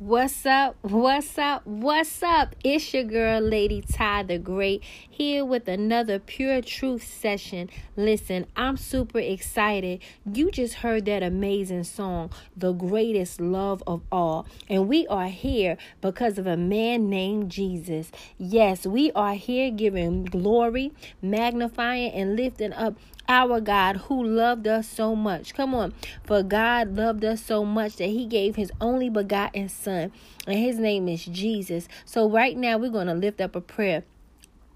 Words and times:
What's 0.00 0.44
up? 0.44 0.74
What's 0.82 1.38
up? 1.38 1.64
What's 1.64 2.20
up? 2.20 2.56
It's 2.64 2.92
your 2.92 3.04
girl, 3.04 3.40
Lady 3.40 3.80
Ty 3.80 4.24
the 4.24 4.38
Great, 4.38 4.82
here 5.08 5.44
with 5.44 5.68
another 5.68 6.18
Pure 6.18 6.62
Truth 6.62 7.04
session. 7.04 7.70
Listen, 7.96 8.46
I'm 8.56 8.76
super 8.76 9.20
excited. 9.20 10.00
You 10.26 10.50
just 10.50 10.74
heard 10.74 11.04
that 11.04 11.22
amazing 11.22 11.84
song, 11.84 12.30
The 12.56 12.72
Greatest 12.72 13.40
Love 13.40 13.84
of 13.86 14.02
All. 14.10 14.48
And 14.68 14.88
we 14.88 15.06
are 15.06 15.28
here 15.28 15.76
because 16.00 16.38
of 16.38 16.48
a 16.48 16.56
man 16.56 17.08
named 17.08 17.52
Jesus. 17.52 18.10
Yes, 18.36 18.88
we 18.88 19.12
are 19.12 19.34
here 19.34 19.70
giving 19.70 20.24
glory, 20.24 20.90
magnifying, 21.22 22.10
and 22.10 22.34
lifting 22.34 22.72
up 22.72 22.98
our 23.28 23.60
God 23.60 23.96
who 23.96 24.22
loved 24.22 24.66
us 24.66 24.88
so 24.88 25.14
much. 25.14 25.54
Come 25.54 25.74
on. 25.74 25.94
For 26.24 26.42
God 26.42 26.96
loved 26.96 27.24
us 27.24 27.42
so 27.42 27.64
much 27.64 27.96
that 27.96 28.06
he 28.06 28.26
gave 28.26 28.56
his 28.56 28.72
only 28.80 29.08
begotten 29.08 29.68
son. 29.68 30.12
And 30.46 30.58
his 30.58 30.78
name 30.78 31.08
is 31.08 31.24
Jesus. 31.24 31.88
So 32.04 32.28
right 32.28 32.56
now 32.56 32.78
we're 32.78 32.90
going 32.90 33.06
to 33.06 33.14
lift 33.14 33.40
up 33.40 33.56
a 33.56 33.60
prayer. 33.60 34.04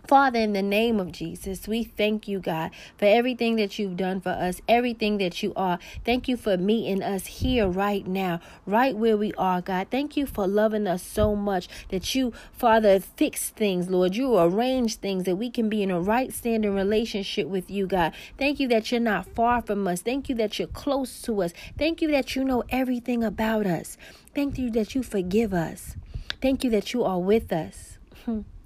Father, 0.09 0.39
in 0.39 0.55
the 0.55 0.63
name 0.63 1.01
of 1.01 1.13
Jesus, 1.13 1.69
we 1.69 1.85
thank 1.85 2.27
you, 2.27 2.41
God, 2.41 2.71
for 2.97 3.05
everything 3.05 3.57
that 3.57 3.79
you've 3.79 3.99
done 3.99 4.23
for 4.23 4.31
us, 4.31 4.63
everything 4.67 5.19
that 5.19 5.43
you 5.43 5.53
are. 5.55 5.79
Thank 6.03 6.29
you 6.29 6.39
for 6.39 6.57
meeting 6.57 7.03
us 7.03 7.27
here 7.27 7.69
right 7.69 8.07
now, 8.07 8.41
right 8.65 8.97
where 8.97 9.19
we 9.19 9.35
are, 9.35 9.61
God. 9.61 9.89
Thank 9.91 10.17
you 10.17 10.25
for 10.25 10.47
loving 10.47 10.87
us 10.87 11.03
so 11.03 11.37
much 11.37 11.69
that 11.91 12.15
you, 12.15 12.33
Father, 12.55 13.01
fix 13.01 13.51
things, 13.51 13.91
Lord. 13.91 14.17
You 14.17 14.39
arrange 14.39 14.97
things 14.97 15.25
that 15.25 15.37
we 15.37 15.51
can 15.51 15.69
be 15.69 15.83
in 15.83 15.91
a 15.91 16.01
right 16.01 16.33
standing 16.33 16.75
relationship 16.75 17.47
with 17.47 17.71
you, 17.71 17.87
God. 17.87 18.15
Thank 18.39 18.61
you 18.61 18.69
that 18.69 18.91
you're 18.91 19.03
not 19.03 19.27
far 19.35 19.61
from 19.61 19.87
us. 19.87 20.01
Thank 20.01 20.31
you 20.31 20.35
that 20.37 20.59
you're 20.59 20.69
close 20.69 21.21
to 21.21 21.43
us. 21.43 21.53
Thank 21.77 22.01
you 22.01 22.11
that 22.13 22.35
you 22.35 22.45
know 22.45 22.65
everything 22.71 23.23
about 23.23 23.67
us. 23.67 23.99
Thank 24.35 24.57
you 24.57 24.71
that 24.71 24.95
you 24.95 25.03
forgive 25.03 25.53
us. 25.53 25.97
Thank 26.41 26.65
you 26.65 26.71
that 26.71 26.95
you 26.95 27.05
are 27.05 27.21
with 27.21 27.53
us. 27.53 27.99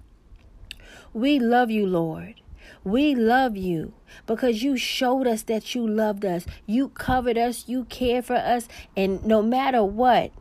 We 1.15 1.39
love 1.39 1.71
you, 1.71 1.87
Lord. 1.87 2.43
We 2.85 3.15
love 3.15 3.57
you 3.57 3.93
because 4.27 4.63
you 4.63 4.77
showed 4.77 5.27
us 5.27 5.43
that 5.43 5.75
you 5.75 5.87
loved 5.87 6.25
us. 6.25 6.47
You 6.67 6.89
covered 6.89 7.39
us. 7.39 7.65
You 7.69 7.85
cared 7.85 8.25
for 8.25 8.37
us. 8.37 8.67
And 8.97 9.25
no 9.25 9.43
matter 9.43 9.85
what, 9.85 10.33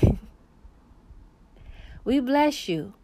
we 2.04 2.20
bless 2.20 2.68
you. 2.68 2.94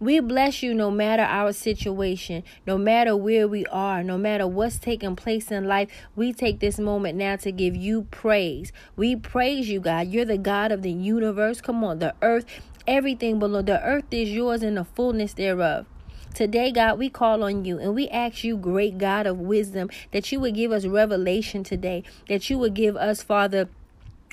We 0.00 0.20
bless 0.20 0.62
you 0.62 0.74
no 0.74 0.90
matter 0.90 1.22
our 1.22 1.52
situation, 1.52 2.42
no 2.66 2.76
matter 2.76 3.16
where 3.16 3.46
we 3.46 3.64
are, 3.66 4.02
no 4.02 4.18
matter 4.18 4.46
what's 4.46 4.78
taking 4.78 5.16
place 5.16 5.50
in 5.50 5.66
life. 5.66 5.88
We 6.16 6.32
take 6.32 6.60
this 6.60 6.78
moment 6.78 7.16
now 7.16 7.36
to 7.36 7.52
give 7.52 7.76
you 7.76 8.02
praise. 8.10 8.72
We 8.96 9.16
praise 9.16 9.68
you, 9.68 9.80
God. 9.80 10.08
You're 10.08 10.24
the 10.24 10.36
God 10.36 10.72
of 10.72 10.82
the 10.82 10.90
universe. 10.90 11.60
Come 11.60 11.84
on, 11.84 12.00
the 12.00 12.14
earth, 12.20 12.44
everything 12.86 13.38
below 13.38 13.62
the 13.62 13.82
earth 13.82 14.04
is 14.10 14.30
yours 14.30 14.62
and 14.62 14.76
the 14.76 14.84
fullness 14.84 15.32
thereof. 15.32 15.86
Today, 16.34 16.72
God, 16.72 16.98
we 16.98 17.08
call 17.08 17.44
on 17.44 17.64
you 17.64 17.78
and 17.78 17.94
we 17.94 18.08
ask 18.08 18.42
you, 18.42 18.56
great 18.56 18.98
God 18.98 19.24
of 19.24 19.38
wisdom, 19.38 19.88
that 20.10 20.32
you 20.32 20.40
would 20.40 20.56
give 20.56 20.72
us 20.72 20.84
revelation 20.84 21.62
today, 21.62 22.02
that 22.28 22.50
you 22.50 22.58
would 22.58 22.74
give 22.74 22.96
us, 22.96 23.22
Father, 23.22 23.68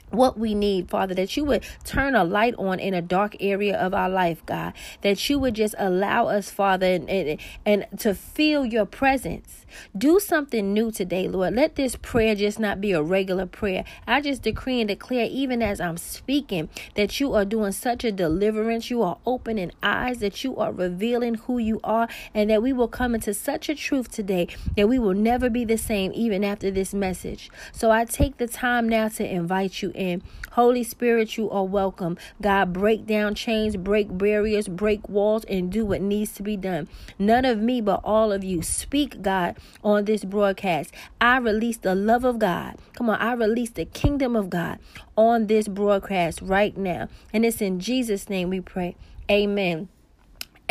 what 0.09 0.37
we 0.37 0.55
need, 0.55 0.89
Father, 0.89 1.13
that 1.13 1.37
you 1.37 1.45
would 1.45 1.63
turn 1.85 2.15
a 2.15 2.23
light 2.23 2.55
on 2.57 2.79
in 2.79 2.95
a 2.95 3.03
dark 3.03 3.35
area 3.39 3.77
of 3.77 3.93
our 3.93 4.09
life, 4.09 4.43
God, 4.47 4.73
that 5.01 5.29
you 5.29 5.37
would 5.37 5.53
just 5.53 5.75
allow 5.77 6.27
us, 6.27 6.49
Father, 6.49 6.87
and, 6.87 7.07
and, 7.07 7.39
and, 7.65 7.85
to 7.99 8.15
feel 8.15 8.65
your 8.65 8.87
presence. 8.87 9.60
Do 9.97 10.19
something 10.19 10.73
new 10.73 10.91
today, 10.91 11.27
Lord. 11.27 11.55
Let 11.55 11.75
this 11.75 11.95
prayer 11.95 12.35
just 12.35 12.59
not 12.59 12.81
be 12.81 12.91
a 12.91 13.01
regular 13.01 13.45
prayer. 13.45 13.83
I 14.07 14.21
just 14.21 14.41
decree 14.41 14.81
and 14.81 14.87
declare, 14.87 15.27
even 15.29 15.61
as 15.61 15.79
I'm 15.81 15.97
speaking, 15.97 16.69
that 16.95 17.19
you 17.19 17.33
are 17.33 17.45
doing 17.45 17.71
such 17.71 18.03
a 18.03 18.11
deliverance. 18.11 18.89
You 18.89 19.01
are 19.03 19.17
opening 19.25 19.71
eyes, 19.83 20.19
that 20.19 20.43
you 20.43 20.57
are 20.57 20.71
revealing 20.71 21.35
who 21.35 21.57
you 21.57 21.79
are, 21.83 22.07
and 22.33 22.49
that 22.49 22.61
we 22.61 22.73
will 22.73 22.87
come 22.87 23.15
into 23.15 23.33
such 23.33 23.69
a 23.69 23.75
truth 23.75 24.11
today 24.11 24.47
that 24.75 24.87
we 24.87 24.99
will 24.99 25.13
never 25.13 25.49
be 25.49 25.65
the 25.65 25.77
same 25.77 26.11
even 26.13 26.43
after 26.43 26.71
this 26.71 26.93
message. 26.93 27.49
So 27.71 27.91
I 27.91 28.05
take 28.05 28.37
the 28.37 28.47
time 28.47 28.87
now 28.87 29.07
to 29.09 29.25
invite 29.25 29.81
you 29.81 29.91
in. 29.95 30.21
Holy 30.51 30.83
Spirit, 30.83 31.37
you 31.37 31.49
are 31.49 31.63
welcome. 31.63 32.17
God, 32.41 32.73
break 32.73 33.05
down 33.05 33.35
chains, 33.35 33.77
break 33.77 34.17
barriers, 34.17 34.67
break 34.67 35.07
walls, 35.07 35.45
and 35.45 35.71
do 35.71 35.85
what 35.85 36.01
needs 36.01 36.33
to 36.33 36.43
be 36.43 36.57
done. 36.57 36.89
None 37.17 37.45
of 37.45 37.59
me, 37.59 37.81
but 37.81 38.01
all 38.03 38.31
of 38.31 38.43
you. 38.43 38.61
Speak, 38.61 39.21
God, 39.21 39.55
on 39.83 40.05
this 40.05 40.23
broadcast. 40.23 40.93
I 41.19 41.37
release 41.37 41.77
the 41.77 41.95
love 41.95 42.23
of 42.23 42.39
God. 42.39 42.75
Come 42.93 43.09
on, 43.09 43.19
I 43.19 43.33
release 43.33 43.71
the 43.71 43.85
kingdom 43.85 44.35
of 44.35 44.49
God 44.49 44.79
on 45.15 45.47
this 45.47 45.67
broadcast 45.67 46.41
right 46.41 46.75
now. 46.75 47.09
And 47.33 47.45
it's 47.45 47.61
in 47.61 47.79
Jesus' 47.79 48.29
name 48.29 48.49
we 48.49 48.61
pray. 48.61 48.95
Amen. 49.29 49.89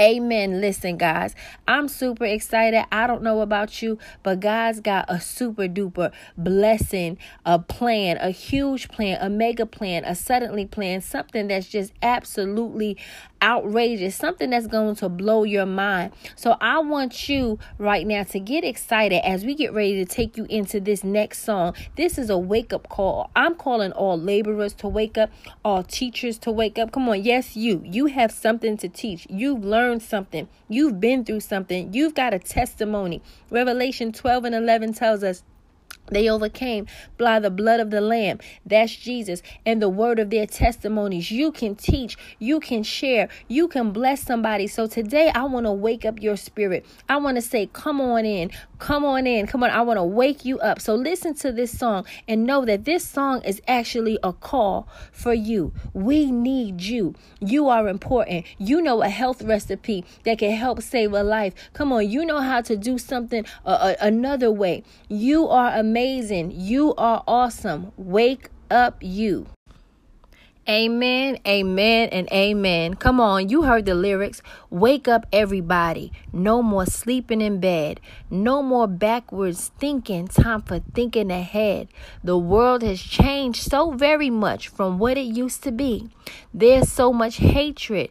Amen. 0.00 0.62
Listen, 0.62 0.96
guys, 0.96 1.34
I'm 1.68 1.86
super 1.86 2.24
excited. 2.24 2.86
I 2.90 3.06
don't 3.06 3.22
know 3.22 3.42
about 3.42 3.82
you, 3.82 3.98
but 4.22 4.40
God's 4.40 4.80
got 4.80 5.04
a 5.08 5.20
super 5.20 5.68
duper 5.68 6.10
blessing, 6.38 7.18
a 7.44 7.58
plan, 7.58 8.16
a 8.16 8.30
huge 8.30 8.88
plan, 8.88 9.18
a 9.20 9.28
mega 9.28 9.66
plan, 9.66 10.06
a 10.06 10.14
suddenly 10.14 10.64
plan, 10.64 11.02
something 11.02 11.48
that's 11.48 11.68
just 11.68 11.92
absolutely 12.02 12.96
outrageous, 13.42 14.16
something 14.16 14.50
that's 14.50 14.66
going 14.66 14.94
to 14.94 15.08
blow 15.08 15.44
your 15.44 15.66
mind. 15.66 16.12
So 16.34 16.56
I 16.60 16.78
want 16.78 17.28
you 17.28 17.58
right 17.76 18.06
now 18.06 18.22
to 18.24 18.40
get 18.40 18.64
excited 18.64 19.24
as 19.24 19.44
we 19.44 19.54
get 19.54 19.72
ready 19.72 20.02
to 20.02 20.04
take 20.04 20.36
you 20.36 20.46
into 20.48 20.80
this 20.80 21.04
next 21.04 21.42
song. 21.44 21.74
This 21.96 22.16
is 22.16 22.30
a 22.30 22.38
wake 22.38 22.72
up 22.72 22.88
call. 22.88 23.30
I'm 23.36 23.54
calling 23.54 23.92
all 23.92 24.18
laborers 24.18 24.72
to 24.74 24.88
wake 24.88 25.18
up, 25.18 25.30
all 25.62 25.82
teachers 25.82 26.38
to 26.40 26.50
wake 26.50 26.78
up. 26.78 26.92
Come 26.92 27.08
on, 27.08 27.22
yes, 27.22 27.54
you. 27.56 27.82
You 27.84 28.06
have 28.06 28.32
something 28.32 28.78
to 28.78 28.88
teach. 28.88 29.26
You've 29.28 29.64
learned 29.64 29.89
something. 29.98 30.48
You've 30.68 31.00
been 31.00 31.24
through 31.24 31.40
something. 31.40 31.92
You've 31.92 32.14
got 32.14 32.32
a 32.32 32.38
testimony. 32.38 33.22
Revelation 33.50 34.12
12 34.12 34.44
and 34.44 34.54
11 34.54 34.92
tells 34.92 35.24
us 35.24 35.42
they 36.10 36.28
overcame 36.28 36.86
by 37.18 37.40
the 37.40 37.50
blood 37.50 37.80
of 37.80 37.90
the 37.90 38.00
Lamb. 38.00 38.38
That's 38.66 38.94
Jesus. 38.94 39.42
And 39.64 39.80
the 39.80 39.88
word 39.88 40.18
of 40.18 40.30
their 40.30 40.46
testimonies. 40.46 41.30
You 41.30 41.52
can 41.52 41.74
teach, 41.76 42.16
you 42.38 42.60
can 42.60 42.82
share, 42.82 43.28
you 43.48 43.68
can 43.68 43.92
bless 43.92 44.22
somebody. 44.22 44.66
So 44.66 44.86
today, 44.86 45.30
I 45.34 45.44
want 45.44 45.66
to 45.66 45.72
wake 45.72 46.04
up 46.04 46.20
your 46.20 46.36
spirit. 46.36 46.84
I 47.08 47.16
want 47.18 47.36
to 47.36 47.42
say, 47.42 47.66
Come 47.72 48.00
on 48.00 48.24
in, 48.24 48.50
come 48.78 49.04
on 49.04 49.26
in, 49.26 49.46
come 49.46 49.62
on. 49.62 49.70
I 49.70 49.82
want 49.82 49.98
to 49.98 50.04
wake 50.04 50.44
you 50.44 50.58
up. 50.60 50.80
So 50.80 50.94
listen 50.94 51.34
to 51.36 51.52
this 51.52 51.76
song 51.76 52.04
and 52.26 52.44
know 52.44 52.64
that 52.64 52.84
this 52.84 53.06
song 53.06 53.42
is 53.42 53.60
actually 53.68 54.18
a 54.22 54.32
call 54.32 54.88
for 55.12 55.34
you. 55.34 55.72
We 55.92 56.30
need 56.30 56.82
you. 56.82 57.14
You 57.40 57.68
are 57.68 57.88
important. 57.88 58.46
You 58.58 58.82
know 58.82 59.02
a 59.02 59.08
health 59.08 59.42
recipe 59.42 60.04
that 60.24 60.38
can 60.38 60.52
help 60.52 60.82
save 60.82 61.12
a 61.12 61.22
life. 61.22 61.54
Come 61.72 61.92
on, 61.92 62.08
you 62.08 62.24
know 62.24 62.40
how 62.40 62.60
to 62.62 62.76
do 62.76 62.98
something 62.98 63.44
uh, 63.64 63.68
uh, 63.68 63.94
another 64.00 64.50
way. 64.50 64.82
You 65.08 65.48
are 65.48 65.72
amazing 65.78 65.99
amazing. 66.00 66.50
You 66.54 66.94
are 66.94 67.22
awesome. 67.28 67.92
Wake 67.98 68.48
up, 68.70 68.96
you. 69.02 69.46
Amen, 70.66 71.36
amen, 71.46 72.08
and 72.10 72.26
amen. 72.32 72.94
Come 72.94 73.20
on, 73.20 73.50
you 73.50 73.64
heard 73.64 73.84
the 73.84 73.94
lyrics. 73.94 74.40
Wake 74.70 75.08
up, 75.08 75.26
everybody. 75.30 76.10
No 76.32 76.62
more 76.62 76.86
sleeping 76.86 77.42
in 77.42 77.60
bed. 77.60 78.00
No 78.30 78.62
more 78.62 78.86
backwards 78.86 79.72
thinking. 79.78 80.28
Time 80.28 80.62
for 80.62 80.78
thinking 80.78 81.30
ahead. 81.30 81.88
The 82.24 82.38
world 82.38 82.82
has 82.82 83.02
changed 83.02 83.62
so 83.68 83.90
very 83.90 84.30
much 84.30 84.68
from 84.68 84.98
what 84.98 85.18
it 85.18 85.26
used 85.26 85.62
to 85.64 85.72
be. 85.72 86.08
There's 86.54 86.90
so 86.90 87.12
much 87.12 87.36
hatred 87.38 88.10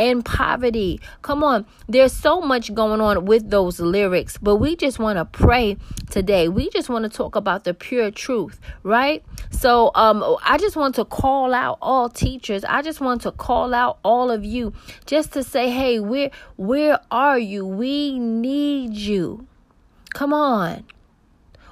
and 0.00 0.24
poverty. 0.24 0.98
Come 1.20 1.44
on, 1.44 1.66
there's 1.86 2.14
so 2.14 2.40
much 2.40 2.74
going 2.74 3.02
on 3.02 3.26
with 3.26 3.50
those 3.50 3.78
lyrics, 3.78 4.38
but 4.38 4.56
we 4.56 4.74
just 4.74 4.98
want 4.98 5.18
to 5.18 5.26
pray 5.26 5.76
today. 6.10 6.48
We 6.48 6.70
just 6.70 6.88
want 6.88 7.04
to 7.04 7.10
talk 7.10 7.36
about 7.36 7.64
the 7.64 7.74
pure 7.74 8.10
truth, 8.10 8.58
right? 8.82 9.22
So, 9.50 9.90
um, 9.94 10.24
I 10.42 10.56
just 10.56 10.74
want 10.74 10.94
to 10.94 11.04
call 11.04 11.52
out 11.52 11.76
all 11.82 12.08
teachers. 12.08 12.64
I 12.64 12.80
just 12.80 13.02
want 13.02 13.20
to 13.22 13.32
call 13.32 13.74
out 13.74 13.98
all 14.02 14.30
of 14.30 14.42
you 14.42 14.72
just 15.04 15.34
to 15.34 15.44
say, 15.44 15.70
hey, 15.70 16.00
where 16.00 16.30
where 16.56 16.98
are 17.10 17.38
you? 17.38 17.66
We 17.66 18.18
need 18.18 18.94
you. 18.94 19.46
Come 20.14 20.32
on. 20.32 20.84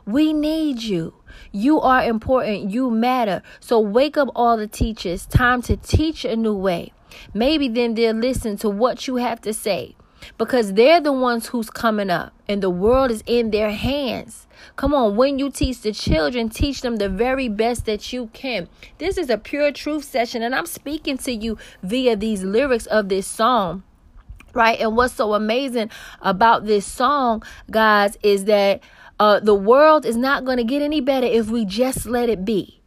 We 0.04 0.34
need 0.34 0.82
you. 0.82 1.14
You 1.50 1.81
are 1.81 2.04
important. 2.04 2.70
You 2.70 2.90
matter. 2.90 3.42
So 3.58 3.81
wake 3.81 4.19
up 4.19 4.28
all 4.34 4.58
the 4.58 4.66
teachers. 4.66 5.24
Time 5.24 5.62
to 5.62 5.76
teach 5.76 6.26
a 6.26 6.36
new 6.36 6.54
way. 6.54 6.92
Maybe 7.35 7.69
then 7.69 7.94
they'll 7.94 8.15
listen 8.15 8.56
to 8.59 8.69
what 8.70 9.06
you 9.06 9.17
have 9.17 9.41
to 9.43 9.53
say 9.53 9.97
because 10.37 10.75
they're 10.75 11.00
the 11.00 11.12
ones 11.12 11.49
who's 11.49 11.70
coming 11.70 12.11
up 12.11 12.32
and 12.49 12.62
the 12.62 12.70
world 12.70 13.11
is 13.11 13.23
in 13.26 13.50
their 13.50 13.70
hands. 13.70 14.47
Come 14.76 14.94
on, 14.94 15.17
when 15.17 15.38
you 15.38 15.50
teach 15.50 15.81
the 15.82 15.93
children, 15.93 16.49
teach 16.49 16.81
them 16.81 16.97
the 16.97 17.09
very 17.09 17.49
best 17.49 17.87
that 17.87 18.12
you 18.12 18.29
can. 18.32 18.69
This 18.99 19.17
is 19.19 19.31
a 19.31 19.38
pure 19.38 19.70
truth 19.73 20.05
session, 20.05 20.43
and 20.43 20.55
I'm 20.55 20.67
speaking 20.67 21.19
to 21.19 21.32
you 21.32 21.59
via 21.82 22.17
these 22.17 22.43
lyrics 22.43 22.87
of 22.87 23.09
this 23.09 23.26
song. 23.26 23.85
Right? 24.55 24.81
And 24.81 24.97
what's 24.97 25.15
so 25.15 25.35
amazing 25.35 25.91
about 26.20 26.65
this 26.65 26.87
song, 26.87 27.43
guys, 27.70 28.17
is 28.23 28.44
that 28.44 28.82
uh, 29.20 29.41
the 29.41 29.55
world 29.55 30.06
is 30.06 30.17
not 30.17 30.44
going 30.44 30.56
to 30.56 30.65
get 30.65 30.82
any 30.82 31.00
better 31.00 31.26
if 31.26 31.49
we 31.49 31.65
just 31.65 32.06
let 32.06 32.29
it 32.29 32.44
be. 32.44 32.77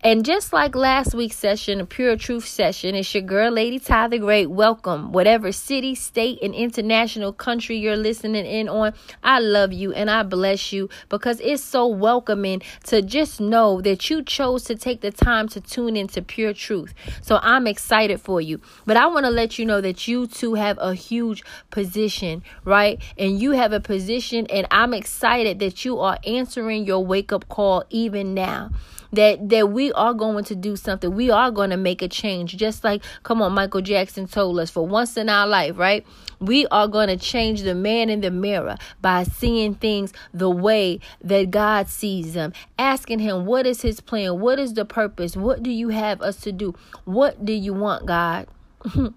And 0.00 0.24
just 0.24 0.52
like 0.52 0.76
last 0.76 1.12
week's 1.12 1.34
session, 1.34 1.80
a 1.80 1.84
pure 1.84 2.16
truth 2.16 2.46
session, 2.46 2.94
it's 2.94 3.12
your 3.12 3.24
girl, 3.24 3.50
Lady 3.50 3.80
Ty 3.80 4.06
the 4.06 4.20
Great. 4.20 4.46
Welcome, 4.46 5.10
whatever 5.10 5.50
city, 5.50 5.96
state, 5.96 6.38
and 6.40 6.54
international 6.54 7.32
country 7.32 7.78
you're 7.78 7.96
listening 7.96 8.46
in 8.46 8.68
on. 8.68 8.94
I 9.24 9.40
love 9.40 9.72
you 9.72 9.92
and 9.92 10.08
I 10.08 10.22
bless 10.22 10.72
you 10.72 10.88
because 11.08 11.40
it's 11.40 11.64
so 11.64 11.88
welcoming 11.88 12.62
to 12.84 13.02
just 13.02 13.40
know 13.40 13.80
that 13.80 14.08
you 14.08 14.22
chose 14.22 14.62
to 14.64 14.76
take 14.76 15.00
the 15.00 15.10
time 15.10 15.48
to 15.48 15.60
tune 15.60 15.96
into 15.96 16.22
pure 16.22 16.52
truth. 16.54 16.94
So 17.20 17.40
I'm 17.42 17.66
excited 17.66 18.20
for 18.20 18.40
you. 18.40 18.60
But 18.86 18.96
I 18.96 19.08
want 19.08 19.24
to 19.26 19.30
let 19.30 19.58
you 19.58 19.64
know 19.64 19.80
that 19.80 20.06
you 20.06 20.28
too 20.28 20.54
have 20.54 20.78
a 20.80 20.94
huge 20.94 21.42
position, 21.72 22.44
right? 22.64 23.02
And 23.18 23.42
you 23.42 23.50
have 23.50 23.72
a 23.72 23.80
position, 23.80 24.46
and 24.46 24.68
I'm 24.70 24.94
excited 24.94 25.58
that 25.58 25.84
you 25.84 25.98
are 25.98 26.18
answering 26.24 26.84
your 26.84 27.04
wake 27.04 27.32
up 27.32 27.48
call 27.48 27.82
even 27.90 28.32
now 28.32 28.70
that 29.12 29.48
that 29.48 29.70
we 29.70 29.92
are 29.92 30.14
going 30.14 30.44
to 30.44 30.54
do 30.54 30.76
something. 30.76 31.14
We 31.14 31.30
are 31.30 31.50
going 31.50 31.70
to 31.70 31.76
make 31.76 32.02
a 32.02 32.08
change. 32.08 32.56
Just 32.56 32.84
like 32.84 33.02
come 33.22 33.42
on 33.42 33.52
michael 33.52 33.80
jackson 33.80 34.26
told 34.26 34.58
us 34.58 34.70
for 34.70 34.86
once 34.86 35.16
in 35.16 35.28
our 35.28 35.46
life 35.46 35.76
right? 35.78 36.06
We 36.40 36.66
are 36.68 36.86
going 36.86 37.08
to 37.08 37.16
change 37.16 37.62
the 37.62 37.74
man 37.74 38.10
in 38.10 38.20
the 38.20 38.30
mirror 38.30 38.76
by 39.00 39.24
seeing 39.24 39.74
things 39.74 40.12
the 40.32 40.50
way 40.50 41.00
that 41.20 41.50
god 41.50 41.88
sees 41.88 42.34
them 42.34 42.52
asking 42.78 43.20
him 43.20 43.44
what 43.44 43.66
is 43.66 43.82
his 43.82 44.00
plan? 44.00 44.40
What 44.40 44.58
is 44.58 44.74
the 44.74 44.84
purpose? 44.84 45.36
What 45.36 45.62
do 45.62 45.70
you 45.70 45.88
have 45.88 46.20
us 46.22 46.36
to 46.42 46.52
do? 46.52 46.74
What 47.04 47.44
do 47.44 47.52
you 47.52 47.74
want 47.74 48.06
god? 48.06 48.46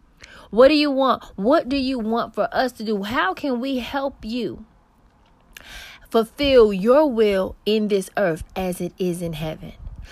What 0.49 0.67
do 0.67 0.73
you 0.73 0.91
want? 0.91 1.23
What 1.38 1.69
do 1.69 1.77
you 1.77 1.97
want 1.97 2.35
for 2.35 2.49
us 2.51 2.73
to 2.73 2.83
do? 2.83 3.03
How 3.03 3.33
can 3.33 3.61
we 3.61 3.79
help 3.79 4.25
you 4.25 4.65
fulfill 6.11 6.73
your 6.73 7.09
will 7.09 7.55
in 7.65 7.88
this 7.88 8.09
earth 8.17 8.43
as 8.53 8.81
it 8.81 8.93
is 8.99 9.21
in 9.21 9.33
heaven. 9.33 9.71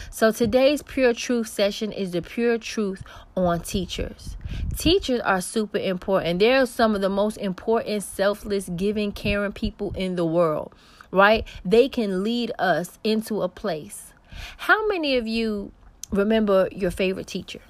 So 0.10 0.32
today's 0.32 0.82
pure 0.82 1.14
truth 1.14 1.48
session 1.48 1.92
is 1.92 2.12
the 2.12 2.22
pure 2.22 2.58
truth 2.58 3.04
on 3.36 3.62
teachers. 3.62 4.38
Teachers 4.78 5.22
are 5.22 5.42
super 5.42 5.78
important. 5.78 6.40
They're 6.40 6.66
some 6.66 6.96
of 6.96 7.02
the 7.02 7.10
most 7.10 7.38
important, 7.38 8.04
selfless, 8.04 8.70
giving, 8.76 9.12
caring 9.12 9.54
people 9.54 9.92
in 9.96 10.16
the 10.16 10.26
world, 10.26 10.74
right? 11.12 11.46
They 11.64 11.90
can 11.90 12.24
lead 12.24 12.52
us 12.60 13.00
into 13.04 13.42
a 13.42 13.50
place. 13.50 14.14
How 14.58 14.88
many 14.88 15.18
of 15.18 15.28
you 15.28 15.72
remember 16.12 16.70
your 16.72 16.92
favorite 16.92 17.28
teacher? 17.28 17.62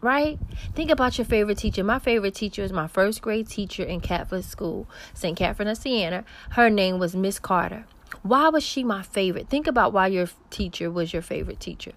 right? 0.00 0.38
Think 0.74 0.90
about 0.90 1.18
your 1.18 1.24
favorite 1.24 1.58
teacher. 1.58 1.82
My 1.82 1.98
favorite 1.98 2.34
teacher 2.34 2.62
is 2.62 2.72
my 2.72 2.86
first 2.86 3.20
grade 3.20 3.48
teacher 3.48 3.82
in 3.82 4.00
Catholic 4.00 4.44
school, 4.44 4.88
St. 5.14 5.36
Catherine 5.36 5.68
of 5.68 5.76
Siena. 5.76 6.24
Her 6.50 6.70
name 6.70 6.98
was 6.98 7.16
Miss 7.16 7.38
Carter. 7.38 7.84
Why 8.22 8.48
was 8.48 8.62
she 8.62 8.84
my 8.84 9.02
favorite? 9.02 9.48
Think 9.48 9.66
about 9.66 9.92
why 9.92 10.08
your 10.08 10.28
teacher 10.50 10.90
was 10.90 11.12
your 11.12 11.22
favorite 11.22 11.60
teacher. 11.60 11.92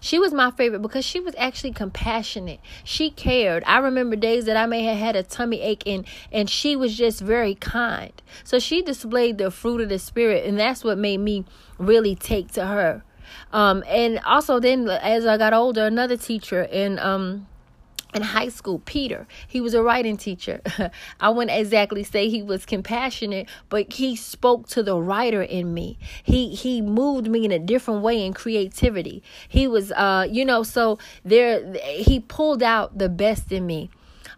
She 0.00 0.18
was 0.18 0.32
my 0.32 0.50
favorite 0.50 0.82
because 0.82 1.04
she 1.04 1.20
was 1.20 1.34
actually 1.38 1.72
compassionate. 1.72 2.60
She 2.84 3.10
cared. 3.10 3.62
I 3.66 3.78
remember 3.78 4.16
days 4.16 4.44
that 4.46 4.56
I 4.56 4.66
may 4.66 4.82
have 4.84 4.96
had 4.96 5.16
a 5.16 5.22
tummy 5.22 5.60
ache 5.60 5.84
and 5.86 6.04
and 6.32 6.50
she 6.50 6.76
was 6.76 6.96
just 6.96 7.20
very 7.20 7.54
kind. 7.54 8.12
So 8.44 8.58
she 8.58 8.82
displayed 8.82 9.38
the 9.38 9.50
fruit 9.50 9.80
of 9.80 9.88
the 9.88 9.98
spirit 9.98 10.44
and 10.44 10.58
that's 10.58 10.84
what 10.84 10.98
made 10.98 11.18
me 11.18 11.44
really 11.78 12.14
take 12.14 12.52
to 12.52 12.66
her. 12.66 13.04
Um, 13.52 13.84
and 13.86 14.18
also 14.20 14.60
then 14.60 14.88
as 14.88 15.26
I 15.26 15.36
got 15.36 15.52
older, 15.52 15.86
another 15.86 16.16
teacher 16.16 16.62
in 16.62 16.98
um 16.98 17.46
in 18.16 18.22
high 18.22 18.48
school, 18.48 18.80
Peter, 18.84 19.26
he 19.46 19.60
was 19.60 19.74
a 19.74 19.82
writing 19.82 20.16
teacher. 20.16 20.60
I 21.20 21.28
wouldn't 21.28 21.56
exactly 21.56 22.02
say 22.02 22.28
he 22.28 22.42
was 22.42 22.64
compassionate, 22.64 23.48
but 23.68 23.92
he 23.92 24.16
spoke 24.16 24.66
to 24.68 24.82
the 24.82 24.96
writer 24.96 25.42
in 25.42 25.74
me. 25.74 25.98
He 26.22 26.54
he 26.54 26.80
moved 26.80 27.28
me 27.28 27.44
in 27.44 27.52
a 27.52 27.58
different 27.58 28.02
way 28.02 28.24
in 28.24 28.32
creativity. 28.32 29.22
He 29.48 29.68
was 29.68 29.92
uh 29.92 30.26
you 30.28 30.44
know, 30.44 30.62
so 30.62 30.98
there 31.24 31.74
he 31.84 32.20
pulled 32.20 32.62
out 32.62 32.98
the 32.98 33.08
best 33.08 33.52
in 33.52 33.66
me. 33.66 33.90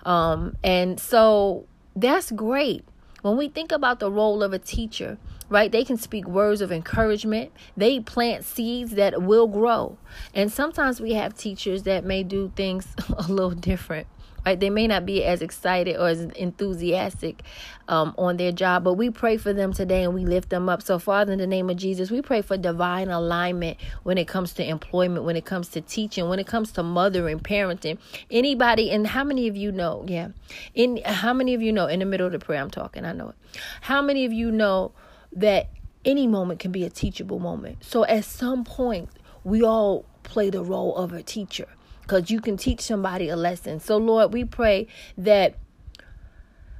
Um 0.04 0.56
and 0.64 0.98
so 0.98 1.66
that's 1.94 2.30
great. 2.32 2.84
When 3.22 3.36
we 3.36 3.48
think 3.48 3.72
about 3.72 4.00
the 4.00 4.10
role 4.10 4.42
of 4.42 4.52
a 4.52 4.58
teacher, 4.58 5.19
right? 5.49 5.71
They 5.71 5.85
can 5.85 5.97
speak 5.97 6.27
words 6.27 6.61
of 6.61 6.71
encouragement. 6.71 7.53
They 7.77 8.00
plant 8.00 8.45
seeds 8.45 8.93
that 8.93 9.23
will 9.23 9.47
grow. 9.47 9.99
And 10.35 10.53
sometimes 10.53 11.00
we 11.00 11.15
have 11.15 11.37
teachers 11.37 11.85
that 11.85 12.05
may 12.05 12.23
do 12.23 12.53
things 12.55 12.87
a 13.17 13.23
little 13.23 13.50
different. 13.50 14.06
Right? 14.47 14.59
They 14.59 14.71
may 14.71 14.87
not 14.87 15.05
be 15.05 15.25
as 15.25 15.43
excited 15.43 15.97
or 15.97 16.09
as 16.09 16.21
enthusiastic 16.21 17.43
um, 17.87 18.15
on 18.17 18.37
their 18.39 18.53
job, 18.53 18.85
but 18.85 18.95
we 18.95 19.11
pray 19.11 19.37
for 19.37 19.53
them 19.53 19.75
today 19.75 20.05
and 20.05 20.15
we 20.15 20.25
lift 20.25 20.49
them 20.49 20.69
up. 20.69 20.81
So, 20.81 20.99
Father, 20.99 21.33
in 21.33 21.39
the 21.39 21.47
name 21.47 21.69
of 21.69 21.77
Jesus, 21.77 22.11
we 22.11 22.23
pray 22.23 22.41
for 22.41 22.56
divine 22.56 23.09
alignment 23.09 23.77
when 24.05 24.17
it 24.17 24.27
comes 24.27 24.55
to 24.55 24.67
employment, 24.67 25.25
when 25.25 25.37
it 25.37 25.45
comes 25.45 25.69
to 25.71 25.83
teaching, 25.83 26.29
when 26.29 26.39
it 26.39 26.47
comes 26.47 26.73
to 26.73 26.83
mothering, 26.83 27.41
parenting. 27.41 27.99
Anybody, 28.31 28.91
and 28.91 29.09
how 29.09 29.25
many 29.25 29.49
of 29.49 29.56
you 29.56 29.73
know? 29.73 30.05
Yeah, 30.06 30.29
in 30.73 31.03
how 31.05 31.35
many 31.35 31.53
of 31.53 31.61
you 31.61 31.73
know? 31.73 31.87
In 31.87 31.99
the 31.99 32.06
middle 32.06 32.27
of 32.27 32.33
the 32.33 32.39
prayer, 32.39 32.62
I'm 32.62 32.71
talking. 32.71 33.05
I 33.05 33.12
know 33.12 33.31
it. 33.31 33.61
How 33.83 34.00
many 34.00 34.25
of 34.25 34.33
you 34.33 34.50
know? 34.50 34.93
That 35.32 35.70
any 36.04 36.26
moment 36.26 36.60
can 36.60 36.72
be 36.72 36.84
a 36.84 36.90
teachable 36.90 37.38
moment. 37.38 37.84
So 37.84 38.04
at 38.04 38.25
some 38.25 38.64
point, 38.64 39.10
we 39.44 39.62
all 39.62 40.04
play 40.22 40.50
the 40.50 40.62
role 40.62 40.96
of 40.96 41.12
a 41.12 41.22
teacher 41.22 41.66
because 42.02 42.30
you 42.30 42.40
can 42.40 42.56
teach 42.56 42.80
somebody 42.80 43.28
a 43.28 43.36
lesson. 43.36 43.80
So, 43.80 43.98
Lord, 43.98 44.32
we 44.32 44.44
pray 44.44 44.86
that 45.16 45.56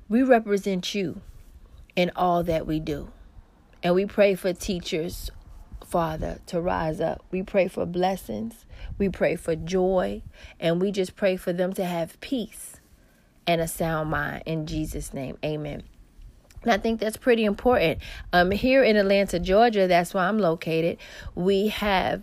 we 0.09 0.23
represent 0.23 0.95
you 0.95 1.21
in 1.97 2.11
all 2.17 2.43
that 2.45 2.67
we 2.67 2.81
do. 2.81 3.11
And 3.83 3.95
we 3.95 4.07
pray 4.07 4.35
for 4.35 4.53
teachers, 4.53 5.31
Father, 5.87 6.41
to 6.47 6.61
rise 6.61 7.01
up. 7.01 7.25
We 7.31 7.43
pray 7.43 7.69
for 7.69 7.87
blessings. 7.87 8.65
We 8.97 9.09
pray 9.09 9.37
for 9.37 9.55
joy. 9.55 10.23
And 10.59 10.81
we 10.81 10.91
just 10.91 11.15
pray 11.15 11.37
for 11.37 11.53
them 11.53 11.73
to 11.75 11.85
have 11.85 12.21
peace 12.21 12.77
and 13.47 13.61
a 13.61 13.69
sound 13.69 14.11
mind. 14.11 14.43
In 14.47 14.67
Jesus' 14.67 15.13
name, 15.13 15.39
amen. 15.45 15.83
And 16.63 16.73
I 16.73 16.79
think 16.79 17.01
that's 17.01 17.17
pretty 17.17 17.45
important. 17.45 17.99
Um, 18.33 18.51
here 18.51 18.83
in 18.83 18.97
Atlanta, 18.97 19.39
Georgia, 19.39 19.87
that's 19.87 20.15
where 20.15 20.25
I'm 20.25 20.39
located, 20.39 20.99
we 21.35 21.69
have 21.69 22.23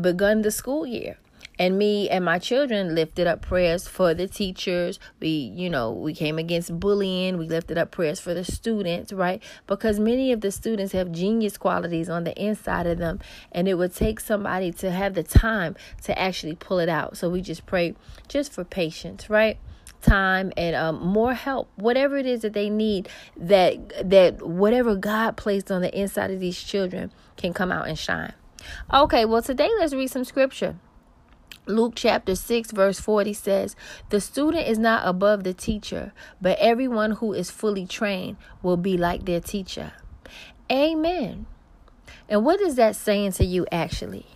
begun 0.00 0.42
the 0.42 0.50
school 0.50 0.86
year. 0.86 1.18
And 1.58 1.78
me 1.78 2.08
and 2.08 2.24
my 2.24 2.38
children 2.38 2.94
lifted 2.94 3.26
up 3.26 3.42
prayers 3.42 3.86
for 3.86 4.14
the 4.14 4.26
teachers. 4.26 4.98
We, 5.20 5.28
you 5.28 5.68
know, 5.68 5.92
we 5.92 6.14
came 6.14 6.38
against 6.38 6.80
bullying. 6.80 7.36
We 7.36 7.46
lifted 7.46 7.76
up 7.76 7.90
prayers 7.90 8.18
for 8.18 8.32
the 8.32 8.42
students, 8.42 9.12
right? 9.12 9.42
Because 9.66 10.00
many 10.00 10.32
of 10.32 10.40
the 10.40 10.50
students 10.50 10.92
have 10.92 11.12
genius 11.12 11.58
qualities 11.58 12.08
on 12.08 12.24
the 12.24 12.34
inside 12.42 12.86
of 12.86 12.98
them. 12.98 13.20
And 13.52 13.68
it 13.68 13.74
would 13.74 13.94
take 13.94 14.18
somebody 14.18 14.72
to 14.72 14.90
have 14.90 15.14
the 15.14 15.22
time 15.22 15.76
to 16.04 16.18
actually 16.18 16.54
pull 16.54 16.78
it 16.78 16.88
out. 16.88 17.16
So 17.16 17.28
we 17.28 17.42
just 17.42 17.66
pray 17.66 17.94
just 18.28 18.52
for 18.52 18.64
patience, 18.64 19.28
right? 19.28 19.58
Time 20.02 20.52
and 20.56 20.74
um, 20.76 21.04
more 21.04 21.34
help 21.34 21.70
whatever 21.76 22.16
it 22.16 22.26
is 22.26 22.42
that 22.42 22.52
they 22.52 22.68
need 22.68 23.08
that 23.36 24.10
that 24.10 24.42
whatever 24.46 24.94
god 24.94 25.36
placed 25.36 25.70
on 25.70 25.80
the 25.80 25.98
inside 25.98 26.30
of 26.30 26.40
these 26.40 26.60
children 26.60 27.12
can 27.36 27.52
come 27.52 27.72
out 27.72 27.88
and 27.88 27.98
shine 27.98 28.32
okay 28.92 29.24
well 29.24 29.42
today 29.42 29.70
let's 29.78 29.94
read 29.94 30.08
some 30.08 30.24
scripture 30.24 30.76
Luke 31.64 31.92
chapter 31.94 32.34
6, 32.34 32.72
verse 32.72 32.98
40 32.98 33.32
says, 33.34 33.76
The 34.08 34.20
student 34.20 34.66
is 34.66 34.80
not 34.80 35.06
above 35.06 35.44
the 35.44 35.54
teacher, 35.54 36.12
but 36.40 36.58
everyone 36.58 37.12
who 37.12 37.32
is 37.32 37.52
fully 37.52 37.86
trained 37.86 38.36
will 38.62 38.76
be 38.76 38.98
like 38.98 39.26
their 39.26 39.40
teacher. 39.40 39.92
Amen. 40.68 41.46
And 42.28 42.44
what 42.44 42.60
is 42.60 42.74
that 42.74 42.96
saying 42.96 43.32
to 43.32 43.44
you 43.44 43.64
actually? 43.70 44.26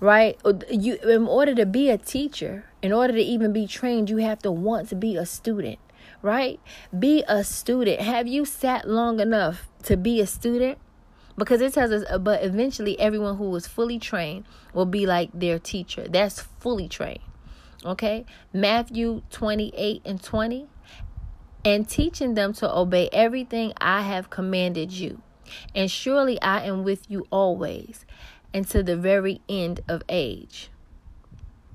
right? 0.00 0.38
You, 0.70 0.96
in 0.96 1.26
order 1.26 1.54
to 1.54 1.66
be 1.66 1.90
a 1.90 1.98
teacher, 1.98 2.64
in 2.82 2.92
order 2.92 3.12
to 3.12 3.20
even 3.20 3.52
be 3.52 3.66
trained, 3.66 4.10
you 4.10 4.18
have 4.18 4.40
to 4.40 4.50
want 4.50 4.88
to 4.88 4.96
be 4.96 5.16
a 5.16 5.26
student, 5.26 5.78
right? 6.22 6.60
Be 6.96 7.24
a 7.28 7.44
student. 7.44 8.00
Have 8.00 8.26
you 8.26 8.44
sat 8.44 8.88
long 8.88 9.20
enough 9.20 9.68
to 9.84 9.96
be 9.96 10.20
a 10.20 10.26
student? 10.26 10.78
Because 11.36 11.60
it 11.60 11.72
tells 11.72 11.90
us, 11.92 12.04
uh, 12.10 12.18
but 12.18 12.42
eventually 12.42 12.98
everyone 12.98 13.36
who 13.36 13.54
is 13.56 13.66
fully 13.66 13.98
trained 13.98 14.44
will 14.74 14.86
be 14.86 15.06
like 15.06 15.30
their 15.32 15.58
teacher. 15.58 16.06
That's 16.08 16.40
fully 16.40 16.88
trained. 16.88 17.20
Okay? 17.84 18.26
Matthew 18.52 19.22
28 19.30 20.02
and 20.04 20.22
20. 20.22 20.68
And 21.62 21.88
teaching 21.88 22.34
them 22.34 22.54
to 22.54 22.74
obey 22.74 23.10
everything 23.12 23.74
I 23.78 24.02
have 24.02 24.30
commanded 24.30 24.92
you. 24.92 25.20
And 25.74 25.90
surely 25.90 26.40
I 26.40 26.64
am 26.64 26.84
with 26.84 27.10
you 27.10 27.26
always 27.30 28.06
and 28.54 28.66
to 28.68 28.82
the 28.82 28.96
very 28.96 29.40
end 29.48 29.80
of 29.88 30.02
age. 30.08 30.70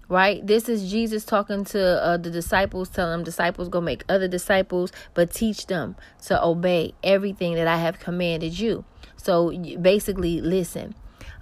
Right? 0.08 0.46
This 0.46 0.70
is 0.70 0.90
Jesus 0.92 1.26
talking 1.26 1.64
to 1.66 2.04
uh, 2.04 2.18
the 2.18 2.30
disciples, 2.30 2.90
telling 2.90 3.12
them, 3.12 3.24
disciples, 3.24 3.70
go 3.70 3.82
make 3.82 4.04
other 4.08 4.28
disciples, 4.28 4.92
but 5.14 5.34
teach 5.34 5.68
them 5.68 5.96
to 6.26 6.44
obey 6.44 6.94
everything 7.04 7.56
that 7.56 7.68
I 7.68 7.78
have 7.78 8.00
commanded 8.00 8.60
you. 8.60 8.86
So 9.18 9.52
basically, 9.82 10.42
listen. 10.42 10.96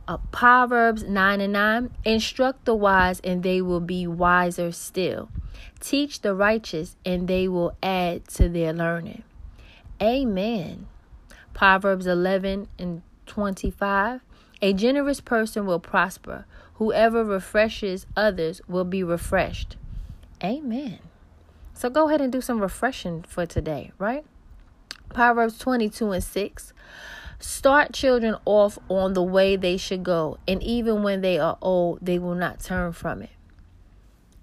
Uh, 0.07 0.17
Proverbs 0.31 1.03
9 1.03 1.41
and 1.41 1.53
9 1.53 1.89
Instruct 2.05 2.65
the 2.65 2.75
wise, 2.75 3.19
and 3.21 3.43
they 3.43 3.61
will 3.61 3.79
be 3.79 4.07
wiser 4.07 4.71
still. 4.71 5.29
Teach 5.79 6.21
the 6.21 6.35
righteous, 6.35 6.95
and 7.05 7.27
they 7.27 7.47
will 7.47 7.75
add 7.81 8.27
to 8.29 8.49
their 8.49 8.73
learning. 8.73 9.23
Amen. 10.01 10.87
Proverbs 11.53 12.07
11 12.07 12.67
and 12.79 13.01
25 13.25 14.21
a 14.63 14.71
generous 14.71 15.19
person 15.19 15.65
will 15.65 15.81
prosper. 15.81 16.45
Whoever 16.75 17.23
refreshes 17.23 18.05
others 18.15 18.61
will 18.67 18.85
be 18.85 19.03
refreshed. 19.03 19.77
Amen. 20.43 20.99
So 21.73 21.89
go 21.89 22.07
ahead 22.07 22.21
and 22.21 22.31
do 22.31 22.41
some 22.41 22.59
refreshing 22.61 23.23
for 23.23 23.45
today, 23.45 23.91
right? 23.97 24.25
Proverbs 25.13 25.57
22 25.59 26.11
and 26.11 26.23
6. 26.23 26.73
Start 27.39 27.93
children 27.93 28.35
off 28.45 28.79
on 28.89 29.13
the 29.13 29.23
way 29.23 29.55
they 29.55 29.77
should 29.77 30.03
go, 30.03 30.37
and 30.47 30.63
even 30.63 31.03
when 31.03 31.21
they 31.21 31.37
are 31.37 31.57
old, 31.61 31.99
they 32.01 32.17
will 32.17 32.35
not 32.35 32.59
turn 32.59 32.93
from 32.93 33.21
it. 33.21 33.32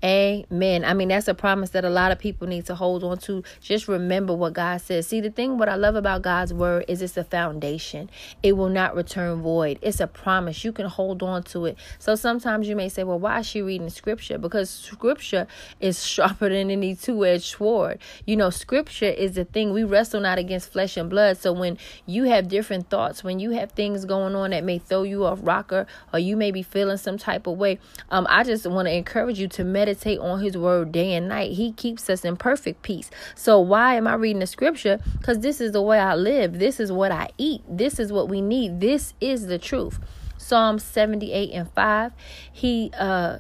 Amen. 0.02 0.83
I 0.83 0.95
mean, 0.95 1.09
that's 1.09 1.28
a 1.28 1.35
promise 1.35 1.71
that 1.71 1.85
a 1.85 1.90
lot 1.90 2.11
of 2.11 2.19
people 2.19 2.49
need 2.49 2.64
to 2.66 2.75
hold 2.75 3.04
on 3.04 3.19
to. 3.19 3.45
Just 3.61 3.87
remember 3.87 4.33
what 4.33 4.54
God 4.54 4.80
says. 4.80 5.07
See, 5.07 5.21
the 5.21 5.28
thing, 5.28 5.59
what 5.59 5.69
I 5.69 5.75
love 5.75 5.95
about 5.95 6.23
God's 6.23 6.54
word 6.54 6.87
is 6.88 7.02
it's 7.02 7.19
a 7.19 7.25
foundation, 7.25 8.09
it 8.42 8.52
will 8.52 8.71
not 8.71 8.97
return 8.97 9.42
void. 9.42 9.78
It's 9.83 10.00
a 10.00 10.07
promise. 10.07 10.64
You 10.64 10.73
can 10.73 10.87
hold 10.87 11.23
on 11.23 11.42
to 11.45 11.66
it. 11.66 11.76
So 11.99 12.14
sometimes 12.14 12.66
you 12.66 12.76
may 12.76 12.88
say, 12.88 13.04
well, 13.04 13.19
why 13.19 13.40
is 13.40 13.47
she 13.47 13.61
reading 13.61 13.90
scripture? 13.90 14.38
Because 14.38 14.71
scripture 14.71 15.47
is 15.80 16.02
sharper 16.11 16.49
than 16.49 16.71
any 16.71 16.95
two 16.95 17.26
edged 17.26 17.57
sword. 17.57 17.99
You 18.25 18.37
know, 18.37 18.49
scripture 18.49 19.04
is 19.04 19.35
the 19.35 19.45
thing. 19.45 19.71
We 19.71 19.85
wrestle 19.85 20.23
not 20.23 20.38
against 20.38 20.73
flesh 20.73 20.97
and 20.97 21.11
blood. 21.11 21.37
So 21.37 21.52
when 21.52 21.76
you 22.07 22.25
have 22.25 22.49
different 22.49 22.88
thoughts, 22.88 23.23
when 23.23 23.38
you 23.38 23.50
have 23.50 23.73
things 23.73 24.07
going 24.07 24.35
on 24.35 24.50
that 24.50 24.64
may 24.64 24.78
throw 24.78 25.02
you 25.02 25.26
off 25.26 25.40
rocker 25.42 25.87
or 26.11 26.19
you 26.19 26.38
may 26.38 26.52
be 26.52 26.62
feeling 26.62 26.97
some 26.97 27.19
type 27.19 27.47
of 27.47 27.59
way, 27.59 27.78
um, 28.11 28.26
I 28.30 28.45
just 28.45 28.66
want 28.66 28.88
to 28.88 28.95
encourage 28.95 29.38
you 29.38 29.49
to 29.49 29.64
meditate 29.64 29.89
meditate 29.90 30.18
on 30.20 30.40
his 30.40 30.56
word 30.56 30.92
day 30.92 31.14
and 31.14 31.28
night, 31.28 31.52
he 31.52 31.73
keeps 31.73 32.09
us 32.09 32.25
in 32.25 32.37
perfect 32.37 32.82
peace. 32.82 33.11
So, 33.35 33.61
why 33.61 33.97
am 33.97 34.06
I 34.06 34.14
reading 34.14 34.40
the 34.40 34.47
scripture? 34.47 34.99
Because 35.18 35.40
this 35.40 35.61
is 35.61 35.73
the 35.73 35.82
way 35.82 35.99
I 35.99 36.14
live. 36.14 36.59
This 36.59 36.80
is 36.80 36.92
what 36.92 37.12
I 37.12 37.30
eat. 37.38 37.62
This 37.68 37.99
is 37.99 38.12
what 38.12 38.28
we 38.28 38.40
need. 38.40 38.80
This 38.80 39.14
is 39.20 39.47
the 39.47 39.59
truth. 39.59 39.99
Psalm 40.38 40.78
78 40.78 41.50
and 41.52 41.70
5. 41.73 42.12
He 42.52 42.90
uh 42.99 43.38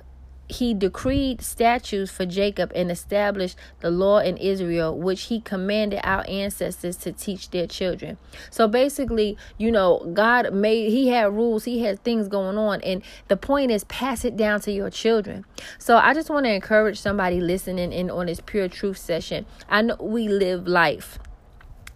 he 0.50 0.74
decreed 0.74 1.40
statutes 1.42 2.10
for 2.10 2.26
Jacob 2.26 2.72
and 2.74 2.90
established 2.90 3.56
the 3.80 3.90
law 3.90 4.18
in 4.18 4.36
Israel, 4.36 4.96
which 4.96 5.22
he 5.22 5.40
commanded 5.40 6.00
our 6.02 6.24
ancestors 6.28 6.96
to 6.98 7.12
teach 7.12 7.50
their 7.50 7.66
children. 7.66 8.18
So 8.50 8.66
basically, 8.66 9.36
you 9.58 9.70
know, 9.70 10.10
God 10.12 10.52
made, 10.52 10.90
he 10.90 11.08
had 11.08 11.32
rules, 11.32 11.64
he 11.64 11.82
had 11.82 12.02
things 12.02 12.28
going 12.28 12.58
on. 12.58 12.80
And 12.82 13.02
the 13.28 13.36
point 13.36 13.70
is, 13.70 13.84
pass 13.84 14.24
it 14.24 14.36
down 14.36 14.60
to 14.62 14.72
your 14.72 14.90
children. 14.90 15.44
So 15.78 15.96
I 15.96 16.14
just 16.14 16.30
want 16.30 16.46
to 16.46 16.52
encourage 16.52 17.00
somebody 17.00 17.40
listening 17.40 17.92
in 17.92 18.10
on 18.10 18.26
this 18.26 18.40
pure 18.40 18.68
truth 18.68 18.98
session. 18.98 19.46
I 19.68 19.82
know 19.82 19.96
we 20.00 20.28
live 20.28 20.66
life 20.66 21.18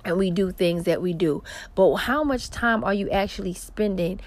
and 0.04 0.16
we 0.16 0.30
do 0.30 0.52
things 0.52 0.84
that 0.84 1.02
we 1.02 1.12
do, 1.12 1.42
but 1.75 1.94
how 1.96 2.23
much 2.23 2.50
time 2.50 2.84
are 2.84 2.94
you 2.94 3.11
actually 3.11 3.54
spending? 3.54 4.20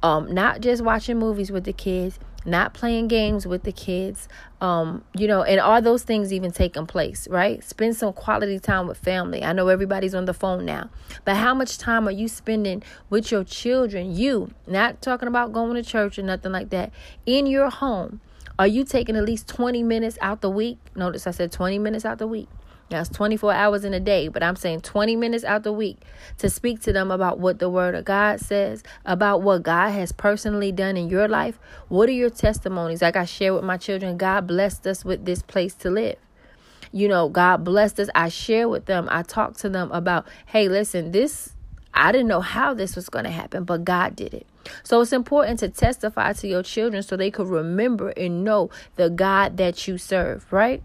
Um, 0.00 0.32
not 0.32 0.60
just 0.60 0.82
watching 0.82 1.18
movies 1.18 1.50
with 1.50 1.64
the 1.64 1.72
kids, 1.72 2.20
not 2.44 2.72
playing 2.72 3.08
games 3.08 3.46
with 3.46 3.64
the 3.64 3.72
kids 3.72 4.28
um 4.60 5.04
you 5.14 5.26
know 5.26 5.42
and 5.42 5.60
are 5.60 5.80
those 5.80 6.02
things 6.02 6.32
even 6.32 6.50
taking 6.50 6.86
place 6.86 7.28
right? 7.28 7.62
Spend 7.64 7.96
some 7.96 8.12
quality 8.12 8.58
time 8.58 8.86
with 8.86 8.98
family. 8.98 9.42
I 9.42 9.52
know 9.52 9.68
everybody's 9.68 10.14
on 10.14 10.24
the 10.24 10.34
phone 10.34 10.64
now 10.64 10.90
but 11.24 11.36
how 11.36 11.54
much 11.54 11.78
time 11.78 12.08
are 12.08 12.12
you 12.12 12.28
spending 12.28 12.82
with 13.10 13.30
your 13.30 13.44
children? 13.44 14.14
You 14.14 14.50
not 14.66 15.02
talking 15.02 15.28
about 15.28 15.52
going 15.52 15.74
to 15.74 15.82
church 15.82 16.18
or 16.18 16.22
nothing 16.22 16.52
like 16.52 16.70
that 16.70 16.92
in 17.26 17.46
your 17.46 17.70
home 17.70 18.20
are 18.58 18.66
you 18.66 18.84
taking 18.84 19.14
at 19.14 19.24
least 19.24 19.46
20 19.46 19.84
minutes 19.84 20.18
out 20.20 20.40
the 20.40 20.50
week? 20.50 20.78
Notice 20.96 21.26
i 21.26 21.30
said 21.30 21.52
20 21.52 21.78
minutes 21.78 22.04
out 22.04 22.18
the 22.18 22.26
week 22.26 22.48
that's 22.90 23.08
24 23.10 23.52
hours 23.52 23.84
in 23.84 23.92
a 23.92 24.00
day, 24.00 24.28
but 24.28 24.42
I'm 24.42 24.56
saying 24.56 24.80
20 24.80 25.16
minutes 25.16 25.44
out 25.44 25.62
the 25.62 25.72
week 25.72 25.98
to 26.38 26.48
speak 26.48 26.80
to 26.82 26.92
them 26.92 27.10
about 27.10 27.38
what 27.38 27.58
the 27.58 27.68
Word 27.68 27.94
of 27.94 28.04
God 28.04 28.40
says, 28.40 28.82
about 29.04 29.42
what 29.42 29.62
God 29.62 29.90
has 29.90 30.10
personally 30.12 30.72
done 30.72 30.96
in 30.96 31.08
your 31.10 31.28
life. 31.28 31.58
What 31.88 32.08
are 32.08 32.12
your 32.12 32.30
testimonies? 32.30 33.02
Like 33.02 33.16
I 33.16 33.26
share 33.26 33.52
with 33.52 33.64
my 33.64 33.76
children, 33.76 34.16
God 34.16 34.46
blessed 34.46 34.86
us 34.86 35.04
with 35.04 35.26
this 35.26 35.42
place 35.42 35.74
to 35.76 35.90
live. 35.90 36.16
You 36.90 37.08
know, 37.08 37.28
God 37.28 37.64
blessed 37.64 38.00
us. 38.00 38.08
I 38.14 38.30
share 38.30 38.68
with 38.68 38.86
them, 38.86 39.08
I 39.10 39.22
talk 39.22 39.56
to 39.58 39.68
them 39.68 39.92
about, 39.92 40.26
hey, 40.46 40.68
listen, 40.68 41.12
this, 41.12 41.54
I 41.92 42.12
didn't 42.12 42.28
know 42.28 42.40
how 42.40 42.72
this 42.72 42.96
was 42.96 43.10
going 43.10 43.26
to 43.26 43.30
happen, 43.30 43.64
but 43.64 43.84
God 43.84 44.16
did 44.16 44.32
it. 44.32 44.46
So 44.82 45.00
it's 45.02 45.12
important 45.12 45.58
to 45.60 45.68
testify 45.68 46.32
to 46.34 46.48
your 46.48 46.62
children 46.62 47.02
so 47.02 47.16
they 47.16 47.30
could 47.30 47.48
remember 47.48 48.10
and 48.10 48.44
know 48.44 48.70
the 48.96 49.10
God 49.10 49.58
that 49.58 49.86
you 49.86 49.98
serve, 49.98 50.50
right? 50.50 50.82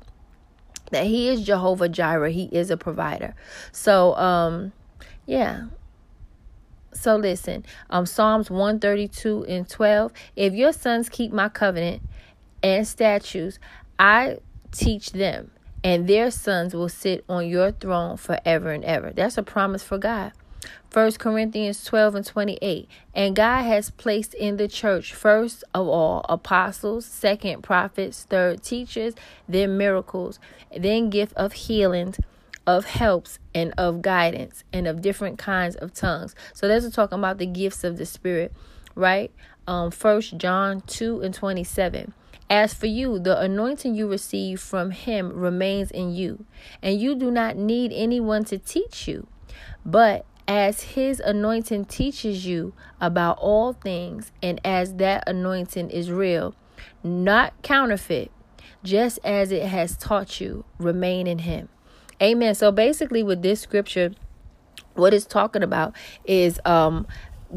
That 0.93 1.05
he 1.05 1.27
is 1.27 1.43
Jehovah 1.43 1.89
Jireh. 1.89 2.31
He 2.31 2.45
is 2.45 2.71
a 2.71 2.77
provider. 2.77 3.35
So, 3.71 4.15
um, 4.15 4.71
yeah. 5.25 5.67
So 6.93 7.15
listen, 7.15 7.65
um, 7.89 8.05
Psalms 8.05 8.49
132 8.49 9.45
and 9.45 9.67
12. 9.67 10.13
If 10.35 10.53
your 10.53 10.71
sons 10.71 11.09
keep 11.09 11.33
my 11.33 11.49
covenant 11.49 12.03
and 12.61 12.87
statutes, 12.87 13.59
I 13.99 14.37
teach 14.71 15.11
them, 15.11 15.51
and 15.83 16.07
their 16.07 16.31
sons 16.31 16.73
will 16.73 16.89
sit 16.89 17.25
on 17.27 17.47
your 17.47 17.71
throne 17.71 18.17
forever 18.17 18.71
and 18.71 18.85
ever. 18.85 19.11
That's 19.13 19.37
a 19.37 19.43
promise 19.43 19.83
for 19.83 19.97
God. 19.97 20.33
First 20.89 21.19
Corinthians 21.19 21.83
12 21.83 22.15
and 22.15 22.25
28. 22.25 22.87
And 23.13 23.35
God 23.35 23.63
has 23.63 23.89
placed 23.89 24.33
in 24.33 24.57
the 24.57 24.67
church, 24.67 25.13
first 25.13 25.63
of 25.73 25.87
all, 25.87 26.25
apostles, 26.29 27.05
second, 27.05 27.63
prophets, 27.63 28.27
third, 28.29 28.63
teachers, 28.63 29.13
then 29.47 29.77
miracles, 29.77 30.39
then 30.75 31.09
gift 31.09 31.33
of 31.33 31.53
healings, 31.53 32.19
of 32.65 32.85
helps, 32.85 33.39
and 33.53 33.73
of 33.77 34.01
guidance, 34.01 34.63
and 34.71 34.87
of 34.87 35.01
different 35.01 35.37
kinds 35.37 35.75
of 35.75 35.93
tongues. 35.93 36.35
So 36.53 36.67
that's 36.67 36.89
talking 36.91 37.19
about 37.19 37.37
the 37.37 37.45
gifts 37.45 37.83
of 37.83 37.97
the 37.97 38.05
Spirit, 38.05 38.53
right? 38.95 39.31
Um, 39.67 39.91
First 39.91 40.37
John 40.37 40.81
2 40.81 41.21
and 41.21 41.33
27. 41.33 42.13
As 42.49 42.73
for 42.73 42.85
you, 42.87 43.19
the 43.19 43.39
anointing 43.39 43.95
you 43.95 44.07
receive 44.07 44.59
from 44.59 44.91
him 44.91 45.33
remains 45.33 45.89
in 45.89 46.13
you, 46.13 46.45
and 46.81 46.99
you 46.99 47.15
do 47.15 47.31
not 47.31 47.57
need 47.57 47.91
anyone 47.93 48.43
to 48.45 48.57
teach 48.57 49.07
you. 49.07 49.27
But 49.85 50.25
as 50.47 50.81
his 50.81 51.19
anointing 51.19 51.85
teaches 51.85 52.45
you 52.45 52.73
about 52.99 53.37
all 53.39 53.73
things, 53.73 54.31
and 54.41 54.59
as 54.65 54.95
that 54.95 55.23
anointing 55.27 55.89
is 55.89 56.11
real, 56.11 56.55
not 57.03 57.53
counterfeit, 57.61 58.31
just 58.83 59.19
as 59.23 59.51
it 59.51 59.67
has 59.67 59.95
taught 59.97 60.41
you, 60.41 60.65
remain 60.77 61.27
in 61.27 61.39
him. 61.39 61.69
Amen. 62.21 62.55
So 62.55 62.71
basically, 62.71 63.23
with 63.23 63.41
this 63.41 63.61
scripture, 63.61 64.11
what 64.95 65.13
it's 65.13 65.25
talking 65.25 65.63
about 65.63 65.95
is 66.25 66.59
um 66.65 67.07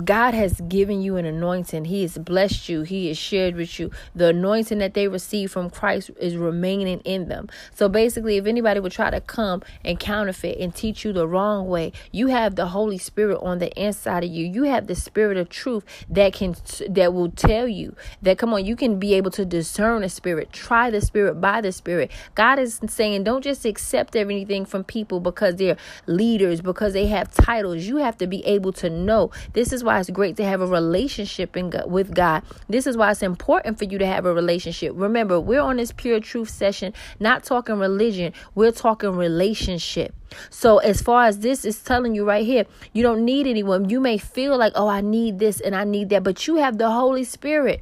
God 0.04 0.34
has 0.34 0.60
given 0.62 1.00
you 1.00 1.16
an 1.16 1.24
anointing. 1.24 1.86
He 1.86 2.02
has 2.02 2.18
blessed 2.18 2.68
you. 2.68 2.82
He 2.82 3.08
has 3.08 3.16
shared 3.16 3.56
with 3.56 3.78
you. 3.78 3.90
The 4.14 4.28
anointing 4.28 4.78
that 4.78 4.94
they 4.94 5.08
receive 5.08 5.50
from 5.50 5.70
Christ 5.70 6.10
is 6.20 6.36
remaining 6.36 7.00
in 7.00 7.28
them. 7.28 7.48
So 7.74 7.88
basically, 7.88 8.36
if 8.36 8.46
anybody 8.46 8.80
would 8.80 8.92
try 8.92 9.10
to 9.10 9.20
come 9.20 9.62
and 9.84 9.98
counterfeit 9.98 10.58
and 10.58 10.74
teach 10.74 11.04
you 11.04 11.12
the 11.12 11.26
wrong 11.26 11.68
way, 11.68 11.92
you 12.12 12.28
have 12.28 12.56
the 12.56 12.66
Holy 12.66 12.98
Spirit 12.98 13.38
on 13.40 13.58
the 13.58 13.72
inside 13.80 14.24
of 14.24 14.30
you. 14.30 14.44
You 14.46 14.64
have 14.64 14.86
the 14.86 14.94
spirit 14.94 15.38
of 15.38 15.48
truth 15.48 15.84
that 16.10 16.32
can 16.34 16.54
that 16.90 17.14
will 17.14 17.30
tell 17.30 17.66
you 17.66 17.96
that 18.22 18.38
come 18.38 18.52
on, 18.52 18.64
you 18.64 18.76
can 18.76 18.98
be 18.98 19.14
able 19.14 19.30
to 19.30 19.44
discern 19.44 20.02
a 20.02 20.08
spirit, 20.08 20.52
try 20.52 20.90
the 20.90 21.00
spirit 21.00 21.40
by 21.40 21.60
the 21.60 21.72
spirit. 21.72 22.10
God 22.34 22.58
is 22.58 22.80
saying, 22.86 23.24
don't 23.24 23.42
just 23.42 23.64
accept 23.64 24.14
everything 24.14 24.66
from 24.66 24.84
people 24.84 25.20
because 25.20 25.56
they're 25.56 25.76
leaders, 26.06 26.60
because 26.60 26.92
they 26.92 27.06
have 27.06 27.32
titles. 27.32 27.84
You 27.84 27.96
have 27.96 28.18
to 28.18 28.26
be 28.26 28.44
able 28.44 28.72
to 28.74 28.90
know 28.90 29.30
this 29.54 29.72
is 29.72 29.84
why 29.86 29.98
it's 29.98 30.10
great 30.10 30.36
to 30.36 30.44
have 30.44 30.60
a 30.60 30.66
relationship 30.66 31.56
in 31.56 31.70
God, 31.70 31.90
with 31.90 32.14
God. 32.14 32.42
This 32.68 32.86
is 32.86 32.96
why 32.96 33.10
it's 33.10 33.22
important 33.22 33.78
for 33.78 33.84
you 33.84 33.96
to 33.96 34.06
have 34.06 34.26
a 34.26 34.34
relationship. 34.34 34.92
Remember, 34.94 35.40
we're 35.40 35.62
on 35.62 35.78
this 35.78 35.92
pure 35.92 36.20
truth 36.20 36.50
session, 36.50 36.92
not 37.18 37.44
talking 37.44 37.78
religion, 37.78 38.34
we're 38.54 38.72
talking 38.72 39.12
relationship. 39.12 40.14
So, 40.50 40.78
as 40.78 41.00
far 41.00 41.24
as 41.24 41.38
this 41.38 41.64
is 41.64 41.82
telling 41.82 42.14
you 42.14 42.26
right 42.26 42.44
here, 42.44 42.66
you 42.92 43.02
don't 43.02 43.24
need 43.24 43.46
anyone. 43.46 43.88
You 43.88 44.00
may 44.00 44.18
feel 44.18 44.58
like, 44.58 44.72
oh, 44.74 44.88
I 44.88 45.00
need 45.00 45.38
this 45.38 45.60
and 45.60 45.74
I 45.74 45.84
need 45.84 46.10
that, 46.10 46.22
but 46.22 46.46
you 46.46 46.56
have 46.56 46.76
the 46.76 46.90
Holy 46.90 47.24
Spirit. 47.24 47.80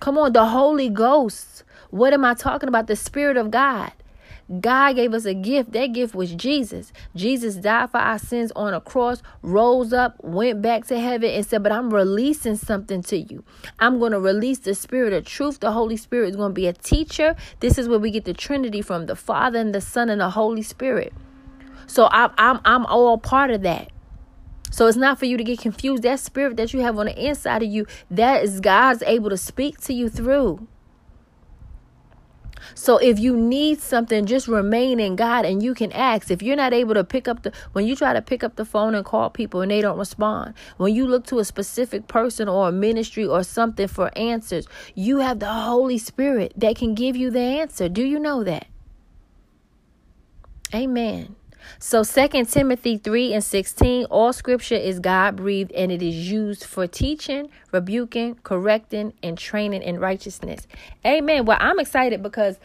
Come 0.00 0.18
on, 0.18 0.32
the 0.32 0.46
Holy 0.46 0.88
Ghost. 0.88 1.62
What 1.90 2.12
am 2.12 2.24
I 2.24 2.34
talking 2.34 2.68
about? 2.68 2.88
The 2.88 2.96
Spirit 2.96 3.36
of 3.36 3.50
God. 3.50 3.92
God 4.60 4.94
gave 4.94 5.12
us 5.12 5.24
a 5.24 5.34
gift. 5.34 5.72
That 5.72 5.88
gift 5.88 6.14
was 6.14 6.32
Jesus. 6.32 6.92
Jesus 7.16 7.56
died 7.56 7.90
for 7.90 7.98
our 7.98 8.18
sins 8.18 8.52
on 8.54 8.74
a 8.74 8.80
cross, 8.80 9.22
rose 9.42 9.92
up, 9.92 10.22
went 10.22 10.62
back 10.62 10.86
to 10.86 11.00
heaven, 11.00 11.30
and 11.30 11.44
said, 11.44 11.64
But 11.64 11.72
I'm 11.72 11.92
releasing 11.92 12.54
something 12.54 13.02
to 13.02 13.18
you. 13.18 13.42
I'm 13.80 13.98
going 13.98 14.12
to 14.12 14.20
release 14.20 14.60
the 14.60 14.74
spirit 14.74 15.12
of 15.12 15.24
truth. 15.24 15.58
The 15.58 15.72
Holy 15.72 15.96
Spirit 15.96 16.30
is 16.30 16.36
going 16.36 16.50
to 16.50 16.54
be 16.54 16.68
a 16.68 16.72
teacher. 16.72 17.34
This 17.58 17.76
is 17.76 17.88
where 17.88 17.98
we 17.98 18.12
get 18.12 18.24
the 18.24 18.34
Trinity 18.34 18.82
from 18.82 19.06
the 19.06 19.16
Father 19.16 19.58
and 19.58 19.74
the 19.74 19.80
Son 19.80 20.08
and 20.08 20.20
the 20.20 20.30
Holy 20.30 20.62
Spirit. 20.62 21.12
So 21.88 22.08
I'm 22.10 22.30
I'm 22.38 22.60
I'm 22.64 22.86
all 22.86 23.18
part 23.18 23.50
of 23.50 23.62
that. 23.62 23.90
So 24.70 24.86
it's 24.86 24.96
not 24.96 25.18
for 25.18 25.24
you 25.24 25.36
to 25.36 25.44
get 25.44 25.60
confused. 25.60 26.02
That 26.02 26.20
spirit 26.20 26.56
that 26.56 26.72
you 26.72 26.80
have 26.80 26.98
on 26.98 27.06
the 27.06 27.26
inside 27.26 27.62
of 27.62 27.68
you, 27.68 27.86
that 28.10 28.42
is 28.42 28.60
God's 28.60 29.02
able 29.04 29.30
to 29.30 29.36
speak 29.36 29.80
to 29.82 29.94
you 29.94 30.08
through. 30.08 30.66
So 32.74 32.98
if 32.98 33.18
you 33.18 33.36
need 33.36 33.80
something, 33.80 34.26
just 34.26 34.48
remain 34.48 35.00
in 35.00 35.16
God 35.16 35.44
and 35.44 35.62
you 35.62 35.74
can 35.74 35.92
ask. 35.92 36.30
If 36.30 36.42
you're 36.42 36.56
not 36.56 36.72
able 36.72 36.94
to 36.94 37.04
pick 37.04 37.28
up 37.28 37.42
the 37.42 37.52
when 37.72 37.86
you 37.86 37.96
try 37.96 38.12
to 38.12 38.22
pick 38.22 38.44
up 38.44 38.56
the 38.56 38.64
phone 38.64 38.94
and 38.94 39.04
call 39.04 39.30
people 39.30 39.60
and 39.60 39.70
they 39.70 39.80
don't 39.80 39.98
respond, 39.98 40.54
when 40.76 40.94
you 40.94 41.06
look 41.06 41.26
to 41.26 41.38
a 41.38 41.44
specific 41.44 42.08
person 42.08 42.48
or 42.48 42.68
a 42.68 42.72
ministry 42.72 43.24
or 43.24 43.42
something 43.42 43.88
for 43.88 44.16
answers, 44.16 44.66
you 44.94 45.18
have 45.18 45.40
the 45.40 45.52
Holy 45.52 45.98
Spirit 45.98 46.52
that 46.56 46.76
can 46.76 46.94
give 46.94 47.16
you 47.16 47.30
the 47.30 47.40
answer. 47.40 47.88
Do 47.88 48.04
you 48.04 48.18
know 48.18 48.44
that? 48.44 48.66
Amen. 50.74 51.36
So 51.78 52.04
2 52.04 52.44
Timothy 52.44 52.98
3 52.98 53.34
and 53.34 53.44
16, 53.44 54.06
all 54.06 54.32
scripture 54.32 54.74
is 54.74 55.00
God 55.00 55.36
breathed 55.36 55.72
and 55.72 55.90
it 55.92 56.02
is 56.02 56.30
used 56.30 56.64
for 56.64 56.86
teaching, 56.86 57.48
rebuking, 57.72 58.36
correcting, 58.42 59.12
and 59.22 59.36
training 59.36 59.82
in 59.82 59.98
righteousness. 59.98 60.66
Amen. 61.04 61.44
Well, 61.44 61.58
I'm 61.60 61.78
excited 61.78 62.22
because 62.22 62.58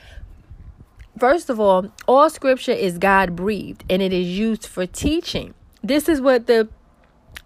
first 1.17 1.49
of 1.49 1.59
all, 1.59 1.91
all 2.07 2.29
scripture 2.29 2.71
is 2.71 2.97
God 2.97 3.35
breathed 3.35 3.83
and 3.89 4.01
it 4.01 4.13
is 4.13 4.27
used 4.27 4.65
for 4.65 4.85
teaching. 4.85 5.53
This 5.83 6.07
is 6.07 6.21
what 6.21 6.47
the 6.47 6.69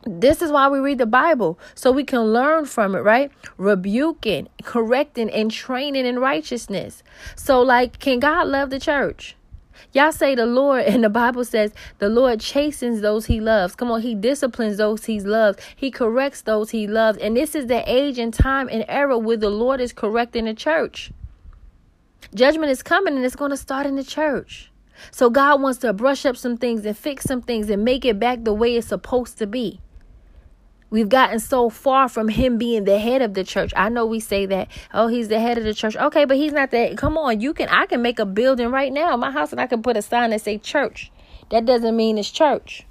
this 0.08 0.42
is 0.42 0.52
why 0.52 0.70
we 0.70 0.80
read 0.80 1.00
the 1.00 1.08
Bible, 1.08 1.58
so 1.74 1.92
we 1.92 2.04
can 2.04 2.32
learn 2.32 2.66
from 2.66 2.96
it, 2.96 3.00
right? 3.00 3.32
Rebuking, 3.58 4.48
correcting, 4.64 5.32
and 5.32 5.50
training 5.50 6.06
in 6.06 6.20
righteousness. 6.20 7.02
So, 7.36 7.62
like, 7.62 7.98
can 8.00 8.20
God 8.20 8.48
love 8.48 8.70
the 8.70 8.80
church? 8.80 9.36
Y'all 9.94 10.12
say 10.12 10.36
the 10.36 10.46
Lord, 10.46 10.84
and 10.88 11.04
the 11.04 11.10
Bible 11.10 11.46
says 11.46 11.74
the 12.00 12.10
Lord 12.10 12.40
chastens 12.40 13.02
those 13.02 13.26
he 13.26 13.40
loves. 13.40 13.76
Come 13.76 13.92
on, 13.92 14.02
he 14.02 14.16
disciplines 14.16 14.78
those 14.78 15.06
he 15.06 15.20
loves. 15.20 15.58
He 15.76 15.92
corrects 15.92 16.42
those 16.42 16.72
he 16.72 16.88
loves. 16.88 17.18
And 17.18 17.36
this 17.38 17.56
is 17.56 17.68
the 17.68 17.84
age 17.92 18.18
and 18.18 18.34
time 18.34 18.70
and 18.72 18.86
era 18.88 19.18
where 19.18 19.38
the 19.38 19.50
Lord 19.50 19.82
is 19.82 19.94
correcting 19.94 20.46
the 20.46 20.54
church. 20.54 21.12
Judgment 22.34 22.72
is 22.72 22.84
coming 22.84 23.16
and 23.16 23.26
it's 23.26 23.36
going 23.36 23.52
to 23.52 23.58
start 23.58 23.86
in 23.86 23.96
the 23.96 24.04
church. 24.04 24.72
So 25.12 25.30
God 25.30 25.62
wants 25.62 25.80
to 25.80 25.94
brush 25.94 26.26
up 26.26 26.38
some 26.38 26.58
things 26.58 26.86
and 26.86 26.98
fix 26.98 27.26
some 27.26 27.42
things 27.42 27.70
and 27.70 27.84
make 27.84 28.06
it 28.06 28.20
back 28.20 28.44
the 28.44 28.54
way 28.54 28.76
it's 28.76 28.88
supposed 28.88 29.38
to 29.40 29.48
be. 29.48 29.80
We've 30.90 31.10
gotten 31.10 31.40
so 31.40 31.70
far 31.70 32.08
from 32.08 32.30
him 32.30 32.58
being 32.58 32.84
the 32.84 33.00
head 33.00 33.22
of 33.22 33.34
the 33.34 33.44
church. 33.44 33.74
I 33.76 33.90
know 33.90 34.06
we 34.06 34.20
say 34.20 34.46
that, 34.46 34.68
oh, 34.94 35.08
he's 35.08 35.28
the 35.28 35.40
head 35.40 35.58
of 35.58 35.64
the 35.64 35.74
church. 35.74 35.96
Okay, 35.96 36.26
but 36.26 36.38
he's 36.38 36.54
not 36.54 36.70
that. 36.72 36.96
Come 36.98 37.18
on, 37.18 37.42
you 37.42 37.54
can 37.54 37.70
I 37.70 37.86
can 37.88 38.02
make 38.02 38.20
a 38.20 38.26
building 38.26 38.70
right 38.70 38.94
now, 38.94 39.18
my 39.18 39.32
house, 39.32 39.52
and 39.52 39.60
I 39.60 39.68
can 39.68 39.82
put 39.82 39.98
a 39.98 40.02
sign 40.02 40.30
that 40.30 40.42
say 40.42 40.58
church. 40.58 41.12
That 41.50 41.66
doesn't 41.66 41.96
mean 41.96 42.18
it's 42.18 42.30
church. 42.30 42.86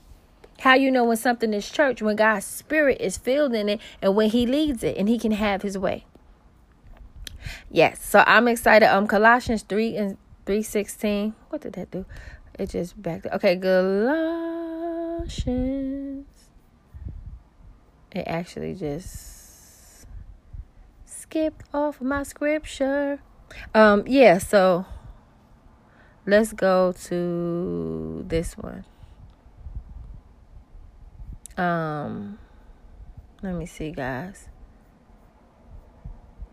How 0.61 0.75
you 0.75 0.91
know 0.91 1.05
when 1.05 1.17
something 1.17 1.55
is 1.55 1.71
church? 1.71 2.03
When 2.03 2.17
God's 2.17 2.47
spirit 2.47 3.01
is 3.01 3.17
filled 3.17 3.55
in 3.55 3.69
it 3.69 3.81
and 4.03 4.17
when 4.17 4.31
he 4.31 4.47
leads 4.47 4.83
it 4.83 4.97
and 4.97 5.09
he 5.09 5.19
can 5.19 5.33
have 5.33 5.63
his 5.63 5.79
way. 5.79 6.05
Yes, 7.71 8.05
so 8.05 8.25
I'm 8.27 8.49
excited. 8.49 8.89
Um 8.89 9.07
Colossians 9.07 9.63
3 9.63 9.97
and 9.97 10.17
316. 10.47 11.35
What 11.51 11.61
did 11.63 11.75
that 11.75 11.91
do? 11.91 12.07
It 12.59 12.71
just 12.71 13.01
backed. 13.01 13.27
Okay, 13.27 13.57
Colossians 13.57 14.45
it 18.15 18.25
actually 18.27 18.75
just 18.75 20.07
skipped 21.05 21.67
off 21.75 22.01
my 22.01 22.23
scripture. 22.23 23.19
Um, 23.75 24.05
yeah, 24.07 24.39
so 24.39 24.87
let's 26.27 26.53
go 26.53 26.93
to 27.07 28.25
this 28.27 28.57
one. 28.57 28.85
Um, 31.57 32.39
let 33.43 33.55
me 33.55 33.67
see, 33.67 33.91
guys. 33.91 34.49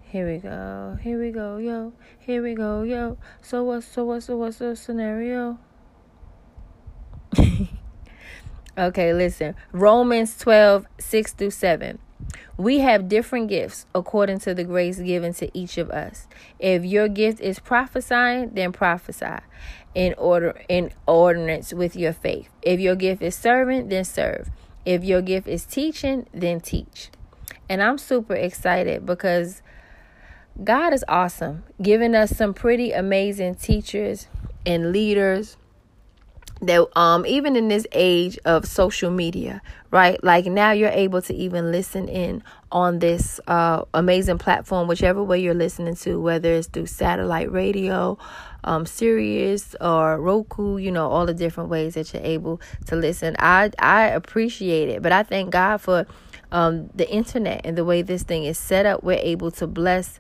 Here 0.01 0.29
we 0.29 0.39
go. 0.39 0.97
Here 1.01 1.19
we 1.19 1.31
go, 1.31 1.57
yo. 1.57 1.93
Here 2.19 2.43
we 2.43 2.53
go, 2.53 2.83
yo. 2.83 3.17
So 3.41 3.63
what's 3.63 3.87
so 3.87 4.03
what's 4.03 4.25
so 4.25 4.35
what's 4.35 4.57
the 4.57 4.75
scenario? 4.75 5.57
Okay, 8.77 9.13
listen. 9.13 9.55
Romans 9.73 10.37
12, 10.37 10.85
6 10.97 11.33
through 11.33 11.51
7. 11.51 11.99
We 12.57 12.79
have 12.79 13.09
different 13.09 13.49
gifts 13.49 13.85
according 13.93 14.39
to 14.39 14.53
the 14.53 14.63
grace 14.63 14.99
given 14.99 15.33
to 15.35 15.49
each 15.57 15.77
of 15.77 15.89
us. 15.89 16.27
If 16.59 16.85
your 16.85 17.07
gift 17.07 17.41
is 17.41 17.59
prophesying, 17.59 18.51
then 18.53 18.71
prophesy 18.71 19.37
in 19.93 20.13
order 20.17 20.61
in 20.69 20.91
ordinance 21.07 21.73
with 21.73 21.95
your 21.95 22.13
faith. 22.13 22.49
If 22.61 22.79
your 22.79 22.95
gift 22.95 23.21
is 23.21 23.35
serving, 23.35 23.89
then 23.89 24.05
serve. 24.05 24.49
If 24.85 25.03
your 25.03 25.21
gift 25.21 25.47
is 25.47 25.65
teaching, 25.65 26.27
then 26.33 26.61
teach. 26.61 27.09
And 27.67 27.81
I'm 27.81 27.97
super 27.97 28.35
excited 28.35 29.05
because 29.05 29.61
God 30.63 30.93
is 30.93 31.03
awesome, 31.07 31.63
giving 31.81 32.15
us 32.15 32.35
some 32.35 32.53
pretty 32.53 32.91
amazing 32.91 33.55
teachers 33.55 34.27
and 34.65 34.91
leaders 34.91 35.57
that 36.61 36.87
um 36.97 37.25
even 37.25 37.55
in 37.55 37.67
this 37.67 37.87
age 37.91 38.37
of 38.45 38.65
social 38.65 39.11
media 39.11 39.61
right? 39.91 40.23
Like 40.23 40.45
now 40.45 40.71
you're 40.71 40.89
able 40.89 41.21
to 41.23 41.33
even 41.33 41.71
listen 41.71 42.07
in 42.07 42.43
on 42.71 42.99
this 42.99 43.39
uh 43.47 43.83
amazing 43.93 44.37
platform 44.37 44.87
whichever 44.87 45.21
way 45.23 45.39
you're 45.39 45.53
listening 45.53 45.95
to 45.95 46.19
whether 46.19 46.53
it's 46.53 46.67
through 46.67 46.85
satellite 46.85 47.51
radio 47.51 48.17
um 48.63 48.85
Sirius 48.85 49.75
or 49.81 50.19
Roku 50.19 50.77
you 50.77 50.91
know 50.91 51.09
all 51.09 51.25
the 51.25 51.33
different 51.33 51.69
ways 51.69 51.95
that 51.95 52.13
you're 52.13 52.23
able 52.23 52.61
to 52.87 52.95
listen. 52.95 53.35
I 53.39 53.71
I 53.79 54.03
appreciate 54.05 54.89
it 54.89 55.01
but 55.01 55.11
I 55.11 55.23
thank 55.23 55.51
God 55.51 55.77
for 55.77 56.05
um 56.51 56.89
the 56.95 57.09
internet 57.09 57.61
and 57.65 57.77
the 57.77 57.85
way 57.85 58.01
this 58.01 58.23
thing 58.23 58.45
is 58.45 58.57
set 58.57 58.85
up. 58.85 59.03
We're 59.03 59.19
able 59.19 59.51
to 59.51 59.67
bless 59.67 60.19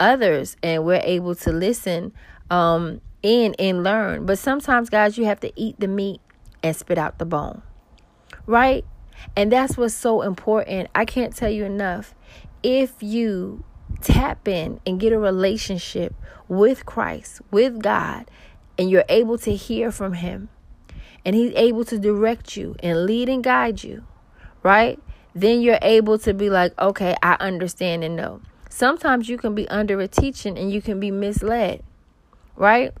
others 0.00 0.56
and 0.62 0.84
we're 0.84 1.02
able 1.04 1.34
to 1.36 1.52
listen 1.52 2.12
um 2.50 3.00
in 3.22 3.54
and 3.58 3.82
learn. 3.82 4.26
But 4.26 4.38
sometimes, 4.38 4.90
guys, 4.90 5.16
you 5.16 5.24
have 5.24 5.40
to 5.40 5.52
eat 5.56 5.78
the 5.78 5.88
meat 5.88 6.20
and 6.62 6.74
spit 6.74 6.98
out 6.98 7.18
the 7.18 7.24
bone, 7.24 7.62
right? 8.46 8.84
And 9.36 9.52
that's 9.52 9.76
what's 9.76 9.94
so 9.94 10.22
important. 10.22 10.88
I 10.94 11.04
can't 11.04 11.34
tell 11.34 11.50
you 11.50 11.64
enough. 11.64 12.14
If 12.62 13.02
you 13.02 13.64
tap 14.00 14.46
in 14.48 14.80
and 14.86 15.00
get 15.00 15.12
a 15.12 15.18
relationship 15.18 16.14
with 16.48 16.86
Christ, 16.86 17.40
with 17.50 17.82
God, 17.82 18.30
and 18.78 18.90
you're 18.90 19.04
able 19.08 19.38
to 19.38 19.54
hear 19.54 19.90
from 19.90 20.14
Him, 20.14 20.48
and 21.24 21.36
He's 21.36 21.52
able 21.54 21.84
to 21.86 21.98
direct 21.98 22.56
you 22.56 22.76
and 22.82 23.06
lead 23.06 23.28
and 23.28 23.44
guide 23.44 23.82
you, 23.82 24.04
right? 24.62 24.98
Then 25.34 25.62
you're 25.62 25.78
able 25.82 26.18
to 26.18 26.34
be 26.34 26.50
like, 26.50 26.78
okay, 26.78 27.16
I 27.22 27.36
understand 27.40 28.04
and 28.04 28.16
know. 28.16 28.42
Sometimes 28.68 29.28
you 29.28 29.38
can 29.38 29.54
be 29.54 29.68
under 29.68 30.00
a 30.00 30.08
teaching 30.08 30.58
and 30.58 30.72
you 30.72 30.82
can 30.82 30.98
be 30.98 31.10
misled, 31.10 31.82
right? 32.56 32.92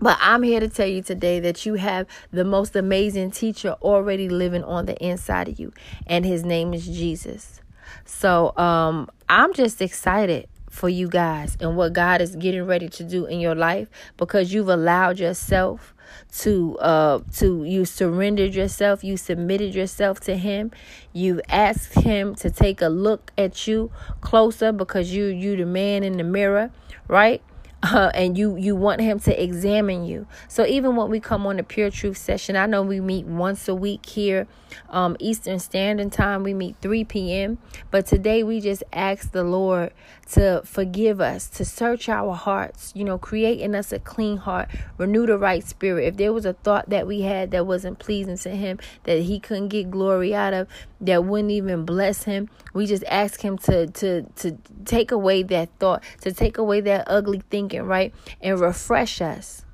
But 0.00 0.18
I'm 0.20 0.42
here 0.42 0.60
to 0.60 0.68
tell 0.68 0.86
you 0.86 1.02
today 1.02 1.40
that 1.40 1.64
you 1.64 1.74
have 1.74 2.06
the 2.30 2.44
most 2.44 2.76
amazing 2.76 3.30
teacher 3.30 3.76
already 3.82 4.28
living 4.28 4.62
on 4.64 4.86
the 4.86 4.96
inside 5.04 5.48
of 5.48 5.58
you, 5.58 5.72
and 6.06 6.24
his 6.24 6.44
name 6.44 6.74
is 6.74 6.86
Jesus. 6.86 7.60
So 8.04 8.56
um, 8.56 9.08
I'm 9.28 9.54
just 9.54 9.80
excited 9.80 10.48
for 10.70 10.88
you 10.88 11.08
guys 11.08 11.56
and 11.60 11.76
what 11.76 11.94
God 11.94 12.20
is 12.20 12.36
getting 12.36 12.64
ready 12.64 12.88
to 12.90 13.04
do 13.04 13.24
in 13.24 13.40
your 13.40 13.54
life 13.54 13.88
because 14.18 14.52
you've 14.52 14.68
allowed 14.68 15.18
yourself 15.18 15.94
to 16.32 16.78
uh 16.78 17.18
to 17.34 17.64
you 17.64 17.84
surrendered 17.84 18.54
yourself 18.54 19.02
you 19.02 19.16
submitted 19.16 19.74
yourself 19.74 20.20
to 20.20 20.36
him 20.36 20.70
you 21.12 21.40
asked 21.48 21.94
him 21.94 22.34
to 22.34 22.50
take 22.50 22.80
a 22.80 22.88
look 22.88 23.32
at 23.36 23.66
you 23.66 23.90
closer 24.20 24.70
because 24.70 25.12
you 25.12 25.24
you 25.24 25.56
the 25.56 25.66
man 25.66 26.04
in 26.04 26.16
the 26.16 26.24
mirror 26.24 26.70
right 27.08 27.42
uh, 27.82 28.10
and 28.14 28.36
you 28.36 28.56
you 28.56 28.74
want 28.74 29.00
him 29.00 29.18
to 29.20 29.42
examine 29.42 30.04
you. 30.04 30.26
So 30.48 30.66
even 30.66 30.96
when 30.96 31.10
we 31.10 31.20
come 31.20 31.46
on 31.46 31.56
the 31.56 31.62
pure 31.62 31.90
truth 31.90 32.16
session 32.16 32.56
i 32.56 32.66
know 32.66 32.82
we 32.82 33.00
meet 33.00 33.26
once 33.26 33.68
a 33.68 33.74
week 33.74 34.06
here 34.06 34.46
um, 34.90 35.16
eastern 35.20 35.58
standard 35.58 36.12
time. 36.12 36.42
We 36.42 36.54
meet 36.54 36.76
3 36.80 37.04
p.m 37.04 37.58
but 37.90 38.06
today 38.06 38.42
we 38.42 38.60
just 38.60 38.82
ask 38.92 39.32
the 39.32 39.42
lord 39.42 39.92
to 40.30 40.60
forgive 40.64 41.20
us 41.20 41.48
to 41.48 41.64
search 41.64 42.08
our 42.08 42.34
hearts 42.34 42.92
you 42.94 43.04
know 43.04 43.18
create 43.18 43.60
in 43.60 43.74
us 43.74 43.92
a 43.92 43.98
clean 43.98 44.38
heart 44.38 44.68
renew 44.98 45.26
the 45.26 45.38
right 45.38 45.64
spirit. 45.66 46.06
If 46.06 46.16
there 46.16 46.32
was 46.32 46.46
a 46.46 46.52
thought 46.52 46.90
that 46.90 47.06
we 47.06 47.22
had 47.22 47.50
that 47.50 47.66
wasn't 47.66 47.98
pleasing 47.98 48.36
to 48.38 48.50
him 48.50 48.78
that 49.04 49.20
he 49.22 49.38
couldn't 49.38 49.68
get 49.68 49.90
glory 49.90 50.34
out 50.34 50.54
of 50.54 50.68
that 51.00 51.24
wouldn't 51.24 51.50
even 51.50 51.84
bless 51.84 52.24
him 52.24 52.48
we 52.72 52.86
just 52.86 53.04
ask 53.04 53.40
him 53.42 53.58
to 53.58 53.86
to 53.88 54.22
to 54.36 54.56
take 54.84 55.10
away 55.10 55.42
that 55.42 55.68
thought 55.78 56.02
to 56.22 56.32
take 56.32 56.58
away 56.58 56.80
that 56.80 57.04
ugly 57.06 57.42
thinking 57.50 57.82
right 57.82 58.14
and 58.40 58.58
refresh 58.58 59.20
us 59.20 59.65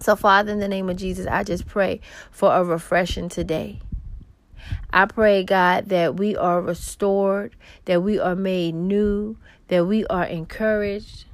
so 0.00 0.16
father 0.16 0.52
in 0.52 0.58
the 0.58 0.68
name 0.68 0.88
of 0.88 0.96
jesus 0.96 1.26
i 1.26 1.42
just 1.42 1.66
pray 1.66 2.00
for 2.30 2.54
a 2.54 2.64
refreshing 2.64 3.28
today 3.28 3.80
I 4.90 5.06
pray, 5.06 5.44
God, 5.44 5.86
that 5.90 6.16
we 6.16 6.36
are 6.36 6.60
restored, 6.60 7.54
that 7.84 8.02
we 8.02 8.18
are 8.18 8.34
made 8.34 8.74
new, 8.74 9.36
that 9.68 9.86
we 9.86 10.04
are 10.06 10.24
encouraged, 10.24 11.24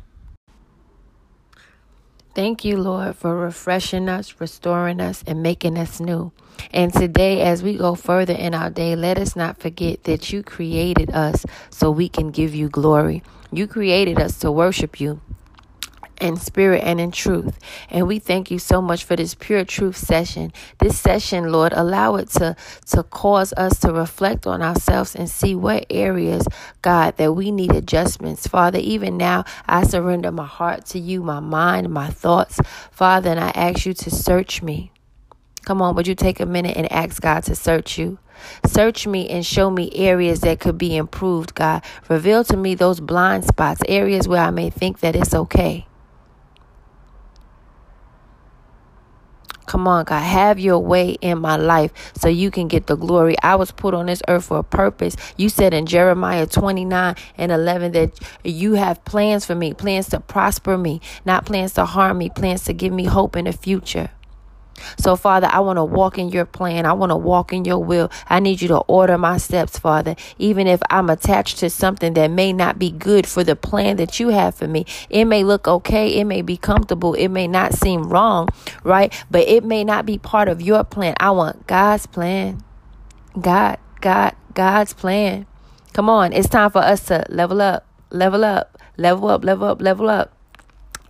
Thank 2.35 2.65
you, 2.65 2.79
Lord, 2.79 3.15
for 3.15 3.37
refreshing 3.37 4.09
us, 4.09 4.41
restoring 4.41 5.01
us, 5.01 5.23
and 5.25 5.41
making 5.41 5.79
us 5.79 6.01
new. 6.01 6.33
And 6.73 6.93
today, 6.93 7.43
as 7.43 7.63
we 7.63 7.77
go 7.77 7.95
further 7.95 8.33
in 8.33 8.55
our 8.55 8.71
day, 8.71 8.97
let 8.97 9.19
us 9.19 9.37
not 9.37 9.61
forget 9.61 10.03
that 10.03 10.33
you 10.33 10.43
created 10.43 11.13
us 11.13 11.47
so 11.71 11.93
we 11.93 12.09
can 12.09 12.33
give 12.33 12.53
you 12.53 12.69
glory. 12.69 13.23
You 13.53 13.69
created 13.69 14.19
us 14.19 14.37
to 14.41 14.51
worship 14.51 15.01
you. 15.01 15.21
In 16.21 16.37
spirit 16.37 16.83
and 16.85 17.01
in 17.01 17.11
truth. 17.11 17.59
And 17.91 18.07
we 18.07 18.19
thank 18.19 18.51
you 18.51 18.59
so 18.59 18.81
much 18.81 19.05
for 19.05 19.17
this 19.17 19.35
pure 19.35 19.65
truth 19.65 19.97
session. 19.97 20.53
This 20.79 20.99
session, 20.99 21.51
Lord, 21.53 21.73
allow 21.73 22.17
it 22.17 22.31
to, 22.31 22.57
to 22.87 23.03
cause 23.03 23.53
us 23.55 23.79
to 23.81 23.93
reflect 23.93 24.47
on 24.47 24.63
ourselves 24.63 25.15
and 25.15 25.29
see 25.29 25.55
what 25.55 25.87
areas, 25.91 26.47
God, 26.83 27.17
that 27.17 27.35
we 27.35 27.51
need 27.51 27.75
adjustments. 27.75 28.47
Father, 28.47 28.79
even 28.79 29.17
now, 29.17 29.45
I 29.67 29.85
surrender 29.85 30.33
my 30.33 30.47
heart 30.47 30.87
to 30.87 30.99
you, 30.99 31.23
my 31.23 31.41
mind, 31.41 31.91
my 31.91 32.09
thoughts. 32.09 32.61
Father, 32.91 33.31
and 33.31 33.41
I 33.41 33.51
ask 33.55 33.87
you 33.87 33.95
to 33.95 34.11
search 34.11 34.63
me. 34.63 34.91
Come 35.65 35.81
on, 35.81 35.95
would 35.95 36.07
you 36.07 36.15
take 36.15 36.41
a 36.41 36.47
minute 36.47 36.77
and 36.77 36.91
ask 36.93 37.23
God 37.23 37.45
to 37.45 37.55
search 37.55 37.97
you? 37.97 38.19
Search 38.67 39.07
me 39.07 39.29
and 39.31 39.45
show 39.45 39.71
me 39.71 39.91
areas 39.95 40.41
that 40.41 40.61
could 40.61 40.77
be 40.77 40.97
improved, 40.97 41.55
God. 41.55 41.83
Reveal 42.09 42.45
to 42.45 42.57
me 42.57 42.75
those 42.75 43.01
blind 43.01 43.45
spots, 43.45 43.81
areas 43.89 44.29
where 44.29 44.43
I 44.43 44.51
may 44.51 44.71
think 44.71 45.01
that 45.01 45.17
it's 45.17 45.35
okay. 45.35 45.87
Come 49.67 49.89
on, 49.89 50.05
God, 50.05 50.21
have 50.21 50.59
your 50.59 50.79
way 50.79 51.13
in 51.21 51.39
my 51.41 51.57
life 51.57 51.93
so 52.17 52.29
you 52.29 52.51
can 52.51 52.69
get 52.69 52.87
the 52.87 52.97
glory. 52.97 53.37
I 53.43 53.57
was 53.57 53.71
put 53.71 53.95
on 53.95 54.07
this 54.07 54.23
earth 54.29 54.47
for 54.47 54.59
a 54.59 54.65
purpose. 54.65 55.17
You 55.37 55.49
said 55.49 55.75
in 55.75 55.87
Jeremiah 55.87 56.47
29 56.47 57.17
and 57.39 57.53
11 57.53 57.93
that 57.93 58.19
you 58.45 58.75
have 58.75 59.05
plans 59.05 59.47
for 59.47 59.55
me, 59.55 59.75
plans 59.75 60.09
to 60.11 60.21
prosper 60.21 60.79
me, 60.79 61.01
not 61.25 61.47
plans 61.47 61.75
to 61.75 61.87
harm 61.87 62.19
me, 62.19 62.31
plans 62.31 62.65
to 62.65 62.73
give 62.73 62.93
me 62.93 63.05
hope 63.05 63.37
in 63.37 63.47
the 63.47 63.53
future. 63.53 64.11
So, 64.99 65.17
Father, 65.17 65.49
I 65.51 65.61
want 65.61 65.77
to 65.77 65.85
walk 65.85 66.19
in 66.19 66.29
your 66.29 66.45
plan. 66.45 66.87
I 66.87 66.93
want 66.93 67.11
to 67.11 67.17
walk 67.17 67.53
in 67.53 67.65
your 67.65 67.79
will. 67.79 68.11
I 68.29 68.41
need 68.41 68.63
you 68.63 68.69
to 68.69 68.79
order 68.79 69.19
my 69.19 69.39
steps, 69.39 69.79
Father. 69.79 70.17
Even 70.39 70.67
if 70.67 70.81
I'm 70.91 71.11
attached 71.11 71.59
to 71.59 71.71
something 71.71 72.15
that 72.15 72.31
may 72.31 72.53
not 72.53 72.79
be 72.79 72.91
good 72.91 73.27
for 73.27 73.45
the 73.45 73.57
plan 73.57 73.97
that 73.97 74.21
you 74.21 74.29
have 74.29 74.55
for 74.55 74.67
me, 74.69 74.87
it 75.11 75.25
may 75.25 75.45
look 75.45 75.69
okay. 75.69 76.19
It 76.19 76.25
may 76.25 76.43
be 76.43 76.57
comfortable. 76.57 77.15
It 77.15 77.29
may 77.29 77.47
not 77.47 77.75
seem 77.75 78.05
wrong, 78.05 78.49
right? 78.83 79.13
But 79.31 79.49
it 79.49 79.65
may 79.65 79.85
not 79.85 80.07
be 80.07 80.19
part 80.19 80.49
of 80.49 80.61
your 80.61 80.85
plan. 80.85 81.15
I 81.21 81.31
want 81.31 81.67
God's 81.67 82.07
plan. 82.07 82.63
God, 83.41 83.79
God, 84.01 84.35
God's 84.55 84.93
plan. 84.93 85.47
Come 85.93 86.09
on. 86.09 86.33
It's 86.33 86.49
time 86.49 86.71
for 86.71 86.81
us 86.81 87.07
to 87.07 87.25
level 87.29 87.61
up, 87.61 87.87
level 88.11 88.45
up, 88.45 88.79
level 88.97 89.29
up, 89.29 89.45
level 89.45 89.69
up, 89.69 89.81
level 89.81 90.09
up. 90.09 90.33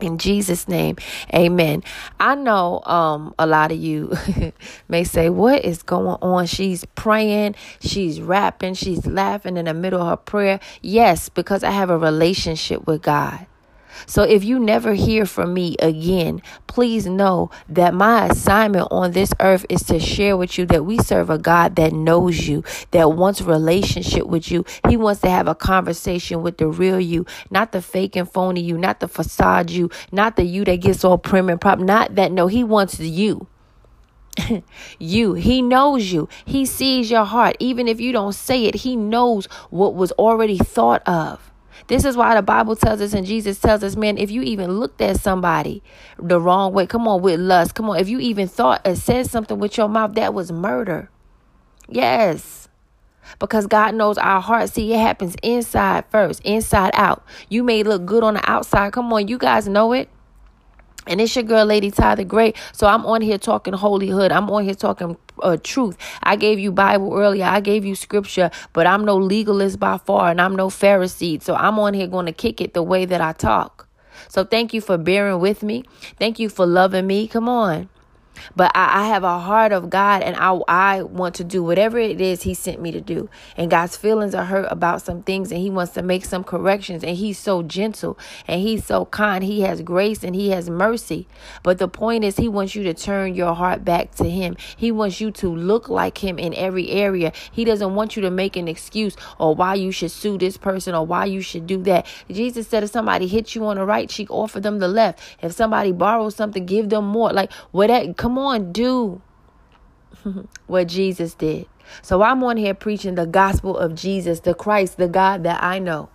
In 0.01 0.19
Jesus' 0.19 0.69
name, 0.69 0.97
amen. 1.35 1.83
I 2.21 2.35
know 2.35 2.83
um, 2.85 3.35
a 3.39 3.47
lot 3.47 3.73
of 3.73 3.79
you 3.79 4.13
may 4.89 5.05
say, 5.05 5.31
What 5.31 5.65
is 5.65 5.83
going 5.83 6.19
on? 6.21 6.47
She's 6.47 6.85
praying, 6.97 7.55
she's 7.81 8.21
rapping, 8.21 8.75
she's 8.75 9.07
laughing 9.07 9.57
in 9.57 9.67
the 9.67 9.75
middle 9.75 10.03
of 10.03 10.09
her 10.09 10.17
prayer. 10.17 10.61
Yes, 10.83 11.29
because 11.29 11.65
I 11.65 11.71
have 11.71 11.91
a 11.91 11.99
relationship 11.99 12.87
with 12.87 13.03
God. 13.03 13.47
So 14.07 14.23
if 14.23 14.45
you 14.45 14.59
never 14.59 14.95
hear 14.95 15.27
from 15.27 15.55
me 15.55 15.77
again, 15.81 16.43
please 16.67 17.07
know 17.07 17.51
that 17.69 17.95
my 17.95 18.27
assignment 18.27 18.89
on 18.91 19.13
this 19.13 19.33
earth 19.41 19.67
is 19.69 19.83
to 19.85 19.99
share 20.01 20.37
with 20.37 20.59
you 20.59 20.67
that 20.67 20.85
we 20.85 20.99
serve 20.99 21.31
a 21.31 21.39
God 21.39 21.77
that 21.77 21.93
knows 21.93 22.47
you, 22.49 22.65
that 22.91 23.13
wants 23.13 23.41
relationship 23.41 24.27
with 24.27 24.51
you. 24.51 24.65
He 24.89 24.97
wants 24.97 25.21
to 25.23 25.31
have 25.31 25.49
a 25.49 25.55
conversation 25.55 26.43
with 26.43 26.59
the 26.59 26.69
real 26.69 27.01
you, 27.01 27.27
not 27.51 27.73
the 27.73 27.83
fake 27.83 28.17
and 28.17 28.31
phony 28.31 28.61
you, 28.61 28.79
not 28.79 29.01
the 29.01 29.09
facade 29.09 29.71
you, 29.71 29.91
not 30.13 30.37
the 30.37 30.45
you 30.45 30.65
that 30.65 30.81
gets 30.81 31.05
all 31.05 31.19
prim 31.19 31.49
and 31.49 31.61
prop. 31.61 31.79
Not 31.79 32.15
that. 32.17 32.33
No, 32.33 32.47
he 32.47 32.65
wants 32.65 32.99
you. 33.01 33.47
you. 34.99 35.35
He 35.35 35.63
knows 35.63 36.13
you. 36.13 36.29
He 36.45 36.67
sees 36.67 37.11
your 37.11 37.25
heart. 37.25 37.57
Even 37.61 37.89
if 37.89 38.01
you 38.01 38.13
don't 38.13 38.35
say 38.35 38.65
it, 38.65 38.77
He 38.77 38.97
knows 38.97 39.47
what 39.71 39.95
was 39.95 40.13
already 40.13 40.59
thought 40.59 41.07
of. 41.07 41.53
This 41.87 42.05
is 42.05 42.17
why 42.17 42.35
the 42.35 42.43
Bible 42.43 42.77
tells 42.77 43.01
us 43.01 43.13
and 43.13 43.27
Jesus 43.27 43.61
tells 43.61 43.83
us, 43.83 43.95
man, 43.97 44.17
if 44.17 44.31
you 44.31 44.43
even 44.43 44.79
looked 44.79 45.03
at 45.03 45.21
somebody 45.21 45.83
the 46.19 46.41
wrong 46.41 46.73
way, 46.73 46.87
come 46.87 47.07
on, 47.07 47.21
with 47.21 47.41
lust, 47.41 47.75
come 47.75 47.91
on, 47.91 47.99
if 47.99 48.09
you 48.09 48.19
even 48.21 48.49
thought 48.49 48.87
or 48.87 48.95
said 48.95 49.29
something 49.29 49.59
with 49.59 49.77
your 49.77 49.89
mouth, 49.89 50.15
that 50.15 50.33
was 50.33 50.51
murder. 50.51 51.11
Yes. 51.89 52.69
Because 53.39 53.67
God 53.67 53.95
knows 53.95 54.17
our 54.19 54.41
heart. 54.41 54.71
See, 54.71 54.93
it 54.93 54.99
happens 54.99 55.37
inside 55.43 56.05
first, 56.11 56.41
inside 56.45 56.93
out. 56.95 57.25
You 57.49 57.63
may 57.63 57.83
look 57.83 58.07
good 58.07 58.23
on 58.23 58.35
the 58.35 58.51
outside. 58.51 58.93
Come 58.93 59.13
on, 59.13 59.29
you 59.29 59.39
guys 59.39 59.69
know 59.69 59.93
it. 59.93 60.09
And 61.07 61.21
it's 61.21 61.35
your 61.37 61.45
girl, 61.45 61.67
Lady 61.67 61.91
Ty 61.91 62.17
the 62.17 62.25
Great. 62.25 62.57
So 62.73 62.87
I'm 62.87 63.05
on 63.07 63.21
here 63.21 63.39
talking 63.39 63.75
holyhood. 63.75 64.33
I'm 64.33 64.49
on 64.51 64.65
here 64.65 64.75
talking 64.75 65.17
uh, 65.43 65.57
truth. 65.63 65.97
I 66.23 66.37
gave 66.37 66.59
you 66.59 66.73
Bible 66.73 67.15
earlier. 67.15 67.45
I 67.45 67.61
gave 67.61 67.85
you 67.85 67.95
scripture, 67.95 68.51
but 68.73 68.87
I'm 68.87 69.05
no 69.05 69.17
legalist 69.17 69.79
by 69.79 69.99
far, 69.99 70.31
and 70.31 70.41
I'm 70.41 70.57
no 70.57 70.69
Pharisee. 70.69 71.43
So 71.43 71.55
I'm 71.55 71.79
on 71.79 71.95
here 71.95 72.07
going 72.07 72.27
to 72.27 72.33
kick 72.33 72.61
it 72.61 72.75
the 72.75 72.83
way 72.83 73.05
that 73.05 73.21
I 73.21 73.33
talk. 73.33 73.89
So 74.29 74.45
thank 74.45 74.73
you 74.73 74.81
for 74.81 74.97
bearing 74.97 75.41
with 75.41 75.63
me. 75.63 75.85
Thank 76.19 76.39
you 76.39 76.49
for 76.49 76.67
loving 76.67 77.07
me. 77.07 77.29
Come 77.29 77.49
on. 77.49 77.89
But 78.57 78.73
I, 78.75 79.03
I, 79.03 79.09
have 79.09 79.25
a 79.25 79.39
heart 79.39 79.73
of 79.73 79.91
God 79.91 80.23
and 80.23 80.37
I, 80.37 80.59
I 80.69 81.03
want 81.03 81.35
to 81.37 81.45
do 81.45 81.63
whatever 81.63 81.99
it 81.99 82.21
is 82.21 82.43
He 82.43 82.55
sent 82.55 82.81
me 82.81 82.91
to 82.93 83.01
do. 83.01 83.29
And 83.57 83.71
God's 83.71 83.97
feelings 83.97 84.35
are 84.35 84.45
hurt 84.45 84.67
about 84.71 85.03
some 85.03 85.23
things 85.23 85.51
and 85.51 85.61
He 85.61 85.71
wants 85.71 85.93
to 85.95 86.03
make 86.03 86.25
some 86.25 86.45
corrections. 86.45 87.03
And 87.03 87.17
He's 87.17 87.39
so 87.39 87.63
gentle 87.63 88.19
and 88.47 88.61
He's 88.61 88.85
so 88.85 89.07
kind. 89.07 89.45
He 89.45 89.63
has 89.63 89.83
grace 89.83 90.23
and 90.23 90.35
He 90.35 90.51
has 90.51 90.71
mercy. 90.71 91.27
But 91.63 91.79
the 91.79 91.89
point 91.89 92.25
is, 92.25 92.37
He 92.37 92.49
wants 92.49 92.75
you 92.75 92.83
to 92.85 92.95
turn 92.95 93.35
your 93.35 93.55
heart 93.55 93.85
back 93.85 94.15
to 94.17 94.29
Him. 94.29 94.57
He 94.77 94.93
wants 94.93 95.21
you 95.21 95.31
to 95.33 95.49
look 95.49 95.89
like 95.89 96.19
Him 96.19 96.39
in 96.39 96.55
every 96.55 96.91
area. 96.91 97.33
He 97.53 97.65
doesn't 97.65 97.95
want 97.95 98.17
you 98.17 98.23
to 98.23 98.31
make 98.31 98.57
an 98.57 98.69
excuse 98.69 99.17
or 99.39 99.55
why 99.55 99.75
you 99.75 99.93
should 99.93 100.11
sue 100.11 100.39
this 100.39 100.57
person 100.57 100.95
or 100.95 101.07
why 101.07 101.25
you 101.25 101.41
should 101.41 101.67
do 101.67 101.83
that. 101.85 102.07
Jesus 102.31 102.69
said, 102.69 102.85
if 102.85 102.91
somebody 102.91 103.27
hits 103.27 103.55
you 103.55 103.65
on 103.67 103.77
the 103.77 103.85
right 103.85 104.09
cheek, 104.09 104.31
offer 104.31 104.61
them 104.61 104.79
the 104.79 104.89
left. 104.89 105.21
If 105.43 105.53
somebody 105.53 105.93
borrows 105.93 106.35
something, 106.35 106.67
give 106.67 106.89
them 106.89 107.07
more. 107.07 107.33
Like, 107.33 107.53
whatever 107.73 108.13
Come 108.25 108.39
on, 108.39 108.73
do 108.73 109.21
what 110.67 110.89
Jesus 110.89 111.35
did. 111.35 111.67
So 112.01 112.23
I'm 112.23 112.43
on 112.43 112.57
here 112.57 112.73
preaching 112.73 113.17
the 113.17 113.27
gospel 113.27 113.77
of 113.77 113.95
Jesus, 113.95 114.41
the 114.41 114.55
Christ, 114.55 114.97
the 114.97 115.09
God 115.09 115.43
that 115.45 115.63
I 115.63 115.79
know. 115.79 116.09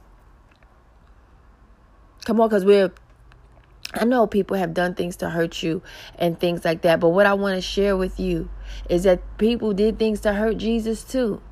Come 2.25 2.41
on, 2.41 2.49
because 2.49 2.65
we're 2.65 2.91
I 3.93 4.05
know 4.05 4.25
people 4.25 4.57
have 4.57 4.73
done 4.73 4.95
things 4.95 5.17
to 5.17 5.29
hurt 5.29 5.61
you 5.61 5.83
and 6.17 6.39
things 6.39 6.65
like 6.65 6.81
that, 6.81 6.99
but 6.99 7.09
what 7.09 7.27
I 7.27 7.35
want 7.35 7.57
to 7.57 7.61
share 7.61 7.95
with 7.95 8.19
you 8.19 8.49
is 8.89 9.03
that 9.03 9.21
people 9.37 9.73
did 9.73 9.99
things 9.99 10.19
to 10.21 10.33
hurt 10.33 10.57
Jesus 10.57 11.03
too. 11.03 11.43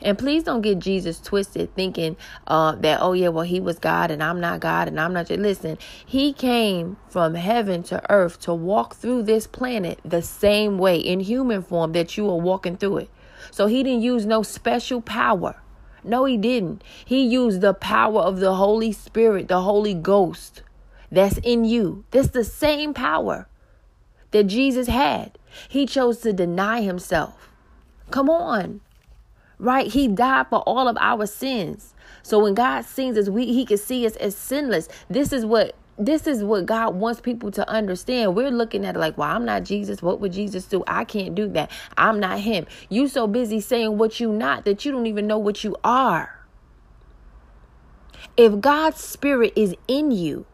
And 0.00 0.18
please 0.18 0.42
don't 0.42 0.62
get 0.62 0.78
Jesus 0.78 1.20
twisted 1.20 1.74
thinking 1.74 2.16
uh, 2.46 2.74
that, 2.76 3.00
oh, 3.00 3.12
yeah, 3.12 3.28
well, 3.28 3.44
he 3.44 3.60
was 3.60 3.78
God 3.78 4.10
and 4.10 4.22
I'm 4.22 4.40
not 4.40 4.60
God 4.60 4.88
and 4.88 4.98
I'm 5.00 5.12
not. 5.12 5.30
Listen, 5.30 5.78
he 6.04 6.32
came 6.32 6.96
from 7.08 7.34
heaven 7.34 7.82
to 7.84 8.10
earth 8.10 8.40
to 8.40 8.54
walk 8.54 8.96
through 8.96 9.22
this 9.24 9.46
planet 9.46 10.00
the 10.04 10.22
same 10.22 10.78
way 10.78 10.96
in 10.96 11.20
human 11.20 11.62
form 11.62 11.92
that 11.92 12.16
you 12.16 12.28
are 12.28 12.36
walking 12.36 12.76
through 12.76 12.98
it. 12.98 13.10
So 13.50 13.66
he 13.66 13.82
didn't 13.82 14.02
use 14.02 14.26
no 14.26 14.42
special 14.42 15.00
power. 15.00 15.56
No, 16.04 16.24
he 16.24 16.36
didn't. 16.36 16.82
He 17.04 17.24
used 17.24 17.60
the 17.60 17.74
power 17.74 18.20
of 18.20 18.40
the 18.40 18.54
Holy 18.54 18.92
Spirit, 18.92 19.48
the 19.48 19.62
Holy 19.62 19.94
Ghost 19.94 20.62
that's 21.12 21.38
in 21.38 21.64
you. 21.64 22.04
That's 22.10 22.28
the 22.28 22.44
same 22.44 22.94
power 22.94 23.46
that 24.32 24.44
Jesus 24.44 24.88
had. 24.88 25.38
He 25.68 25.86
chose 25.86 26.18
to 26.20 26.32
deny 26.32 26.80
himself. 26.80 27.50
Come 28.10 28.28
on 28.28 28.80
right? 29.62 29.86
He 29.86 30.08
died 30.08 30.48
for 30.48 30.58
all 30.60 30.88
of 30.88 30.96
our 31.00 31.24
sins. 31.24 31.94
So 32.22 32.40
when 32.40 32.54
God 32.54 32.84
sees 32.84 33.16
us, 33.16 33.28
we 33.28 33.46
he 33.46 33.64
can 33.64 33.78
see 33.78 34.04
us 34.04 34.16
as 34.16 34.36
sinless. 34.36 34.88
This 35.08 35.32
is 35.32 35.46
what 35.46 35.76
this 35.98 36.26
is 36.26 36.42
what 36.42 36.66
God 36.66 36.96
wants 36.96 37.20
people 37.20 37.50
to 37.52 37.68
understand. 37.68 38.34
We're 38.34 38.50
looking 38.50 38.84
at 38.84 38.96
it 38.96 38.98
like, 38.98 39.16
well, 39.16 39.30
I'm 39.30 39.44
not 39.44 39.62
Jesus. 39.62 40.02
What 40.02 40.20
would 40.20 40.32
Jesus 40.32 40.64
do? 40.64 40.82
I 40.86 41.04
can't 41.04 41.34
do 41.34 41.48
that. 41.50 41.70
I'm 41.96 42.18
not 42.18 42.40
him. 42.40 42.66
You 42.88 43.06
so 43.08 43.26
busy 43.26 43.60
saying 43.60 43.98
what 43.98 44.18
you 44.18 44.32
not 44.32 44.64
that 44.64 44.84
you 44.84 44.90
don't 44.90 45.06
even 45.06 45.26
know 45.26 45.38
what 45.38 45.62
you 45.62 45.76
are. 45.84 46.40
If 48.36 48.60
God's 48.60 49.00
spirit 49.00 49.52
is 49.54 49.76
in 49.86 50.10
you, 50.10 50.46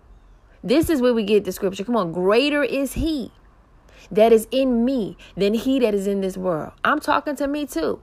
this 0.62 0.90
is 0.90 1.00
where 1.00 1.14
we 1.14 1.22
get 1.22 1.44
the 1.44 1.52
scripture. 1.52 1.84
Come 1.84 1.96
on, 1.96 2.12
greater 2.12 2.62
is 2.62 2.94
he 2.94 3.32
that 4.10 4.32
is 4.32 4.48
in 4.50 4.84
me 4.84 5.16
than 5.36 5.54
he 5.54 5.78
that 5.78 5.94
is 5.94 6.06
in 6.06 6.20
this 6.20 6.36
world. 6.36 6.72
I'm 6.84 7.00
talking 7.00 7.36
to 7.36 7.46
me 7.46 7.64
too 7.64 8.02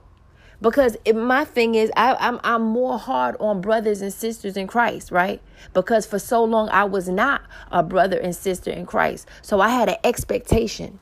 because 0.60 0.96
it, 1.04 1.14
my 1.14 1.44
thing 1.44 1.74
is 1.74 1.90
I, 1.96 2.14
I'm 2.14 2.40
I'm 2.42 2.62
more 2.62 2.98
hard 2.98 3.36
on 3.40 3.60
brothers 3.60 4.00
and 4.00 4.12
sisters 4.12 4.56
in 4.56 4.66
Christ, 4.66 5.10
right? 5.10 5.40
Because 5.74 6.06
for 6.06 6.18
so 6.18 6.44
long 6.44 6.68
I 6.70 6.84
was 6.84 7.08
not 7.08 7.42
a 7.70 7.82
brother 7.82 8.18
and 8.18 8.34
sister 8.34 8.70
in 8.70 8.86
Christ, 8.86 9.28
so 9.42 9.60
I 9.60 9.68
had 9.68 9.88
an 9.88 9.96
expectation 10.04 10.98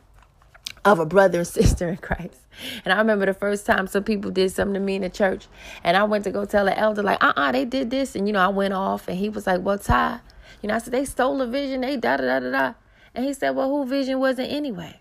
of 0.84 0.98
a 0.98 1.06
brother 1.06 1.38
and 1.38 1.46
sister 1.60 1.88
in 1.88 1.96
Christ. 1.98 2.40
And 2.84 2.92
I 2.92 2.98
remember 2.98 3.26
the 3.26 3.34
first 3.34 3.66
time 3.66 3.86
some 3.86 4.04
people 4.04 4.30
did 4.30 4.52
something 4.52 4.74
to 4.74 4.80
me 4.80 4.96
in 4.96 5.02
the 5.02 5.10
church, 5.10 5.46
and 5.82 5.96
I 5.96 6.04
went 6.04 6.24
to 6.24 6.30
go 6.30 6.44
tell 6.44 6.64
the 6.64 6.76
elder 6.78 7.02
like, 7.02 7.22
uh 7.22 7.32
uh 7.36 7.52
they 7.52 7.64
did 7.64 7.90
this, 7.90 8.14
and 8.16 8.26
you 8.26 8.32
know 8.32 8.40
I 8.40 8.48
went 8.48 8.74
off, 8.74 9.08
and 9.08 9.18
he 9.18 9.28
was 9.28 9.46
like, 9.46 9.60
well, 9.62 9.78
Ty, 9.78 10.20
you 10.62 10.68
know 10.68 10.74
I 10.74 10.78
said 10.78 10.92
they 10.92 11.04
stole 11.04 11.40
a 11.40 11.46
vision, 11.46 11.82
they 11.82 11.96
da 11.96 12.16
da 12.16 12.24
da 12.24 12.40
da 12.40 12.50
da, 12.50 12.74
and 13.14 13.24
he 13.24 13.32
said, 13.32 13.50
well, 13.50 13.68
who 13.68 13.86
vision 13.86 14.18
was 14.18 14.38
it 14.38 14.50
anyway? 14.50 15.00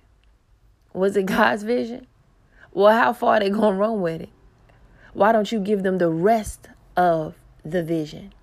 Was 0.93 1.17
it 1.17 1.25
God's 1.25 1.63
vision? 1.63 2.05
Well, 2.71 2.95
how 2.95 3.13
far 3.13 3.39
they 3.39 3.49
gonna 3.49 3.75
run 3.75 4.01
with 4.01 4.21
it? 4.21 4.29
Why 5.13 5.31
don't 5.31 5.51
you 5.51 5.59
give 5.59 5.83
them 5.83 5.97
the 5.97 6.09
rest 6.09 6.69
of 6.97 7.35
the 7.63 7.83
vision? 7.83 8.33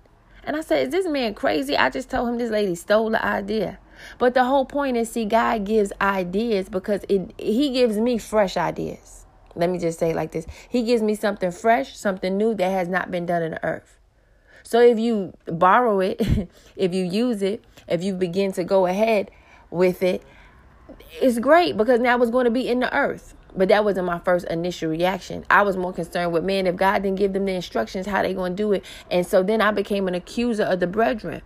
And 0.43 0.55
I 0.55 0.61
said, 0.61 0.87
Is 0.87 0.91
this 0.91 1.07
man 1.07 1.33
crazy? 1.33 1.77
I 1.77 1.89
just 1.89 2.09
told 2.09 2.29
him 2.29 2.37
this 2.37 2.51
lady 2.51 2.75
stole 2.75 3.09
the 3.09 3.23
idea. 3.23 3.79
But 4.17 4.33
the 4.33 4.45
whole 4.45 4.65
point 4.65 4.97
is, 4.97 5.11
see, 5.11 5.25
God 5.25 5.65
gives 5.65 5.91
ideas 6.01 6.69
because 6.69 7.01
it 7.09 7.33
He 7.37 7.71
gives 7.71 7.97
me 7.97 8.17
fresh 8.17 8.57
ideas. 8.57 9.25
Let 9.55 9.69
me 9.69 9.79
just 9.79 9.99
say 9.99 10.13
like 10.13 10.31
this 10.31 10.47
He 10.69 10.83
gives 10.83 11.01
me 11.01 11.15
something 11.15 11.51
fresh, 11.51 11.97
something 11.97 12.37
new 12.37 12.55
that 12.55 12.69
has 12.69 12.87
not 12.87 13.11
been 13.11 13.25
done 13.25 13.43
in 13.43 13.51
the 13.51 13.63
earth. 13.63 13.99
So 14.63 14.79
if 14.79 14.99
you 14.99 15.33
borrow 15.45 15.99
it, 15.99 16.21
if 16.75 16.93
you 16.93 17.03
use 17.03 17.41
it, 17.41 17.63
if 17.87 18.03
you 18.03 18.13
begin 18.13 18.51
to 18.53 18.63
go 18.63 18.85
ahead 18.85 19.29
with 19.69 20.01
it, 20.01 20.23
it's 21.21 21.39
great 21.39 21.77
because 21.77 21.99
now 21.99 22.21
it's 22.21 22.31
going 22.31 22.45
to 22.45 22.51
be 22.51 22.67
in 22.67 22.79
the 22.79 22.95
earth. 22.95 23.35
But 23.55 23.67
that 23.67 23.83
wasn't 23.83 24.05
my 24.05 24.19
first 24.19 24.47
initial 24.47 24.89
reaction. 24.89 25.45
I 25.49 25.63
was 25.63 25.75
more 25.75 25.91
concerned 25.91 26.31
with 26.31 26.43
man, 26.43 26.67
if 26.67 26.75
God 26.75 27.03
didn't 27.03 27.17
give 27.17 27.33
them 27.33 27.45
the 27.45 27.53
instructions, 27.53 28.07
how 28.07 28.21
they 28.21 28.33
going 28.33 28.53
to 28.53 28.55
do 28.55 28.71
it. 28.71 28.85
And 29.09 29.25
so 29.25 29.43
then 29.43 29.61
I 29.61 29.71
became 29.71 30.07
an 30.07 30.15
accuser 30.15 30.63
of 30.63 30.79
the 30.79 30.87
brethren, 30.87 31.41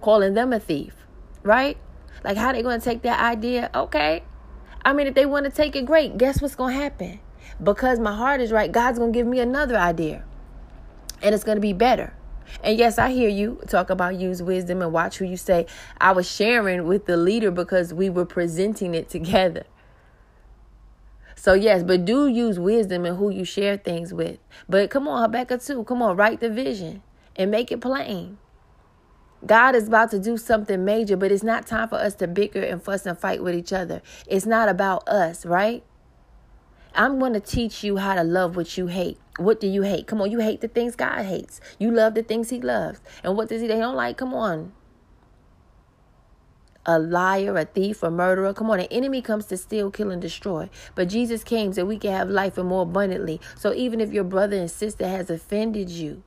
calling 0.00 0.34
them 0.34 0.52
a 0.52 0.58
thief, 0.58 0.94
right? 1.42 1.76
Like 2.24 2.36
how 2.36 2.52
they 2.52 2.62
going 2.62 2.80
to 2.80 2.84
take 2.84 3.02
that 3.02 3.20
idea? 3.20 3.70
Okay. 3.74 4.24
I 4.84 4.92
mean, 4.92 5.06
if 5.06 5.14
they 5.14 5.26
want 5.26 5.44
to 5.44 5.50
take 5.50 5.76
it, 5.76 5.86
great. 5.86 6.18
Guess 6.18 6.42
what's 6.42 6.56
going 6.56 6.74
to 6.74 6.80
happen? 6.80 7.20
Because 7.62 7.98
my 7.98 8.14
heart 8.14 8.40
is 8.40 8.52
right, 8.52 8.70
God's 8.70 8.98
going 8.98 9.12
to 9.12 9.16
give 9.18 9.26
me 9.26 9.40
another 9.40 9.76
idea. 9.76 10.24
And 11.22 11.34
it's 11.34 11.44
going 11.44 11.56
to 11.56 11.62
be 11.62 11.72
better. 11.72 12.12
And 12.62 12.78
yes, 12.78 12.98
I 12.98 13.10
hear 13.10 13.28
you 13.28 13.60
talk 13.66 13.90
about 13.90 14.16
use 14.16 14.42
wisdom 14.42 14.82
and 14.82 14.92
watch 14.92 15.18
who 15.18 15.24
you 15.24 15.36
say. 15.36 15.66
I 16.00 16.12
was 16.12 16.30
sharing 16.30 16.86
with 16.86 17.06
the 17.06 17.16
leader 17.16 17.50
because 17.50 17.92
we 17.92 18.10
were 18.10 18.26
presenting 18.26 18.94
it 18.94 19.08
together. 19.16 19.64
So 21.36 21.52
yes, 21.52 21.84
but 21.84 22.04
do 22.04 22.26
use 22.26 22.58
wisdom 22.58 23.06
in 23.06 23.16
who 23.16 23.30
you 23.30 23.44
share 23.44 23.76
things 23.76 24.12
with. 24.12 24.38
But 24.68 24.90
come 24.90 25.06
on, 25.06 25.22
Habakkuk 25.22 25.62
2. 25.62 25.84
Come 25.84 26.02
on, 26.02 26.16
write 26.16 26.40
the 26.40 26.50
vision 26.50 27.02
and 27.36 27.50
make 27.50 27.70
it 27.70 27.80
plain. 27.80 28.38
God 29.44 29.76
is 29.76 29.86
about 29.86 30.10
to 30.12 30.18
do 30.18 30.38
something 30.38 30.84
major, 30.84 31.16
but 31.16 31.30
it's 31.30 31.44
not 31.44 31.66
time 31.66 31.88
for 31.88 31.96
us 31.96 32.14
to 32.16 32.26
bicker 32.26 32.60
and 32.60 32.82
fuss 32.82 33.06
and 33.06 33.18
fight 33.18 33.44
with 33.44 33.54
each 33.54 33.72
other. 33.72 34.02
It's 34.26 34.46
not 34.46 34.68
about 34.68 35.06
us, 35.06 35.44
right? 35.44 35.84
I'm 36.94 37.18
going 37.18 37.34
to 37.34 37.40
teach 37.40 37.84
you 37.84 37.98
how 37.98 38.14
to 38.14 38.24
love 38.24 38.56
what 38.56 38.78
you 38.78 38.86
hate. 38.86 39.18
What 39.36 39.60
do 39.60 39.66
you 39.66 39.82
hate? 39.82 40.06
Come 40.06 40.22
on, 40.22 40.30
you 40.30 40.40
hate 40.40 40.62
the 40.62 40.68
things 40.68 40.96
God 40.96 41.26
hates. 41.26 41.60
You 41.78 41.90
love 41.90 42.14
the 42.14 42.22
things 42.22 42.48
He 42.48 42.60
loves. 42.60 43.00
And 43.22 43.36
what 43.36 43.50
does 43.50 43.60
He 43.60 43.68
they 43.68 43.78
don't 43.78 43.94
like? 43.94 44.16
Come 44.16 44.32
on. 44.32 44.72
A 46.86 46.98
liar, 46.98 47.56
a 47.56 47.64
thief, 47.64 48.02
a 48.02 48.10
murderer. 48.10 48.54
Come 48.54 48.70
on, 48.70 48.80
an 48.80 48.86
enemy 48.90 49.20
comes 49.20 49.46
to 49.46 49.56
steal, 49.56 49.90
kill, 49.90 50.10
and 50.10 50.22
destroy. 50.22 50.70
But 50.94 51.08
Jesus 51.08 51.44
came 51.44 51.72
so 51.72 51.84
we 51.84 51.98
can 51.98 52.12
have 52.12 52.30
life 52.30 52.56
and 52.56 52.68
more 52.68 52.82
abundantly. 52.82 53.40
So 53.56 53.74
even 53.74 54.00
if 54.00 54.12
your 54.12 54.24
brother 54.24 54.56
and 54.56 54.70
sister 54.70 55.06
has 55.06 55.28
offended 55.28 55.90
you, 55.90 56.22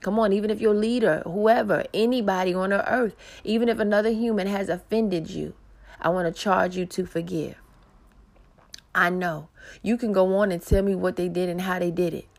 Come 0.00 0.18
on, 0.18 0.32
even 0.32 0.50
if 0.50 0.60
your 0.60 0.74
leader, 0.74 1.22
whoever, 1.24 1.84
anybody 1.92 2.54
on 2.54 2.70
the 2.70 2.90
earth, 2.90 3.14
even 3.44 3.68
if 3.68 3.78
another 3.78 4.10
human 4.10 4.46
has 4.46 4.70
offended 4.70 5.28
you, 5.28 5.52
I 6.00 6.08
want 6.08 6.34
to 6.34 6.42
charge 6.42 6.76
you 6.76 6.86
to 6.86 7.04
forgive. 7.04 7.56
I 8.94 9.10
know. 9.10 9.48
You 9.82 9.98
can 9.98 10.12
go 10.12 10.34
on 10.36 10.50
and 10.50 10.62
tell 10.62 10.82
me 10.82 10.94
what 10.94 11.16
they 11.16 11.28
did 11.28 11.50
and 11.50 11.60
how 11.60 11.78
they 11.78 11.90
did 11.90 12.14
it. 12.14 12.29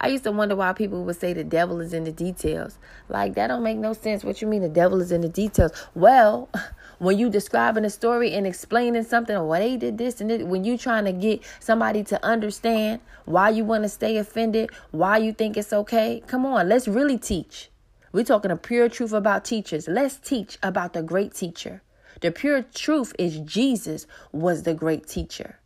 I 0.00 0.08
used 0.08 0.24
to 0.24 0.32
wonder 0.32 0.56
why 0.56 0.72
people 0.72 1.04
would 1.04 1.16
say 1.16 1.32
the 1.32 1.44
devil 1.44 1.80
is 1.80 1.92
in 1.92 2.04
the 2.04 2.12
details. 2.12 2.78
Like 3.08 3.34
that 3.34 3.48
don't 3.48 3.62
make 3.62 3.78
no 3.78 3.92
sense. 3.92 4.24
What 4.24 4.40
you 4.42 4.48
mean 4.48 4.62
the 4.62 4.68
devil 4.68 5.00
is 5.00 5.12
in 5.12 5.20
the 5.20 5.28
details? 5.28 5.72
Well, 5.94 6.48
when 6.98 7.18
you 7.18 7.30
describing 7.30 7.84
a 7.84 7.90
story 7.90 8.32
and 8.32 8.46
explaining 8.46 9.04
something, 9.04 9.36
or 9.36 9.46
well, 9.46 9.60
they 9.60 9.76
did 9.76 9.98
this 9.98 10.20
and 10.20 10.50
when 10.50 10.64
you 10.64 10.76
trying 10.76 11.04
to 11.04 11.12
get 11.12 11.42
somebody 11.60 12.02
to 12.04 12.24
understand 12.24 13.00
why 13.24 13.50
you 13.50 13.64
want 13.64 13.84
to 13.84 13.88
stay 13.88 14.16
offended, 14.16 14.70
why 14.90 15.18
you 15.18 15.32
think 15.32 15.56
it's 15.56 15.72
okay, 15.72 16.22
come 16.26 16.44
on, 16.44 16.68
let's 16.68 16.88
really 16.88 17.18
teach. 17.18 17.70
We're 18.12 18.24
talking 18.24 18.50
a 18.50 18.56
pure 18.56 18.88
truth 18.88 19.12
about 19.12 19.44
teachers. 19.44 19.86
Let's 19.86 20.16
teach 20.16 20.58
about 20.64 20.94
the 20.94 21.02
great 21.02 21.32
teacher. 21.32 21.82
The 22.20 22.32
pure 22.32 22.62
truth 22.62 23.14
is 23.18 23.38
Jesus 23.38 24.06
was 24.32 24.64
the 24.64 24.74
great 24.74 25.06
teacher. 25.06 25.59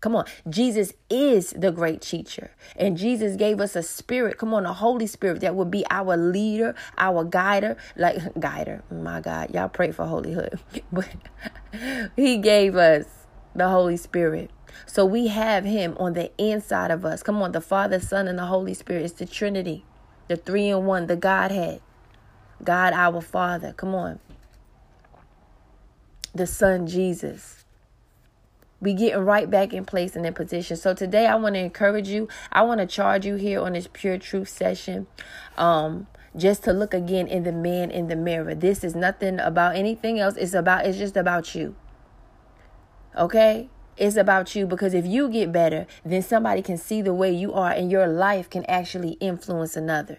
Come 0.00 0.14
on. 0.14 0.26
Jesus 0.48 0.92
is 1.08 1.50
the 1.50 1.70
great 1.70 2.00
teacher. 2.00 2.50
And 2.76 2.96
Jesus 2.96 3.36
gave 3.36 3.60
us 3.60 3.76
a 3.76 3.82
spirit. 3.82 4.38
Come 4.38 4.52
on, 4.54 4.66
a 4.66 4.72
Holy 4.72 5.06
Spirit 5.06 5.40
that 5.40 5.54
would 5.54 5.70
be 5.70 5.84
our 5.90 6.16
leader, 6.16 6.74
our 6.98 7.24
guider. 7.24 7.76
Like, 7.96 8.18
guider. 8.40 8.82
My 8.90 9.20
God. 9.20 9.54
Y'all 9.54 9.68
pray 9.68 9.92
for 9.92 10.06
holyhood. 10.06 10.58
But 10.92 11.08
he 12.16 12.38
gave 12.38 12.76
us 12.76 13.06
the 13.54 13.68
Holy 13.68 13.96
Spirit. 13.96 14.50
So 14.84 15.04
we 15.04 15.28
have 15.28 15.64
him 15.64 15.96
on 15.98 16.12
the 16.12 16.30
inside 16.38 16.90
of 16.90 17.04
us. 17.04 17.22
Come 17.22 17.40
on, 17.40 17.52
the 17.52 17.60
Father, 17.60 17.98
Son, 17.98 18.28
and 18.28 18.38
the 18.38 18.46
Holy 18.46 18.74
Spirit. 18.74 19.04
It's 19.04 19.14
the 19.14 19.26
Trinity, 19.26 19.84
the 20.28 20.36
three 20.36 20.68
in 20.68 20.84
one, 20.84 21.06
the 21.06 21.16
Godhead. 21.16 21.80
God, 22.62 22.92
our 22.92 23.20
Father. 23.20 23.72
Come 23.72 23.94
on. 23.94 24.18
The 26.34 26.46
Son, 26.46 26.86
Jesus 26.86 27.65
be 28.82 28.94
getting 28.94 29.24
right 29.24 29.50
back 29.50 29.72
in 29.72 29.84
place 29.84 30.16
and 30.16 30.26
in 30.26 30.34
position. 30.34 30.76
So 30.76 30.94
today 30.94 31.26
I 31.26 31.34
want 31.36 31.54
to 31.54 31.60
encourage 31.60 32.08
you. 32.08 32.28
I 32.52 32.62
want 32.62 32.80
to 32.80 32.86
charge 32.86 33.24
you 33.24 33.36
here 33.36 33.60
on 33.60 33.72
this 33.72 33.88
pure 33.92 34.18
truth 34.18 34.48
session. 34.48 35.06
Um 35.56 36.06
just 36.36 36.64
to 36.64 36.72
look 36.72 36.92
again 36.92 37.26
in 37.26 37.44
the 37.44 37.52
man 37.52 37.90
in 37.90 38.08
the 38.08 38.16
mirror. 38.16 38.54
This 38.54 38.84
is 38.84 38.94
nothing 38.94 39.40
about 39.40 39.74
anything 39.74 40.20
else. 40.20 40.36
It's 40.36 40.52
about 40.52 40.84
it's 40.86 40.98
just 40.98 41.16
about 41.16 41.54
you. 41.54 41.74
Okay? 43.16 43.70
It's 43.96 44.16
about 44.16 44.54
you 44.54 44.66
because 44.66 44.92
if 44.92 45.06
you 45.06 45.30
get 45.30 45.50
better, 45.50 45.86
then 46.04 46.20
somebody 46.20 46.60
can 46.60 46.76
see 46.76 47.00
the 47.00 47.14
way 47.14 47.32
you 47.32 47.54
are 47.54 47.70
and 47.70 47.90
your 47.90 48.06
life 48.06 48.50
can 48.50 48.66
actually 48.66 49.12
influence 49.12 49.74
another. 49.74 50.18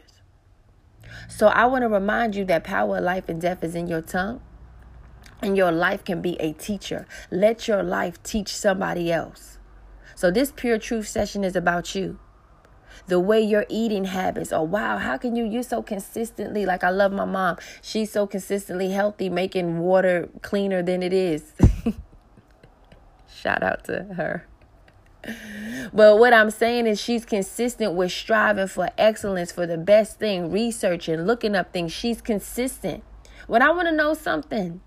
So 1.29 1.47
I 1.47 1.65
want 1.65 1.83
to 1.83 1.89
remind 1.89 2.35
you 2.35 2.43
that 2.45 2.63
power 2.63 2.97
of 2.97 3.03
life 3.03 3.29
and 3.29 3.39
death 3.39 3.63
is 3.63 3.75
in 3.75 3.87
your 3.87 4.01
tongue 4.01 4.41
and 5.41 5.57
your 5.57 5.71
life 5.71 6.03
can 6.03 6.21
be 6.21 6.35
a 6.39 6.53
teacher. 6.53 7.07
Let 7.31 7.67
your 7.67 7.83
life 7.83 8.21
teach 8.23 8.55
somebody 8.55 9.11
else. 9.11 9.57
So, 10.15 10.31
this 10.31 10.51
pure 10.55 10.79
truth 10.79 11.07
session 11.07 11.43
is 11.43 11.55
about 11.55 11.93
you. 11.93 12.19
The 13.07 13.19
way 13.19 13.41
your 13.41 13.65
eating 13.69 14.05
habits. 14.05 14.51
Oh, 14.51 14.63
wow, 14.63 14.97
how 14.97 15.17
can 15.17 15.35
you? 15.35 15.45
You're 15.45 15.63
so 15.63 15.81
consistently, 15.81 16.65
like 16.65 16.83
I 16.83 16.89
love 16.89 17.11
my 17.11 17.25
mom. 17.25 17.57
She's 17.81 18.11
so 18.11 18.25
consistently 18.25 18.89
healthy, 18.91 19.29
making 19.29 19.79
water 19.79 20.29
cleaner 20.41 20.81
than 20.81 21.03
it 21.03 21.13
is. 21.13 21.53
Shout 23.29 23.61
out 23.61 23.85
to 23.85 24.03
her. 24.15 24.47
But 25.93 26.17
what 26.17 26.33
I'm 26.33 26.49
saying 26.49 26.87
is, 26.87 26.99
she's 26.99 27.25
consistent 27.25 27.93
with 27.93 28.11
striving 28.11 28.67
for 28.67 28.89
excellence, 28.97 29.51
for 29.51 29.67
the 29.67 29.77
best 29.77 30.19
thing, 30.19 30.51
researching, 30.51 31.21
looking 31.21 31.55
up 31.55 31.73
things. 31.73 31.91
She's 31.91 32.21
consistent. 32.21 33.03
When 33.45 33.61
I 33.61 33.69
want 33.71 33.87
to 33.87 33.95
know 33.95 34.13
something, 34.13 34.81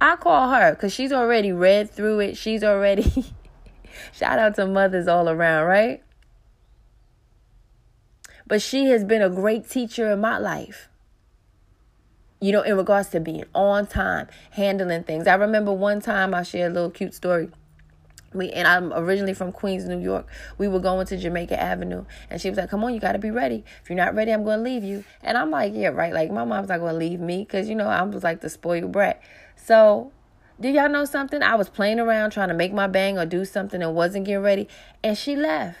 I 0.00 0.16
call 0.16 0.50
her 0.50 0.72
because 0.72 0.92
she's 0.92 1.12
already 1.12 1.52
read 1.52 1.90
through 1.90 2.20
it. 2.20 2.36
She's 2.36 2.62
already, 2.62 3.34
shout 4.12 4.38
out 4.38 4.54
to 4.56 4.66
mothers 4.66 5.08
all 5.08 5.28
around, 5.28 5.66
right? 5.66 6.02
But 8.46 8.60
she 8.60 8.86
has 8.86 9.04
been 9.04 9.22
a 9.22 9.30
great 9.30 9.68
teacher 9.68 10.12
in 10.12 10.20
my 10.20 10.38
life. 10.38 10.88
You 12.40 12.52
know, 12.52 12.62
in 12.62 12.76
regards 12.76 13.08
to 13.10 13.20
being 13.20 13.44
on 13.54 13.86
time, 13.86 14.28
handling 14.50 15.04
things. 15.04 15.26
I 15.26 15.34
remember 15.34 15.72
one 15.72 16.00
time 16.00 16.34
I 16.34 16.42
shared 16.42 16.72
a 16.72 16.74
little 16.74 16.90
cute 16.90 17.14
story 17.14 17.48
we 18.34 18.50
and 18.50 18.66
I'm 18.66 18.92
originally 18.92 19.34
from 19.34 19.52
Queens, 19.52 19.84
New 19.86 19.98
York. 19.98 20.26
We 20.58 20.68
were 20.68 20.80
going 20.80 21.06
to 21.06 21.16
Jamaica 21.16 21.60
Avenue, 21.60 22.04
and 22.30 22.40
she 22.40 22.48
was 22.48 22.58
like, 22.58 22.70
"Come 22.70 22.84
on, 22.84 22.92
you 22.94 23.00
got 23.00 23.12
to 23.12 23.18
be 23.18 23.30
ready. 23.30 23.64
If 23.82 23.88
you're 23.88 23.96
not 23.96 24.14
ready, 24.14 24.32
I'm 24.32 24.44
going 24.44 24.58
to 24.58 24.64
leave 24.64 24.84
you." 24.84 25.04
And 25.22 25.38
I'm 25.38 25.50
like, 25.50 25.72
"Yeah, 25.74 25.88
right." 25.88 26.12
Like 26.12 26.30
my 26.30 26.44
mom's 26.44 26.68
not 26.68 26.80
going 26.80 26.92
to 26.92 26.98
leave 26.98 27.20
me 27.20 27.38
because 27.44 27.68
you 27.68 27.74
know 27.74 27.88
I 27.88 28.02
was 28.02 28.22
like 28.22 28.40
the 28.40 28.50
spoiled 28.50 28.92
brat. 28.92 29.22
So, 29.56 30.12
do 30.60 30.68
y'all 30.68 30.88
know 30.88 31.04
something? 31.04 31.42
I 31.42 31.54
was 31.54 31.68
playing 31.68 32.00
around 32.00 32.30
trying 32.30 32.48
to 32.48 32.54
make 32.54 32.72
my 32.72 32.86
bang 32.86 33.18
or 33.18 33.26
do 33.26 33.44
something 33.44 33.82
and 33.82 33.94
wasn't 33.94 34.26
getting 34.26 34.42
ready, 34.42 34.68
and 35.02 35.16
she 35.16 35.36
left. 35.36 35.78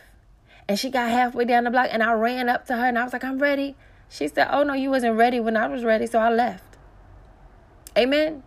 And 0.66 0.78
she 0.78 0.88
got 0.90 1.10
halfway 1.10 1.44
down 1.44 1.64
the 1.64 1.70
block, 1.70 1.88
and 1.90 2.02
I 2.02 2.12
ran 2.12 2.48
up 2.48 2.66
to 2.66 2.76
her 2.76 2.86
and 2.86 2.98
I 2.98 3.04
was 3.04 3.12
like, 3.12 3.24
"I'm 3.24 3.38
ready." 3.38 3.76
She 4.08 4.28
said, 4.28 4.48
"Oh 4.50 4.62
no, 4.62 4.74
you 4.74 4.90
wasn't 4.90 5.16
ready 5.16 5.40
when 5.40 5.56
I 5.56 5.66
was 5.66 5.84
ready, 5.84 6.06
so 6.06 6.18
I 6.18 6.30
left." 6.30 6.78
Amen. 7.96 8.42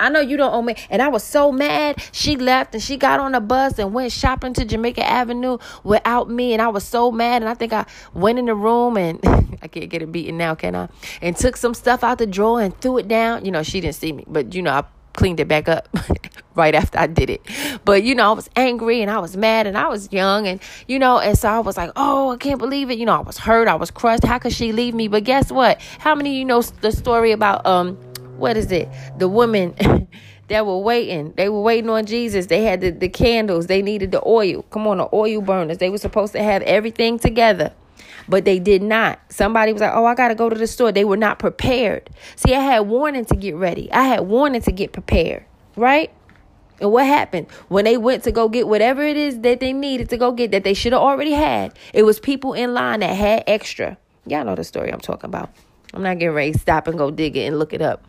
I 0.00 0.08
know 0.08 0.20
you 0.20 0.36
don't 0.36 0.52
owe 0.52 0.62
me. 0.62 0.76
And 0.90 1.02
I 1.02 1.08
was 1.08 1.22
so 1.22 1.52
mad. 1.52 2.02
She 2.12 2.36
left 2.36 2.74
and 2.74 2.82
she 2.82 2.96
got 2.96 3.20
on 3.20 3.34
a 3.34 3.40
bus 3.40 3.78
and 3.78 3.92
went 3.94 4.12
shopping 4.12 4.52
to 4.54 4.64
Jamaica 4.64 5.04
Avenue 5.04 5.58
without 5.82 6.28
me. 6.30 6.52
And 6.52 6.62
I 6.62 6.68
was 6.68 6.84
so 6.84 7.10
mad. 7.10 7.42
And 7.42 7.48
I 7.48 7.54
think 7.54 7.72
I 7.72 7.86
went 8.12 8.38
in 8.38 8.46
the 8.46 8.54
room 8.54 8.96
and 8.96 9.20
I 9.62 9.68
can't 9.68 9.88
get 9.88 10.02
it 10.02 10.12
beaten 10.12 10.36
now, 10.36 10.54
can 10.54 10.74
I? 10.74 10.88
And 11.22 11.36
took 11.36 11.56
some 11.56 11.74
stuff 11.74 12.04
out 12.04 12.18
the 12.18 12.26
drawer 12.26 12.60
and 12.60 12.78
threw 12.80 12.98
it 12.98 13.08
down. 13.08 13.44
You 13.44 13.52
know, 13.52 13.62
she 13.62 13.80
didn't 13.80 13.96
see 13.96 14.12
me, 14.12 14.24
but 14.26 14.54
you 14.54 14.62
know, 14.62 14.72
I 14.72 14.84
cleaned 15.14 15.40
it 15.40 15.48
back 15.48 15.68
up 15.68 15.88
right 16.54 16.74
after 16.74 16.98
I 16.98 17.06
did 17.06 17.30
it. 17.30 17.42
But 17.84 18.02
you 18.02 18.14
know, 18.14 18.30
I 18.30 18.32
was 18.32 18.50
angry 18.56 19.00
and 19.00 19.10
I 19.10 19.18
was 19.18 19.36
mad 19.36 19.66
and 19.66 19.78
I 19.78 19.88
was 19.88 20.12
young 20.12 20.46
and 20.46 20.60
you 20.86 20.98
know, 20.98 21.18
and 21.18 21.38
so 21.38 21.48
I 21.48 21.60
was 21.60 21.76
like, 21.76 21.90
"Oh, 21.96 22.32
I 22.32 22.36
can't 22.36 22.58
believe 22.58 22.90
it." 22.90 22.98
You 22.98 23.06
know, 23.06 23.14
I 23.14 23.20
was 23.20 23.38
hurt, 23.38 23.68
I 23.68 23.76
was 23.76 23.90
crushed. 23.90 24.24
How 24.24 24.38
could 24.38 24.52
she 24.52 24.72
leave 24.72 24.94
me? 24.94 25.08
But 25.08 25.24
guess 25.24 25.50
what? 25.50 25.80
How 25.98 26.14
many 26.14 26.30
of 26.30 26.36
you 26.36 26.44
know 26.44 26.60
the 26.62 26.92
story 26.92 27.32
about 27.32 27.64
um 27.64 27.96
what 28.36 28.56
is 28.56 28.72
it? 28.72 28.88
The 29.18 29.28
women 29.28 29.74
that 30.48 30.66
were 30.66 30.78
waiting. 30.78 31.32
They 31.36 31.48
were 31.48 31.62
waiting 31.62 31.90
on 31.90 32.06
Jesus. 32.06 32.46
They 32.46 32.62
had 32.62 32.80
the, 32.80 32.90
the 32.90 33.08
candles. 33.08 33.66
They 33.68 33.82
needed 33.82 34.12
the 34.12 34.22
oil. 34.26 34.62
Come 34.70 34.86
on, 34.86 34.98
the 34.98 35.08
oil 35.12 35.40
burners. 35.40 35.78
They 35.78 35.90
were 35.90 35.98
supposed 35.98 36.32
to 36.34 36.42
have 36.42 36.62
everything 36.62 37.18
together. 37.18 37.72
but 38.28 38.44
they 38.44 38.58
did 38.58 38.82
not. 38.82 39.20
Somebody 39.30 39.72
was 39.72 39.82
like, 39.82 39.92
"Oh, 39.94 40.04
I 40.06 40.14
got 40.14 40.28
to 40.28 40.34
go 40.34 40.48
to 40.48 40.56
the 40.56 40.66
store." 40.66 40.92
They 40.92 41.04
were 41.04 41.16
not 41.16 41.38
prepared. 41.38 42.10
See, 42.36 42.54
I 42.54 42.60
had 42.60 42.80
warning 42.80 43.24
to 43.26 43.36
get 43.36 43.54
ready. 43.56 43.90
I 43.92 44.04
had 44.04 44.20
warning 44.22 44.62
to 44.62 44.72
get 44.72 44.92
prepared, 44.92 45.44
right? 45.76 46.10
And 46.80 46.90
what 46.92 47.06
happened 47.06 47.50
when 47.68 47.84
they 47.84 47.96
went 47.96 48.24
to 48.24 48.32
go 48.32 48.48
get 48.48 48.66
whatever 48.68 49.02
it 49.02 49.16
is 49.16 49.40
that 49.40 49.60
they 49.60 49.72
needed 49.72 50.10
to 50.10 50.16
go 50.16 50.32
get 50.32 50.50
that 50.52 50.64
they 50.64 50.74
should 50.74 50.92
have 50.92 51.02
already 51.02 51.32
had? 51.32 51.78
It 51.92 52.02
was 52.02 52.20
people 52.20 52.52
in 52.54 52.74
line 52.74 53.00
that 53.00 53.14
had 53.14 53.44
extra. 53.46 53.96
Y'all 54.26 54.44
know 54.44 54.54
the 54.54 54.64
story 54.64 54.92
I'm 54.92 55.00
talking 55.00 55.28
about. 55.28 55.50
I'm 55.94 56.02
not 56.02 56.18
getting 56.18 56.34
ready 56.34 56.52
to 56.52 56.58
stop 56.58 56.88
and 56.88 56.98
go 56.98 57.10
dig 57.10 57.36
it 57.36 57.46
and 57.46 57.58
look 57.58 57.72
it 57.72 57.82
up. 57.82 58.04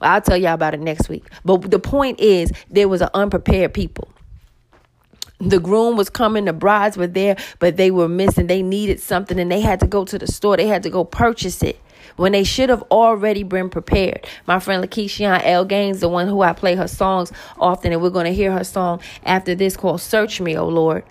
I'll 0.00 0.20
tell 0.20 0.36
y'all 0.36 0.54
about 0.54 0.74
it 0.74 0.80
next 0.80 1.08
week. 1.08 1.24
But 1.44 1.70
the 1.70 1.78
point 1.78 2.20
is, 2.20 2.52
there 2.70 2.88
was 2.88 3.00
an 3.00 3.08
unprepared 3.14 3.74
people. 3.74 4.08
The 5.38 5.60
groom 5.60 5.96
was 5.96 6.08
coming, 6.08 6.46
the 6.46 6.54
brides 6.54 6.96
were 6.96 7.06
there, 7.06 7.36
but 7.58 7.76
they 7.76 7.90
were 7.90 8.08
missing. 8.08 8.46
They 8.46 8.62
needed 8.62 9.00
something 9.00 9.38
and 9.38 9.52
they 9.52 9.60
had 9.60 9.80
to 9.80 9.86
go 9.86 10.04
to 10.06 10.18
the 10.18 10.26
store. 10.26 10.56
They 10.56 10.66
had 10.66 10.82
to 10.84 10.90
go 10.90 11.04
purchase 11.04 11.62
it 11.62 11.78
when 12.16 12.32
they 12.32 12.44
should 12.44 12.70
have 12.70 12.82
already 12.84 13.42
been 13.42 13.68
prepared. 13.68 14.26
My 14.46 14.58
friend 14.58 14.82
Lakeisha 14.82 15.42
L. 15.44 15.64
Gaines, 15.64 16.00
the 16.00 16.08
one 16.08 16.26
who 16.28 16.40
I 16.40 16.54
play 16.54 16.74
her 16.74 16.88
songs 16.88 17.32
often, 17.58 17.92
and 17.92 18.00
we're 18.00 18.10
going 18.10 18.24
to 18.24 18.32
hear 18.32 18.50
her 18.52 18.64
song 18.64 19.00
after 19.24 19.54
this 19.54 19.76
called 19.76 20.00
Search 20.00 20.40
Me, 20.40 20.56
O 20.56 20.66
Lord. 20.66 21.04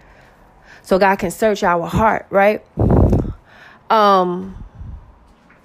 So 0.82 0.98
God 0.98 1.18
can 1.18 1.32
search 1.32 1.64
our 1.64 1.88
heart, 1.88 2.26
right? 2.30 2.64
Um, 3.90 4.65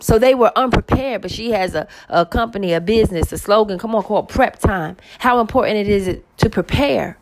so 0.00 0.18
they 0.18 0.34
were 0.34 0.50
unprepared, 0.56 1.22
but 1.22 1.30
she 1.30 1.50
has 1.52 1.74
a, 1.74 1.86
a 2.08 2.26
company, 2.26 2.72
a 2.72 2.80
business, 2.80 3.32
a 3.32 3.38
slogan, 3.38 3.78
come 3.78 3.94
on, 3.94 4.02
called 4.02 4.28
prep 4.28 4.58
time. 4.58 4.96
How 5.18 5.40
important 5.40 5.76
it 5.76 5.88
is 5.88 6.18
to 6.38 6.50
prepare. 6.50 7.18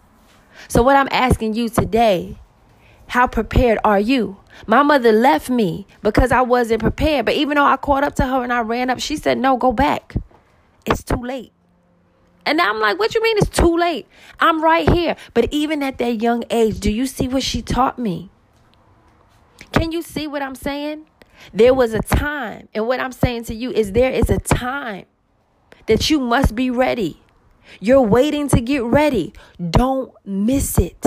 So, 0.69 0.83
what 0.83 0.97
I'm 0.97 1.09
asking 1.11 1.55
you 1.55 1.69
today, 1.69 2.39
how 3.09 3.27
prepared 3.27 3.79
are 3.85 3.99
you? 3.99 4.37
My 4.67 4.83
mother 4.83 5.13
left 5.13 5.51
me 5.51 5.87
because 6.03 6.33
I 6.33 6.43
wasn't 6.43 6.81
prepared. 6.81 7.27
But 7.27 7.35
even 7.35 7.57
though 7.57 7.65
I 7.65 7.77
caught 7.77 8.05
up 8.05 8.15
to 8.17 8.27
her 8.27 8.43
and 8.43 8.53
I 8.53 8.61
ran 8.61 8.91
up, 8.91 9.01
she 9.01 9.17
said, 9.17 9.39
No, 9.39 9.57
go 9.57 9.73
back. 9.73 10.15
It's 10.85 11.03
too 11.03 11.23
late. 11.23 11.53
And 12.45 12.61
I'm 12.61 12.81
like, 12.81 12.99
What 12.99 13.15
you 13.15 13.23
mean 13.23 13.39
it's 13.39 13.49
too 13.49 13.77
late? 13.77 14.07
I'm 14.41 14.63
right 14.63 14.89
here. 14.89 15.17
But 15.35 15.53
even 15.53 15.83
at 15.83 15.99
that 15.99 16.21
young 16.21 16.45
age, 16.51 16.81
do 16.81 16.91
you 16.91 17.07
see 17.07 17.29
what 17.29 17.43
she 17.43 17.63
taught 17.63 17.99
me? 17.99 18.31
Can 19.73 19.93
you 19.93 20.03
see 20.03 20.27
what 20.27 20.43
I'm 20.43 20.55
saying? 20.55 21.07
There 21.53 21.75
was 21.75 21.95
a 21.95 22.01
time. 22.01 22.69
And 22.75 22.87
what 22.87 23.01
I'm 23.01 23.13
saying 23.13 23.45
to 23.45 23.55
you 23.55 23.71
is 23.71 23.93
there 23.93 24.13
is 24.13 24.31
a 24.31 24.39
time 24.39 25.07
that 25.87 26.11
you 26.11 26.21
must 26.21 26.55
be 26.55 26.71
ready. 26.71 27.23
You're 27.81 28.03
waiting 28.03 28.49
to 28.49 28.61
get 28.61 28.83
ready. 28.85 29.33
Don't 29.71 30.13
miss 30.25 30.79
it. 30.79 31.05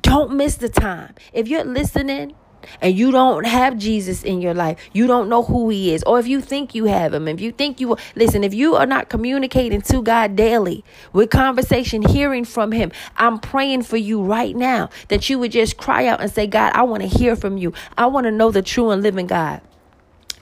Don't 0.00 0.36
miss 0.36 0.56
the 0.56 0.68
time. 0.68 1.14
If 1.32 1.48
you're 1.48 1.64
listening 1.64 2.34
and 2.80 2.96
you 2.96 3.10
don't 3.10 3.44
have 3.46 3.78
Jesus 3.78 4.22
in 4.22 4.40
your 4.40 4.54
life, 4.54 4.78
you 4.92 5.06
don't 5.06 5.28
know 5.28 5.42
who 5.42 5.68
he 5.68 5.92
is, 5.94 6.02
or 6.04 6.18
if 6.18 6.26
you 6.26 6.40
think 6.40 6.74
you 6.74 6.84
have 6.86 7.14
him, 7.14 7.28
if 7.28 7.40
you 7.40 7.52
think 7.52 7.80
you 7.80 7.96
listen, 8.14 8.44
if 8.44 8.54
you 8.54 8.74
are 8.76 8.86
not 8.86 9.08
communicating 9.08 9.80
to 9.82 10.02
God 10.02 10.36
daily 10.36 10.84
with 11.12 11.30
conversation, 11.30 12.02
hearing 12.02 12.44
from 12.44 12.72
him, 12.72 12.92
I'm 13.16 13.38
praying 13.38 13.82
for 13.82 13.96
you 13.96 14.22
right 14.22 14.54
now 14.54 14.90
that 15.08 15.28
you 15.28 15.38
would 15.38 15.52
just 15.52 15.76
cry 15.76 16.06
out 16.06 16.20
and 16.20 16.30
say, 16.30 16.46
God, 16.46 16.72
I 16.74 16.82
want 16.82 17.02
to 17.02 17.08
hear 17.08 17.36
from 17.36 17.56
you. 17.56 17.72
I 17.96 18.06
want 18.06 18.24
to 18.24 18.30
know 18.30 18.50
the 18.50 18.62
true 18.62 18.90
and 18.90 19.02
living 19.02 19.26
God. 19.26 19.60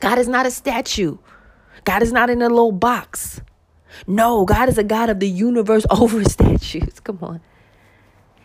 God 0.01 0.19
is 0.19 0.29
not 0.29 0.47
a 0.47 0.51
statue. 0.51 1.19
God 1.85 2.03
is 2.03 2.13
not 2.13 2.31
in 2.31 2.43
a 2.43 2.49
little 2.49 2.73
box. 2.73 3.41
No, 4.07 4.45
God 4.45 4.69
is 4.69 4.79
a 4.79 4.85
God 4.85 5.11
of 5.11 5.21
the 5.21 5.29
universe 5.29 5.85
over 5.91 6.25
statues. 6.25 7.01
Come 7.01 7.19
on. 7.23 7.41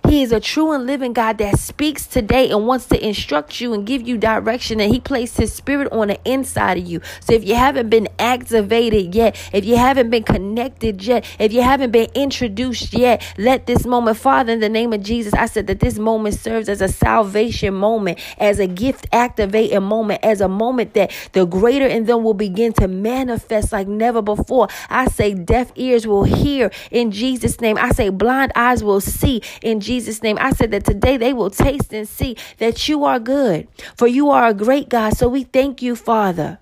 He 0.08 0.22
is 0.22 0.32
a 0.32 0.40
true 0.40 0.72
and 0.72 0.86
living 0.86 1.14
God 1.14 1.40
that 1.40 1.58
speaks 1.60 2.06
today 2.06 2.52
and 2.52 2.68
wants 2.68 2.86
to 2.88 3.06
instruct 3.06 3.60
you 3.60 3.74
and 3.74 3.86
give 3.86 4.08
you 4.08 4.18
direction. 4.18 4.80
And 4.80 4.94
He 4.94 5.00
placed 5.00 5.38
His 5.38 5.52
Spirit 5.52 5.92
on 5.92 6.10
the 6.10 6.20
inside 6.26 6.78
of 6.78 6.86
you. 6.86 7.02
So 7.22 7.34
if 7.34 7.44
you 7.44 7.56
haven't 7.56 7.90
been 7.90 8.08
activated 8.20 9.16
yet, 9.16 9.36
if 9.52 9.66
you 9.66 9.78
haven't 9.78 10.12
been 10.12 10.24
connected 10.24 11.04
yet, 11.04 11.26
if 11.40 11.52
you 11.52 11.64
haven't 11.64 11.92
been 11.92 12.10
introduced 12.14 12.94
yet, 12.94 13.24
let 13.38 13.66
this 13.66 13.86
moment, 13.86 14.18
Father, 14.18 14.54
in 14.54 14.60
the 14.60 14.70
name 14.70 14.94
of 14.94 15.02
Jesus, 15.02 15.34
I 15.34 15.48
said 15.48 15.68
that 15.68 15.80
this 15.80 15.98
moment 15.98 16.36
serves 16.36 16.70
as 16.70 16.82
a 16.82 16.88
salvation 16.88 17.74
moment, 17.74 18.20
as 18.38 18.60
a 18.60 18.68
gift 18.68 19.08
activating 19.12 19.82
moment, 19.84 20.24
as 20.24 20.40
a 20.40 20.48
moment 20.48 20.94
that 20.94 21.12
the 21.34 21.46
greater 21.46 21.88
in 21.88 22.06
them 22.06 22.24
will 22.24 22.34
begin 22.34 22.74
to 22.74 22.88
manifest 22.88 23.72
like 23.72 23.88
never 23.88 24.22
before. 24.22 24.68
I 24.90 25.08
say 25.08 25.34
deaf 25.34 25.72
ears 25.76 26.06
will 26.06 26.24
hear 26.24 26.72
in 26.92 27.12
Jesus' 27.12 27.60
name. 27.60 27.78
I 27.80 27.90
say 27.92 28.10
blind 28.10 28.52
eyes 28.56 28.84
will 28.84 29.02
see 29.02 29.42
in 29.62 29.80
Jesus' 29.80 29.95
Jesus' 29.96 30.22
name. 30.22 30.38
I 30.42 30.52
said 30.52 30.72
that 30.72 30.84
today 30.84 31.16
they 31.16 31.32
will 31.32 31.50
taste 31.50 31.94
and 31.94 32.08
see 32.08 32.36
that 32.58 32.90
you 32.90 33.06
are 33.06 33.18
good, 33.18 33.70
for 33.96 34.08
you 34.08 34.30
are 34.30 34.48
a 34.48 34.54
great 34.54 34.90
God. 34.90 35.16
So 35.16 35.30
we 35.30 35.44
thank 35.44 35.82
you, 35.82 35.96
Father. 35.96 36.60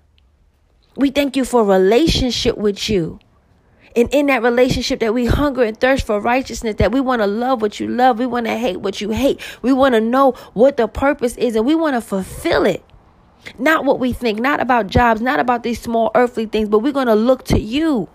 We 0.96 1.10
thank 1.10 1.36
you 1.36 1.44
for 1.44 1.64
relationship 1.64 2.56
with 2.56 2.88
you. 2.88 3.18
And 3.96 4.08
in 4.14 4.26
that 4.26 4.42
relationship 4.42 5.00
that 5.00 5.12
we 5.12 5.26
hunger 5.26 5.64
and 5.64 5.78
thirst 5.78 6.06
for 6.06 6.20
righteousness, 6.20 6.76
that 6.76 6.92
we 6.92 7.00
want 7.00 7.22
to 7.22 7.26
love 7.26 7.60
what 7.60 7.80
you 7.80 7.88
love. 7.88 8.20
We 8.20 8.26
want 8.26 8.46
to 8.46 8.56
hate 8.56 8.80
what 8.80 9.00
you 9.00 9.10
hate. 9.10 9.40
We 9.62 9.72
want 9.72 9.96
to 9.96 10.00
know 10.00 10.32
what 10.52 10.76
the 10.76 10.86
purpose 10.86 11.36
is 11.36 11.56
and 11.56 11.66
we 11.66 11.74
want 11.74 11.94
to 11.94 12.00
fulfill 12.00 12.66
it. 12.66 12.84
Not 13.58 13.84
what 13.84 13.98
we 13.98 14.12
think, 14.12 14.38
not 14.38 14.60
about 14.60 14.86
jobs, 14.86 15.20
not 15.20 15.40
about 15.40 15.64
these 15.64 15.80
small 15.80 16.12
earthly 16.14 16.46
things, 16.46 16.68
but 16.68 16.78
we're 16.78 16.92
going 16.92 17.08
to 17.08 17.14
look 17.16 17.44
to 17.46 17.58
you 17.58 18.08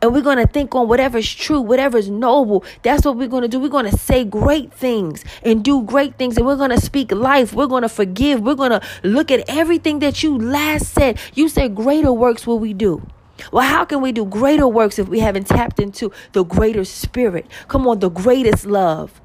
and 0.00 0.12
we're 0.12 0.22
going 0.22 0.38
to 0.38 0.46
think 0.46 0.74
on 0.74 0.88
whatever's 0.88 1.32
true, 1.32 1.60
whatever's 1.60 2.08
noble. 2.08 2.64
That's 2.82 3.04
what 3.04 3.16
we're 3.16 3.28
going 3.28 3.42
to 3.42 3.48
do. 3.48 3.58
We're 3.58 3.68
going 3.68 3.90
to 3.90 3.98
say 3.98 4.24
great 4.24 4.72
things 4.72 5.24
and 5.42 5.64
do 5.64 5.82
great 5.82 6.16
things, 6.16 6.36
and 6.36 6.46
we're 6.46 6.56
going 6.56 6.70
to 6.70 6.80
speak 6.80 7.10
life. 7.12 7.52
We're 7.52 7.66
going 7.66 7.82
to 7.82 7.88
forgive. 7.88 8.40
We're 8.40 8.54
going 8.54 8.70
to 8.70 8.82
look 9.02 9.30
at 9.30 9.44
everything 9.48 9.98
that 10.00 10.22
you 10.22 10.38
last 10.38 10.92
said. 10.94 11.18
You 11.34 11.48
said, 11.48 11.74
Greater 11.74 12.12
works 12.12 12.46
will 12.46 12.58
we 12.58 12.72
do. 12.74 13.06
Well, 13.52 13.68
how 13.68 13.84
can 13.84 14.00
we 14.00 14.12
do 14.12 14.24
greater 14.24 14.66
works 14.66 14.98
if 14.98 15.08
we 15.08 15.20
haven't 15.20 15.46
tapped 15.46 15.78
into 15.78 16.12
the 16.32 16.44
greater 16.44 16.84
spirit? 16.84 17.46
Come 17.68 17.86
on, 17.86 18.00
the 18.00 18.10
greatest 18.10 18.66
love 18.66 19.20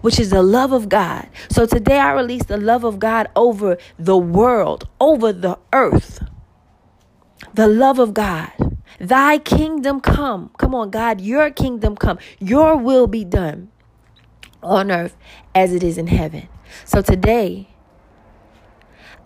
which 0.00 0.20
is 0.20 0.28
the 0.28 0.42
love 0.42 0.70
of 0.70 0.90
God. 0.90 1.26
So 1.48 1.64
today 1.64 1.98
I 1.98 2.12
release 2.12 2.44
the 2.44 2.58
love 2.58 2.84
of 2.84 2.98
God 2.98 3.26
over 3.34 3.78
the 3.98 4.18
world, 4.18 4.86
over 5.00 5.32
the 5.32 5.58
earth. 5.72 6.22
The 7.54 7.66
love 7.66 7.98
of 7.98 8.12
God. 8.12 8.73
Thy 8.98 9.38
kingdom 9.38 10.00
come. 10.00 10.50
Come 10.58 10.74
on, 10.74 10.90
God, 10.90 11.20
your 11.20 11.50
kingdom 11.50 11.96
come. 11.96 12.18
Your 12.38 12.76
will 12.76 13.06
be 13.06 13.24
done 13.24 13.70
on 14.62 14.90
earth 14.90 15.16
as 15.54 15.72
it 15.72 15.82
is 15.82 15.98
in 15.98 16.06
heaven. 16.06 16.48
So 16.84 17.02
today, 17.02 17.68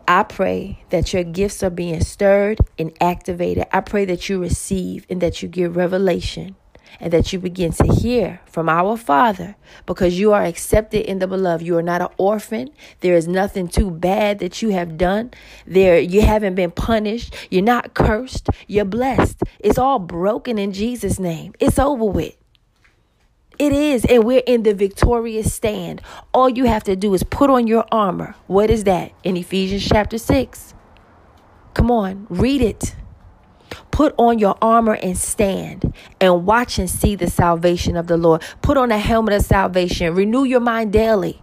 I 0.07 0.23
pray 0.23 0.85
that 0.91 1.13
your 1.13 1.23
gifts 1.23 1.63
are 1.63 1.71
being 1.71 2.03
stirred 2.03 2.59
and 2.79 2.93
activated. 3.01 3.67
I 3.73 3.81
pray 3.81 4.05
that 4.07 4.29
you 4.29 4.41
receive 4.41 5.07
and 5.11 5.21
that 5.21 5.43
you 5.43 5.49
give 5.49 5.77
revelation 5.77 6.57
and 7.01 7.13
that 7.13 7.33
you 7.33 7.39
begin 7.39 7.73
to 7.73 7.85
hear 7.85 8.41
from 8.47 8.69
our 8.69 8.97
Father 8.97 9.57
because 9.87 10.19
you 10.19 10.33
are 10.33 10.45
accepted 10.45 11.09
in 11.09 11.19
the 11.19 11.27
beloved. 11.27 11.65
You 11.65 11.77
are 11.79 11.83
not 11.83 12.03
an 12.03 12.09
orphan. 12.17 12.71
There 13.01 13.15
is 13.15 13.29
nothing 13.29 13.69
too 13.69 13.91
bad 13.91 14.39
that 14.41 14.63
you 14.63 14.71
have 14.71 14.99
done. 14.99 15.31
There 15.67 15.99
you 15.99 16.23
haven't 16.23 16.55
been 16.55 16.71
punished. 16.71 17.35
You're 17.51 17.63
not 17.63 17.95
cursed. 17.95 18.49
You're 18.67 18.85
blessed. 18.85 19.43
It's 19.59 19.79
all 19.79 19.99
broken 19.99 20.59
in 20.59 20.73
Jesus 20.73 21.19
name. 21.19 21.55
It's 21.61 21.79
over 21.79 22.05
with. 22.05 22.37
It 23.59 23.73
is, 23.73 24.05
and 24.05 24.23
we're 24.23 24.43
in 24.47 24.63
the 24.63 24.73
victorious 24.73 25.53
stand. 25.53 26.01
All 26.33 26.49
you 26.49 26.67
have 26.67 26.85
to 26.85 26.95
do 26.95 27.13
is 27.15 27.25
put 27.25 27.51
on 27.51 27.67
your 27.67 27.85
armor. 27.91 28.37
What 28.47 28.71
is 28.71 28.85
that? 28.85 29.13
In 29.25 29.37
Ephesians 29.37 29.85
chapter 29.85 30.17
6. 30.17 30.75
Come 31.75 31.91
on, 31.91 32.27
read 32.31 32.63
it. 32.63 32.95
Put 33.91 34.15
on 34.19 34.39
your 34.39 34.57
armor 34.63 34.95
and 34.95 35.17
stand 35.17 35.93
and 36.21 36.47
watch 36.47 36.79
and 36.79 36.89
see 36.89 37.17
the 37.17 37.29
salvation 37.29 37.97
of 37.97 38.07
the 38.07 38.17
Lord. 38.17 38.43
Put 38.63 38.77
on 38.77 38.91
a 38.91 38.99
helmet 38.99 39.35
of 39.35 39.43
salvation. 39.43 40.15
Renew 40.15 40.45
your 40.45 40.61
mind 40.61 40.93
daily. 40.93 41.43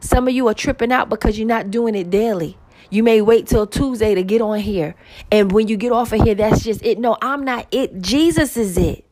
Some 0.00 0.28
of 0.28 0.34
you 0.34 0.48
are 0.48 0.54
tripping 0.54 0.92
out 0.92 1.08
because 1.08 1.38
you're 1.38 1.46
not 1.46 1.70
doing 1.70 1.94
it 1.94 2.10
daily. 2.10 2.56
You 2.90 3.02
may 3.02 3.20
wait 3.20 3.46
till 3.46 3.66
Tuesday 3.66 4.14
to 4.14 4.22
get 4.22 4.40
on 4.40 4.58
here. 4.58 4.96
And 5.30 5.52
when 5.52 5.68
you 5.68 5.76
get 5.76 5.92
off 5.92 6.12
of 6.12 6.22
here, 6.22 6.34
that's 6.34 6.64
just 6.64 6.82
it. 6.84 6.98
No, 6.98 7.16
I'm 7.22 7.44
not 7.44 7.66
it. 7.70 8.00
Jesus 8.00 8.56
is 8.56 8.76
it. 8.76 9.04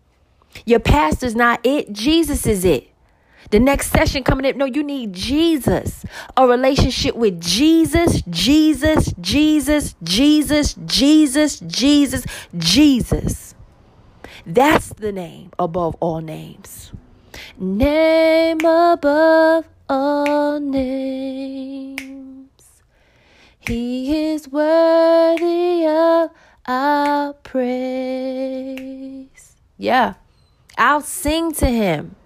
Your 0.64 0.80
pastor's 0.80 1.36
not 1.36 1.60
it. 1.64 1.92
Jesus 1.92 2.46
is 2.46 2.64
it. 2.64 2.88
The 3.50 3.60
next 3.60 3.90
session 3.90 4.24
coming 4.24 4.46
up, 4.46 4.56
no, 4.56 4.64
you 4.66 4.82
need 4.82 5.12
Jesus. 5.14 6.04
A 6.36 6.46
relationship 6.46 7.14
with 7.14 7.40
Jesus, 7.40 8.22
Jesus, 8.28 9.14
Jesus, 9.20 9.94
Jesus, 10.02 10.74
Jesus, 10.84 11.60
Jesus, 11.60 12.24
Jesus. 12.56 13.54
That's 14.44 14.90
the 14.90 15.12
name 15.12 15.50
above 15.58 15.96
all 16.00 16.20
names. 16.20 16.92
Name 17.58 18.60
above 18.60 19.66
all 19.88 20.60
names. 20.60 21.98
He 23.58 24.32
is 24.32 24.48
worthy 24.48 25.86
of 25.86 26.30
our 26.66 27.32
praise. 27.34 28.46
Yeah, 29.76 30.14
I'll 30.76 31.00
sing 31.00 31.52
to 31.54 31.66
him. 31.66 32.16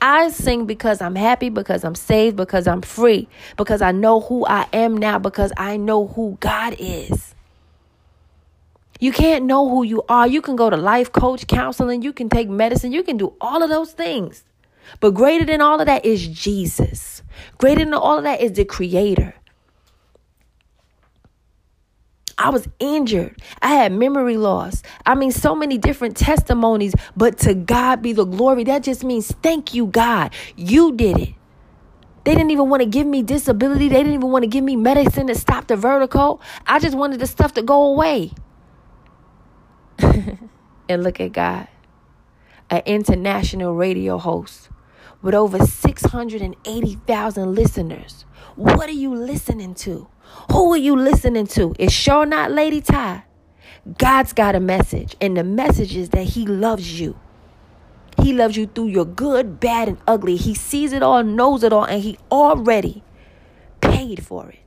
I 0.00 0.30
sing 0.30 0.66
because 0.66 1.00
I'm 1.00 1.14
happy, 1.14 1.48
because 1.48 1.84
I'm 1.84 1.94
saved, 1.94 2.36
because 2.36 2.66
I'm 2.66 2.82
free, 2.82 3.28
because 3.56 3.82
I 3.82 3.92
know 3.92 4.20
who 4.20 4.46
I 4.46 4.66
am 4.72 4.96
now, 4.96 5.18
because 5.18 5.52
I 5.56 5.76
know 5.76 6.06
who 6.06 6.36
God 6.40 6.76
is. 6.78 7.34
You 8.98 9.12
can't 9.12 9.46
know 9.46 9.68
who 9.68 9.82
you 9.82 10.02
are. 10.08 10.26
You 10.26 10.42
can 10.42 10.56
go 10.56 10.68
to 10.68 10.76
life 10.76 11.10
coach 11.10 11.46
counseling, 11.46 12.02
you 12.02 12.12
can 12.12 12.28
take 12.28 12.48
medicine, 12.48 12.92
you 12.92 13.02
can 13.02 13.16
do 13.16 13.32
all 13.40 13.62
of 13.62 13.70
those 13.70 13.92
things. 13.92 14.44
But 15.00 15.12
greater 15.12 15.44
than 15.46 15.60
all 15.60 15.80
of 15.80 15.86
that 15.86 16.04
is 16.04 16.26
Jesus. 16.26 17.22
Greater 17.58 17.84
than 17.84 17.94
all 17.94 18.18
of 18.18 18.24
that 18.24 18.40
is 18.40 18.52
the 18.52 18.64
Creator. 18.64 19.34
I 22.42 22.48
was 22.48 22.66
injured. 22.78 23.38
I 23.60 23.74
had 23.74 23.92
memory 23.92 24.38
loss. 24.38 24.82
I 25.04 25.14
mean, 25.14 25.30
so 25.30 25.54
many 25.54 25.76
different 25.76 26.16
testimonies, 26.16 26.94
but 27.14 27.36
to 27.40 27.52
God 27.52 28.00
be 28.00 28.14
the 28.14 28.24
glory. 28.24 28.64
That 28.64 28.82
just 28.82 29.04
means 29.04 29.30
thank 29.42 29.74
you, 29.74 29.86
God. 29.86 30.32
You 30.56 30.96
did 30.96 31.18
it. 31.18 31.34
They 32.24 32.34
didn't 32.34 32.50
even 32.50 32.70
want 32.70 32.80
to 32.80 32.88
give 32.88 33.06
me 33.06 33.22
disability. 33.22 33.88
They 33.88 33.98
didn't 33.98 34.14
even 34.14 34.30
want 34.30 34.44
to 34.44 34.48
give 34.48 34.64
me 34.64 34.74
medicine 34.74 35.26
to 35.26 35.34
stop 35.34 35.66
the 35.66 35.76
vertigo. 35.76 36.40
I 36.66 36.78
just 36.78 36.96
wanted 36.96 37.20
the 37.20 37.26
stuff 37.26 37.52
to 37.54 37.62
go 37.62 37.92
away. 37.92 38.32
and 39.98 41.02
look 41.02 41.20
at 41.20 41.32
God, 41.32 41.68
an 42.70 42.82
international 42.86 43.74
radio 43.74 44.16
host 44.16 44.70
with 45.20 45.34
over 45.34 45.58
680,000 45.66 47.54
listeners. 47.54 48.24
What 48.56 48.88
are 48.88 48.92
you 48.92 49.14
listening 49.14 49.74
to? 49.74 50.09
Who 50.52 50.72
are 50.72 50.78
you 50.78 50.96
listening 50.96 51.46
to? 51.48 51.74
It's 51.78 51.92
sure 51.92 52.26
not 52.26 52.50
Lady 52.50 52.80
Ty. 52.80 53.24
God's 53.98 54.32
got 54.32 54.54
a 54.54 54.60
message, 54.60 55.16
and 55.20 55.36
the 55.36 55.44
message 55.44 55.96
is 55.96 56.10
that 56.10 56.24
He 56.24 56.46
loves 56.46 57.00
you. 57.00 57.18
He 58.22 58.32
loves 58.32 58.56
you 58.56 58.66
through 58.66 58.88
your 58.88 59.04
good, 59.04 59.60
bad, 59.60 59.88
and 59.88 59.98
ugly. 60.06 60.36
He 60.36 60.54
sees 60.54 60.92
it 60.92 61.02
all, 61.02 61.22
knows 61.22 61.64
it 61.64 61.72
all, 61.72 61.84
and 61.84 62.02
He 62.02 62.18
already 62.30 63.02
paid 63.80 64.24
for 64.24 64.50
it. 64.50 64.58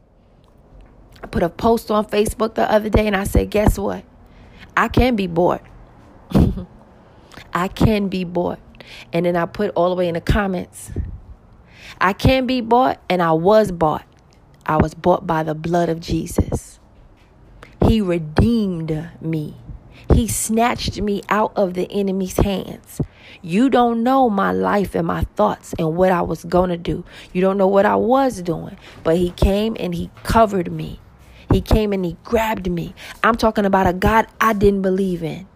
I 1.22 1.28
put 1.28 1.44
a 1.44 1.50
post 1.50 1.92
on 1.92 2.06
Facebook 2.06 2.56
the 2.56 2.70
other 2.70 2.90
day 2.90 3.08
and 3.08 3.16
I 3.16 3.24
said, 3.24 3.50
Guess 3.50 3.78
what? 3.78 4.04
I 4.76 4.88
can 4.88 5.16
be 5.16 5.28
bought. 5.28 5.62
I 7.54 7.68
can 7.68 8.10
be 8.10 8.24
bought. 8.24 8.60
And 9.14 9.26
then 9.26 9.36
I 9.36 9.46
put 9.46 9.72
all 9.76 9.90
the 9.90 9.96
way 9.96 10.08
in 10.08 10.16
the 10.16 10.22
comments 10.22 10.92
I 12.00 12.14
can 12.14 12.46
be 12.46 12.62
bought, 12.62 13.02
and 13.10 13.22
I 13.22 13.32
was 13.32 13.72
bought. 13.72 14.06
I 14.66 14.78
was 14.78 14.94
bought 14.94 15.28
by 15.28 15.44
the 15.44 15.56
blood 15.56 15.90
of 15.90 16.00
Jesus. 16.00 16.80
He 17.88 18.02
redeemed 18.02 19.10
me. 19.22 19.58
He 20.14 20.28
snatched 20.28 21.02
me 21.02 21.22
out 21.30 21.54
of 21.56 21.74
the 21.74 21.92
enemy's 21.92 22.38
hands. 22.38 23.02
You 23.42 23.70
don't 23.70 24.04
know 24.04 24.30
my 24.30 24.52
life 24.52 24.96
and 24.96 25.08
my 25.08 25.24
thoughts 25.36 25.74
and 25.78 25.96
what 25.98 26.12
I 26.12 26.22
was 26.22 26.44
going 26.46 26.70
to 26.70 26.78
do. 26.78 27.04
You 27.34 27.42
don't 27.42 27.58
know 27.58 27.68
what 27.68 27.86
I 27.86 27.96
was 27.96 28.42
doing. 28.42 28.78
But 29.04 29.18
He 29.18 29.32
came 29.32 29.76
and 29.80 29.94
He 29.94 30.10
covered 30.24 30.72
me. 30.72 31.00
He 31.52 31.62
came 31.62 31.94
and 31.94 32.06
He 32.06 32.18
grabbed 32.24 32.70
me. 32.70 32.96
I'm 33.24 33.36
talking 33.36 33.66
about 33.66 33.88
a 33.88 33.94
God 33.94 34.28
I 34.40 34.54
didn't 34.54 34.82
believe 34.82 35.24
in. 35.24 35.48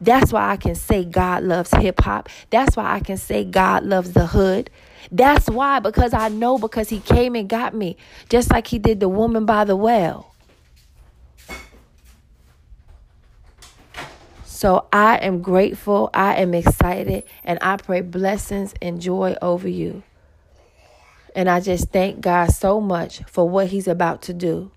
That's 0.00 0.32
why 0.32 0.50
I 0.50 0.56
can 0.56 0.74
say 0.74 1.04
God 1.04 1.42
loves 1.42 1.70
hip 1.72 2.00
hop. 2.00 2.28
That's 2.50 2.76
why 2.76 2.94
I 2.94 3.00
can 3.00 3.16
say 3.16 3.44
God 3.44 3.84
loves 3.84 4.12
the 4.12 4.26
hood. 4.26 4.70
That's 5.10 5.48
why, 5.48 5.80
because 5.80 6.14
I 6.14 6.28
know 6.28 6.58
because 6.58 6.88
he 6.88 7.00
came 7.00 7.34
and 7.34 7.48
got 7.48 7.74
me, 7.74 7.96
just 8.28 8.50
like 8.50 8.66
he 8.66 8.78
did 8.78 9.00
the 9.00 9.08
woman 9.08 9.46
by 9.46 9.64
the 9.64 9.76
well. 9.76 10.34
So 14.44 14.86
I 14.92 15.16
am 15.18 15.42
grateful, 15.42 16.08
I 16.14 16.36
am 16.36 16.54
excited, 16.54 17.24
and 17.44 17.58
I 17.60 17.76
pray 17.76 18.00
blessings 18.00 18.72
and 18.80 19.00
joy 19.00 19.36
over 19.42 19.68
you. 19.68 20.02
And 21.34 21.50
I 21.50 21.60
just 21.60 21.90
thank 21.90 22.20
God 22.20 22.52
so 22.52 22.80
much 22.80 23.22
for 23.24 23.48
what 23.48 23.66
He's 23.66 23.88
about 23.88 24.22
to 24.22 24.32
do 24.32 24.70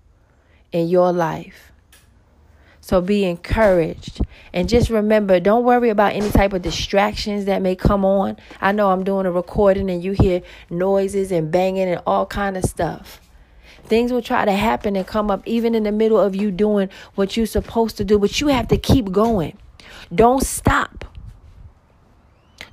in 0.72 0.88
your 0.88 1.12
life. 1.12 1.72
So 2.88 3.02
be 3.02 3.24
encouraged. 3.24 4.22
And 4.54 4.66
just 4.66 4.88
remember, 4.88 5.40
don't 5.40 5.62
worry 5.62 5.90
about 5.90 6.14
any 6.14 6.30
type 6.30 6.54
of 6.54 6.62
distractions 6.62 7.44
that 7.44 7.60
may 7.60 7.76
come 7.76 8.02
on. 8.02 8.38
I 8.62 8.72
know 8.72 8.88
I'm 8.88 9.04
doing 9.04 9.26
a 9.26 9.30
recording 9.30 9.90
and 9.90 10.02
you 10.02 10.12
hear 10.12 10.40
noises 10.70 11.30
and 11.30 11.50
banging 11.50 11.86
and 11.86 12.00
all 12.06 12.24
kind 12.24 12.56
of 12.56 12.64
stuff. 12.64 13.20
Things 13.84 14.10
will 14.10 14.22
try 14.22 14.46
to 14.46 14.52
happen 14.52 14.96
and 14.96 15.06
come 15.06 15.30
up 15.30 15.42
even 15.44 15.74
in 15.74 15.82
the 15.82 15.92
middle 15.92 16.18
of 16.18 16.34
you 16.34 16.50
doing 16.50 16.88
what 17.14 17.36
you're 17.36 17.44
supposed 17.44 17.98
to 17.98 18.06
do, 18.06 18.18
but 18.18 18.40
you 18.40 18.46
have 18.46 18.68
to 18.68 18.78
keep 18.78 19.12
going. 19.12 19.58
Don't 20.14 20.42
stop. 20.42 21.04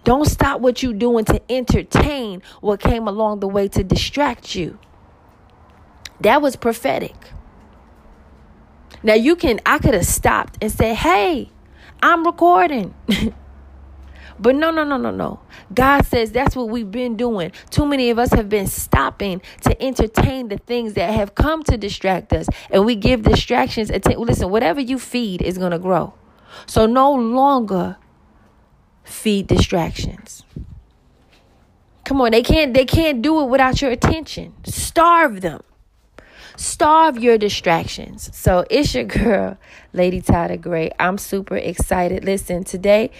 Don't 0.05 0.29
stop 0.29 0.61
what 0.61 0.81
you're 0.81 0.93
doing 0.93 1.25
to 1.25 1.41
entertain 1.51 2.41
what 2.61 2.79
came 2.79 3.09
along 3.09 3.41
the 3.41 3.49
way 3.49 3.67
to 3.67 3.83
distract 3.83 4.55
you. 4.55 4.79
That 6.21 6.41
was 6.41 6.55
prophetic. 6.55 7.15
Now 9.05 9.13
you 9.13 9.35
can 9.35 9.61
I 9.67 9.77
could 9.79 9.93
have 9.93 10.07
stopped 10.07 10.57
and 10.61 10.71
said, 10.71 10.95
"Hey, 10.97 11.51
I'm 12.01 12.25
recording." 12.25 12.95
but 14.39 14.55
no, 14.55 14.71
no, 14.71 14.83
no, 14.83 14.97
no, 14.97 15.11
no. 15.11 15.41
God 15.73 16.07
says 16.07 16.31
that's 16.31 16.55
what 16.55 16.69
we've 16.69 16.89
been 16.89 17.15
doing. 17.15 17.51
Too 17.69 17.85
many 17.85 18.09
of 18.09 18.17
us 18.19 18.31
have 18.33 18.49
been 18.49 18.67
stopping 18.67 19.43
to 19.61 19.79
entertain 19.81 20.49
the 20.49 20.57
things 20.57 20.95
that 20.95 21.13
have 21.13 21.35
come 21.35 21.63
to 21.65 21.77
distract 21.77 22.33
us, 22.33 22.47
and 22.71 22.83
we 22.83 22.95
give 22.95 23.21
distractions. 23.23 23.91
Att- 23.91 24.19
Listen, 24.19 24.49
whatever 24.49 24.81
you 24.81 24.99
feed 24.99 25.43
is 25.43 25.59
going 25.59 25.71
to 25.71 25.79
grow. 25.79 26.15
So 26.65 26.87
no 26.87 27.13
longer 27.13 27.97
feed 29.03 29.47
distractions. 29.47 30.43
Come 32.05 32.21
on, 32.21 32.31
they 32.31 32.43
can't 32.43 32.73
they 32.73 32.85
can't 32.85 33.21
do 33.21 33.41
it 33.41 33.45
without 33.49 33.81
your 33.83 33.91
attention. 33.91 34.55
Starve 34.65 35.41
them. 35.41 35.61
Starve 36.57 37.17
your 37.17 37.37
distractions. 37.37 38.29
So 38.33 38.65
it's 38.69 38.93
your 38.95 39.03
girl, 39.03 39.57
Lady 39.93 40.21
Tyler 40.21 40.57
Gray. 40.57 40.91
I'm 40.99 41.17
super 41.17 41.57
excited. 41.57 42.23
Listen, 42.23 42.63
today 42.63 43.11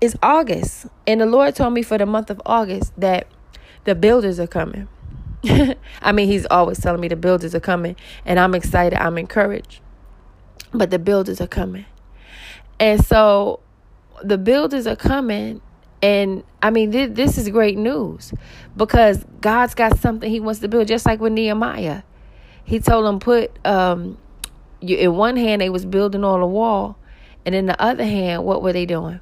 is 0.00 0.16
August, 0.22 0.86
and 1.06 1.20
the 1.20 1.26
Lord 1.26 1.56
told 1.56 1.72
me 1.72 1.82
for 1.82 1.98
the 1.98 2.06
month 2.06 2.30
of 2.30 2.40
August 2.46 2.92
that 3.00 3.26
the 3.84 3.94
builders 3.94 4.38
are 4.38 4.46
coming. 4.46 4.88
I 6.02 6.12
mean, 6.12 6.28
He's 6.28 6.46
always 6.46 6.78
telling 6.80 7.00
me 7.00 7.08
the 7.08 7.16
builders 7.16 7.54
are 7.54 7.60
coming, 7.60 7.96
and 8.24 8.38
I'm 8.38 8.54
excited. 8.54 8.98
I'm 9.00 9.18
encouraged. 9.18 9.80
But 10.72 10.90
the 10.90 10.98
builders 10.98 11.40
are 11.40 11.46
coming. 11.46 11.86
And 12.78 13.04
so 13.04 13.60
the 14.22 14.38
builders 14.38 14.86
are 14.86 14.96
coming 14.96 15.60
and 16.02 16.44
I 16.62 16.70
mean, 16.70 16.92
th- 16.92 17.14
this 17.14 17.38
is 17.38 17.48
great 17.48 17.78
news 17.78 18.32
because 18.76 19.24
God's 19.40 19.74
got 19.74 19.98
something 19.98 20.30
He 20.30 20.40
wants 20.40 20.60
to 20.60 20.68
build, 20.68 20.88
just 20.88 21.06
like 21.06 21.20
with 21.20 21.32
Nehemiah. 21.32 22.02
He 22.64 22.80
told 22.80 23.06
them 23.06 23.20
put 23.20 23.56
um, 23.64 24.18
you, 24.80 24.96
in 24.96 25.14
one 25.14 25.36
hand 25.36 25.62
they 25.62 25.70
was 25.70 25.86
building 25.86 26.24
on 26.24 26.40
a 26.40 26.46
wall, 26.46 26.98
and 27.44 27.54
in 27.54 27.66
the 27.66 27.80
other 27.80 28.04
hand, 28.04 28.44
what 28.44 28.62
were 28.62 28.72
they 28.72 28.86
doing? 28.86 29.20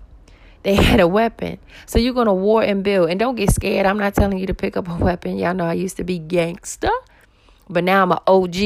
They 0.62 0.74
had 0.82 1.00
a 1.00 1.08
weapon. 1.08 1.58
So 1.86 1.98
you're 1.98 2.14
gonna 2.14 2.34
war 2.34 2.62
and 2.62 2.82
build, 2.82 3.10
and 3.10 3.20
don't 3.20 3.36
get 3.36 3.50
scared. 3.50 3.86
I'm 3.86 3.98
not 3.98 4.14
telling 4.14 4.38
you 4.38 4.46
to 4.46 4.54
pick 4.54 4.76
up 4.76 4.88
a 4.88 4.96
weapon. 4.96 5.38
Y'all 5.38 5.54
know 5.54 5.66
I 5.66 5.74
used 5.74 5.96
to 5.98 6.04
be 6.04 6.18
gangster, 6.18 6.90
but 7.68 7.84
now 7.84 8.02
I'm 8.02 8.12
an 8.12 8.18
OG. 8.26 8.56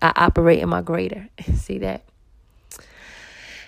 I 0.00 0.12
operate 0.16 0.60
in 0.60 0.68
my 0.68 0.82
greater. 0.82 1.28
See 1.54 1.78
that? 1.78 2.04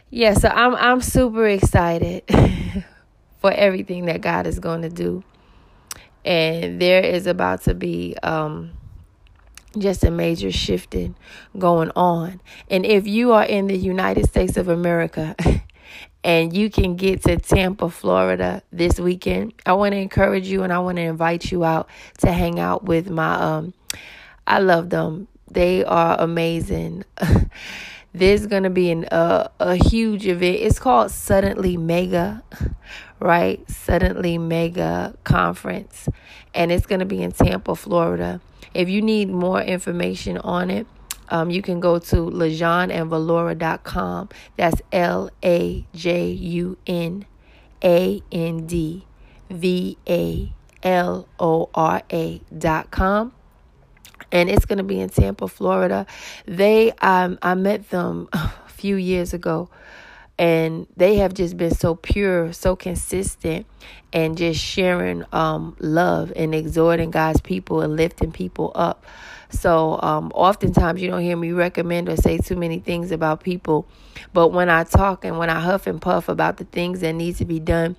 Yeah, 0.09 0.35
so 0.35 0.49
I'm 0.49 0.75
I'm 0.75 1.01
super 1.01 1.47
excited. 1.47 2.25
for 3.41 3.53
everything 3.53 4.07
that 4.07 4.21
God 4.21 4.47
is 4.47 4.59
going 4.59 4.83
to 4.83 4.89
do. 4.89 5.25
And 6.25 6.81
there 6.81 7.03
is 7.03 7.27
about 7.27 7.63
to 7.63 7.75
be 7.75 8.15
um, 8.23 8.73
just 9.79 10.05
a 10.05 10.11
major 10.11 10.53
shifting 10.53 11.17
going 11.59 11.91
on. 11.97 12.41
And 12.69 12.85
if 12.85 13.07
you 13.07 13.33
are 13.33 13.45
in 13.45 13.67
the 13.67 13.77
United 13.77 14.27
States 14.27 14.57
of 14.57 14.69
America 14.69 15.35
and 16.25 16.55
you 16.55 16.71
can 16.71 16.97
get 16.97 17.23
to 17.23 17.39
Tampa, 17.39 17.89
Florida 17.89 18.63
this 18.71 19.01
weekend, 19.01 19.55
I 19.65 19.73
want 19.73 19.93
to 19.93 19.99
encourage 19.99 20.47
you 20.47 20.63
and 20.63 20.73
I 20.73 20.79
want 20.79 20.97
to 20.97 21.03
invite 21.03 21.51
you 21.51 21.65
out 21.65 21.89
to 22.19 22.33
hang 22.33 22.61
out 22.61 22.85
with 22.85 23.09
my 23.09 23.35
um 23.35 23.75
I 24.47 24.59
love 24.59 24.91
them. 24.91 25.29
They 25.49 25.85
are 25.85 26.17
amazing. 26.19 27.05
There's 28.13 28.47
going 28.47 28.65
to 28.65 28.71
be 28.71 28.91
an, 28.91 29.05
uh, 29.05 29.49
a 29.61 29.77
huge 29.77 30.27
event. 30.27 30.57
It's 30.57 30.81
called 30.81 31.13
Suddenly 31.13 31.77
Mega, 31.77 32.43
right? 33.21 33.69
Suddenly 33.71 34.39
Mega 34.39 35.15
Conference. 35.25 36.09
And 36.55 36.73
it's 36.73 36.87
going 36.87 37.01
to 37.01 37.07
be 37.07 37.23
in 37.23 37.33
Tampa, 37.33 37.77
Florida. 37.77 38.41
If 38.75 38.89
you 38.89 39.03
need 39.03 39.29
more 39.29 39.61
information 39.61 40.39
on 40.39 40.71
it, 40.71 40.87
um, 41.29 41.51
you 41.51 41.61
can 41.63 41.81
go 41.81 41.99
to 41.99 42.17
lajaunandvalora.com. 42.17 44.29
That's 44.57 44.81
L 44.93 45.31
A 45.45 45.85
J 45.95 46.31
U 46.31 46.79
N 46.87 47.27
A 47.85 48.23
N 48.33 48.67
D 48.67 49.05
V 49.49 49.99
A 50.09 50.53
L 50.83 51.29
O 51.39 51.69
R 51.75 52.03
A 52.11 52.41
dot 52.57 52.91
com 52.91 53.33
and 54.33 54.49
it's 54.49 54.65
going 54.65 54.79
to 54.79 54.85
be 54.85 55.01
in 55.01 55.09
Tampa, 55.09 55.49
Florida. 55.49 56.07
They, 56.47 56.93
um, 56.93 57.39
I 57.43 57.55
met 57.55 57.91
them 57.91 58.29
a 58.33 58.51
few 58.69 58.97
years 58.97 59.35
ago, 59.35 59.69
and 60.41 60.87
they 60.97 61.17
have 61.17 61.35
just 61.35 61.59
been 61.59 61.75
so 61.75 61.95
pure, 61.95 62.51
so 62.55 62.75
consistent, 62.75 63.67
and 64.11 64.39
just 64.39 64.59
sharing 64.59 65.23
um, 65.33 65.77
love 65.81 66.33
and 66.35 66.55
exhorting 66.55 67.11
God's 67.11 67.43
people 67.43 67.83
and 67.83 67.95
lifting 67.95 68.33
people 68.33 68.73
up. 68.75 69.05
So, 69.51 70.01
um, 70.01 70.33
oftentimes 70.35 71.03
you 71.03 71.11
don't 71.11 71.21
hear 71.21 71.37
me 71.37 71.53
recommend 71.53 72.09
or 72.09 72.17
say 72.17 72.39
too 72.39 72.57
many 72.57 72.79
things 72.79 73.11
about 73.11 73.43
people. 73.43 73.87
But 74.33 74.49
when 74.49 74.71
I 74.71 74.85
talk 74.85 75.27
and 75.27 75.37
when 75.39 75.51
I 75.51 75.61
huff 75.61 75.87
and 75.87 76.01
puff 76.01 76.31
about 76.31 76.57
the 76.57 76.65
things 76.65 77.01
that 77.01 77.13
need 77.13 77.37
to 77.37 77.45
be 77.45 77.61
done 77.61 77.97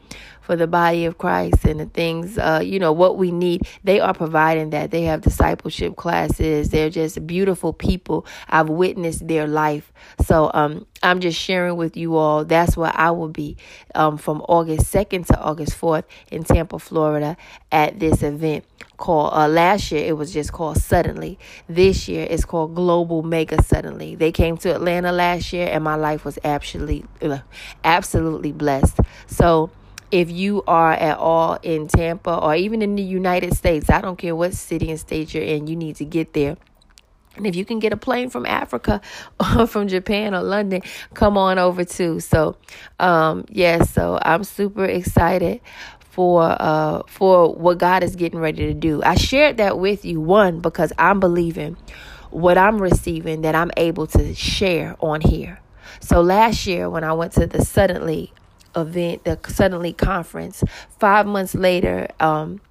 for 0.52 0.58
the 0.58 0.68
body 0.68 1.06
of 1.06 1.18
Christ 1.18 1.64
and 1.64 1.80
the 1.80 1.86
things, 1.86 2.38
uh, 2.38 2.60
you 2.62 2.78
know, 2.78 2.92
what 2.92 3.18
we 3.18 3.32
need, 3.32 3.62
they 3.86 4.02
are 4.02 4.14
providing 4.14 4.72
that. 4.72 4.92
They 4.92 5.04
have 5.04 5.22
discipleship 5.22 5.96
classes. 5.96 6.72
They're 6.72 6.90
just 6.90 7.26
beautiful 7.26 7.72
people. 7.72 8.26
I've 8.50 8.68
witnessed 8.68 9.30
their 9.30 9.48
life. 9.48 9.94
So 10.26 10.52
um, 10.54 10.86
I'm 11.02 11.22
just 11.22 11.40
sharing 11.40 11.78
with 11.78 11.96
you 11.96 12.18
all. 12.18 12.44
That's 12.44 12.76
where 12.76 12.92
I 12.94 13.12
will 13.12 13.30
be 13.30 13.56
um, 13.96 14.18
from 14.18 14.42
August 14.42 14.92
2nd 14.94 15.28
to 15.28 15.40
August 15.40 15.80
4th 15.80 16.04
in 16.32 16.44
Tampa, 16.44 16.80
Florida 16.80 17.38
at 17.72 18.02
this 18.02 18.22
event 18.22 18.66
called 18.98 19.34
uh, 19.34 19.48
last 19.48 19.92
year 19.92 20.06
it 20.06 20.14
was 20.14 20.32
just 20.32 20.54
called 20.54 20.78
suddenly 20.78 21.40
this 21.68 22.08
year 22.08 22.28
it's 22.30 22.46
called 22.46 22.76
global 22.76 23.24
mega 23.24 23.60
suddenly 23.64 24.14
they 24.14 24.32
came 24.32 24.56
to 24.56 24.70
atlanta 24.72 25.12
last 25.12 25.52
year 25.52 25.68
and 25.72 25.84
my 25.84 25.96
life 25.96 26.24
was 26.24 26.38
absolutely 26.44 27.04
absolutely 27.84 28.52
blessed 28.52 29.00
so 29.26 29.72
if 30.12 30.30
you 30.30 30.64
are 30.68 30.94
at 30.94 31.18
all 31.18 31.58
in 31.64 31.88
tampa 31.88 32.36
or 32.38 32.56
even 32.56 32.82
in 32.82 32.96
the 32.96 33.04
united 33.04 33.56
states 33.56 33.90
i 33.90 34.02
don't 34.02 34.18
care 34.18 34.36
what 34.36 34.54
city 34.54 34.90
and 34.90 35.00
state 35.00 35.34
you're 35.34 35.44
in 35.44 35.68
you 35.68 35.76
need 35.76 35.96
to 35.96 36.06
get 36.06 36.34
there 36.34 36.58
and 37.38 37.48
if 37.48 37.56
you 37.56 37.64
can 37.64 37.80
get 37.80 37.94
a 37.94 37.98
plane 37.98 38.30
from 38.30 38.46
Africa 38.46 39.00
or 39.58 39.66
from 39.66 39.88
Japan 39.88 40.36
or 40.36 40.42
London, 40.42 40.82
come 41.14 41.38
on 41.38 41.58
over 41.58 41.86
too. 41.86 42.20
So, 42.20 42.58
um, 43.00 43.46
yes, 43.50 43.80
yeah, 43.80 43.86
so 43.86 44.20
I'm 44.22 44.44
super 44.44 44.84
excited 44.84 45.62
for 46.12 46.44
uh 46.44 47.04
for 47.08 47.56
what 47.56 47.78
God 47.78 48.04
is 48.04 48.18
getting 48.18 48.40
ready 48.40 48.68
to 48.68 48.74
do. 48.74 49.02
I 49.02 49.16
shared 49.16 49.58
that 49.58 49.80
with 49.80 50.04
you 50.04 50.20
one 50.20 50.60
because 50.60 50.92
I'm 50.98 51.22
believing 51.22 51.78
what 52.32 52.58
I'm 52.58 52.82
receiving 52.82 53.42
that 53.42 53.56
I'm 53.56 53.72
able 53.78 54.08
to 54.08 54.34
share 54.34 54.98
on 55.00 55.22
here. 55.22 55.62
So 56.02 56.22
last 56.22 56.68
year 56.68 56.90
when 56.90 57.04
I 57.04 57.14
went 57.14 57.34
to 57.34 57.48
the 57.48 57.64
suddenly 57.64 58.34
event, 58.76 59.24
the 59.24 59.40
suddenly 59.48 59.94
conference, 59.94 60.64
5 61.00 61.26
months 61.28 61.56
later 61.56 62.08
um 62.20 62.62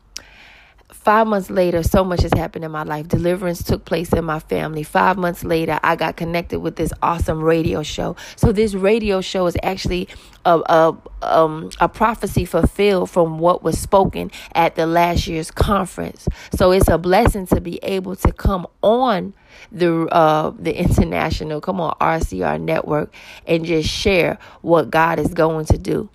Five 1.10 1.26
months 1.26 1.50
later, 1.50 1.82
so 1.82 2.04
much 2.04 2.22
has 2.22 2.32
happened 2.34 2.64
in 2.64 2.70
my 2.70 2.84
life. 2.84 3.08
Deliverance 3.08 3.64
took 3.64 3.84
place 3.84 4.12
in 4.12 4.24
my 4.24 4.38
family. 4.38 4.84
Five 4.84 5.18
months 5.18 5.42
later, 5.42 5.80
I 5.82 5.96
got 5.96 6.16
connected 6.16 6.60
with 6.60 6.76
this 6.76 6.92
awesome 7.02 7.42
radio 7.42 7.82
show. 7.82 8.14
So 8.36 8.52
this 8.52 8.74
radio 8.74 9.20
show 9.20 9.48
is 9.48 9.56
actually 9.64 10.06
a 10.44 10.60
a, 10.66 10.96
um, 11.22 11.70
a 11.80 11.88
prophecy 11.88 12.44
fulfilled 12.44 13.10
from 13.10 13.40
what 13.40 13.64
was 13.64 13.76
spoken 13.76 14.30
at 14.54 14.76
the 14.76 14.86
last 14.86 15.26
year's 15.26 15.50
conference. 15.50 16.28
So 16.54 16.70
it's 16.70 16.86
a 16.86 16.96
blessing 16.96 17.46
to 17.46 17.60
be 17.60 17.80
able 17.82 18.14
to 18.14 18.32
come 18.32 18.68
on 18.80 19.34
the 19.72 20.06
uh 20.14 20.52
the 20.60 20.78
international, 20.78 21.60
come 21.60 21.80
on 21.80 21.96
RCR 22.00 22.60
network, 22.60 23.12
and 23.48 23.64
just 23.64 23.88
share 23.88 24.38
what 24.62 24.90
God 24.90 25.18
is 25.18 25.34
going 25.34 25.66
to 25.66 25.76
do. 25.76 26.08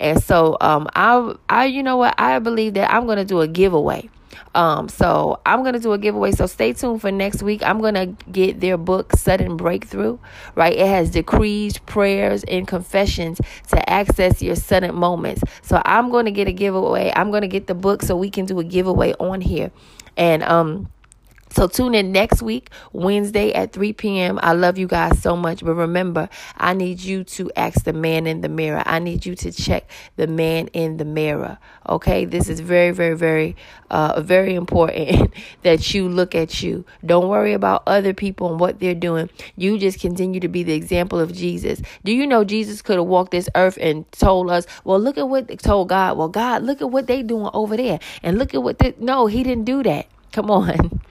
And 0.00 0.20
so 0.20 0.56
um 0.60 0.88
I 0.96 1.36
I 1.48 1.66
you 1.66 1.84
know 1.84 1.98
what 1.98 2.16
I 2.18 2.40
believe 2.40 2.74
that 2.74 2.92
I'm 2.92 3.06
going 3.06 3.18
to 3.18 3.24
do 3.24 3.42
a 3.42 3.46
giveaway. 3.46 4.10
Um, 4.54 4.88
so 4.88 5.40
I'm 5.46 5.62
gonna 5.62 5.78
do 5.78 5.92
a 5.92 5.98
giveaway. 5.98 6.32
So 6.32 6.46
stay 6.46 6.72
tuned 6.72 7.00
for 7.00 7.10
next 7.10 7.42
week. 7.42 7.62
I'm 7.62 7.80
gonna 7.80 8.06
get 8.30 8.60
their 8.60 8.76
book 8.76 9.12
Sudden 9.16 9.56
Breakthrough. 9.56 10.18
Right, 10.54 10.76
it 10.76 10.86
has 10.86 11.10
decrees, 11.10 11.78
prayers, 11.78 12.44
and 12.44 12.66
confessions 12.66 13.40
to 13.68 13.90
access 13.90 14.42
your 14.42 14.56
sudden 14.56 14.94
moments. 14.94 15.42
So 15.62 15.80
I'm 15.84 16.10
gonna 16.10 16.30
get 16.30 16.48
a 16.48 16.52
giveaway. 16.52 17.12
I'm 17.14 17.30
gonna 17.30 17.48
get 17.48 17.66
the 17.66 17.74
book 17.74 18.02
so 18.02 18.16
we 18.16 18.30
can 18.30 18.46
do 18.46 18.58
a 18.58 18.64
giveaway 18.64 19.14
on 19.14 19.40
here, 19.40 19.70
and 20.16 20.42
um 20.42 20.88
so 21.52 21.66
tune 21.66 21.94
in 21.94 22.12
next 22.12 22.42
week, 22.42 22.70
Wednesday 22.92 23.52
at 23.52 23.72
3 23.72 23.92
p.m. 23.94 24.38
I 24.42 24.52
love 24.52 24.78
you 24.78 24.86
guys 24.86 25.20
so 25.20 25.36
much. 25.36 25.64
But 25.64 25.74
remember, 25.74 26.28
I 26.56 26.74
need 26.74 27.00
you 27.00 27.24
to 27.24 27.50
ask 27.56 27.82
the 27.84 27.92
man 27.92 28.28
in 28.28 28.40
the 28.40 28.48
mirror. 28.48 28.82
I 28.86 29.00
need 29.00 29.26
you 29.26 29.34
to 29.34 29.50
check 29.50 29.90
the 30.14 30.28
man 30.28 30.68
in 30.68 30.98
the 30.98 31.04
mirror. 31.04 31.58
Okay. 31.88 32.24
This 32.24 32.48
is 32.48 32.60
very, 32.60 32.92
very, 32.92 33.16
very, 33.16 33.56
uh, 33.90 34.20
very 34.20 34.54
important 34.54 35.34
that 35.62 35.92
you 35.92 36.08
look 36.08 36.36
at 36.36 36.62
you. 36.62 36.84
Don't 37.04 37.28
worry 37.28 37.52
about 37.52 37.82
other 37.86 38.14
people 38.14 38.50
and 38.50 38.60
what 38.60 38.78
they're 38.78 38.94
doing. 38.94 39.28
You 39.56 39.76
just 39.76 39.98
continue 39.98 40.38
to 40.40 40.48
be 40.48 40.62
the 40.62 40.74
example 40.74 41.18
of 41.18 41.32
Jesus. 41.32 41.82
Do 42.04 42.12
you 42.12 42.28
know 42.28 42.44
Jesus 42.44 42.80
could 42.80 42.96
have 42.96 43.06
walked 43.06 43.32
this 43.32 43.48
earth 43.56 43.76
and 43.80 44.10
told 44.12 44.50
us, 44.50 44.66
well, 44.84 45.00
look 45.00 45.18
at 45.18 45.28
what 45.28 45.48
told 45.58 45.88
God. 45.88 46.16
Well, 46.16 46.28
God, 46.28 46.62
look 46.62 46.80
at 46.80 46.90
what 46.90 47.08
they 47.08 47.22
doing 47.22 47.50
over 47.52 47.76
there. 47.76 47.98
And 48.22 48.38
look 48.38 48.54
at 48.54 48.62
what 48.62 48.78
they, 48.78 48.94
no, 48.98 49.26
he 49.26 49.42
didn't 49.42 49.64
do 49.64 49.82
that. 49.82 50.06
Come 50.32 50.50
on. 50.50 51.00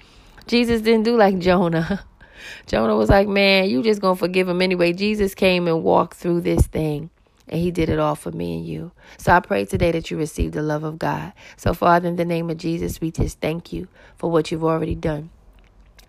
Jesus 0.50 0.82
didn't 0.82 1.04
do 1.04 1.16
like 1.16 1.38
Jonah. 1.38 2.04
Jonah 2.66 2.95
was 2.95 3.10
like, 3.10 3.28
man, 3.28 3.70
you 3.70 3.84
just 3.84 4.02
going 4.02 4.16
to 4.16 4.20
forgive 4.20 4.50
him 4.50 4.64
anyway. 4.64 4.93
Jesus 4.93 5.36
came 5.36 5.68
and 5.68 5.84
walked 5.84 6.18
through 6.18 6.41
this 6.41 6.66
thing. 6.66 7.12
And 7.47 7.62
he 7.62 7.70
did 7.70 7.88
it 7.88 8.00
all 8.00 8.16
for 8.16 8.32
me 8.32 8.58
and 8.58 8.66
you. 8.66 8.91
So 9.20 9.32
I 9.32 9.41
pray 9.41 9.66
today 9.66 9.91
that 9.91 10.10
you 10.10 10.18
receive 10.18 10.54
the 10.54 10.64
love 10.64 10.84
of 10.84 10.97
God. 10.97 11.34
So, 11.56 11.76
Father, 11.76 12.08
in 12.08 12.16
the 12.16 12.26
name 12.26 12.50
of 12.50 12.58
Jesus, 12.58 13.00
we 13.00 13.12
just 13.12 13.39
thank 13.39 13.72
you 13.72 13.88
for 14.18 14.32
what 14.32 14.52
you've 14.52 14.64
already 14.64 14.95
done. 14.95 15.30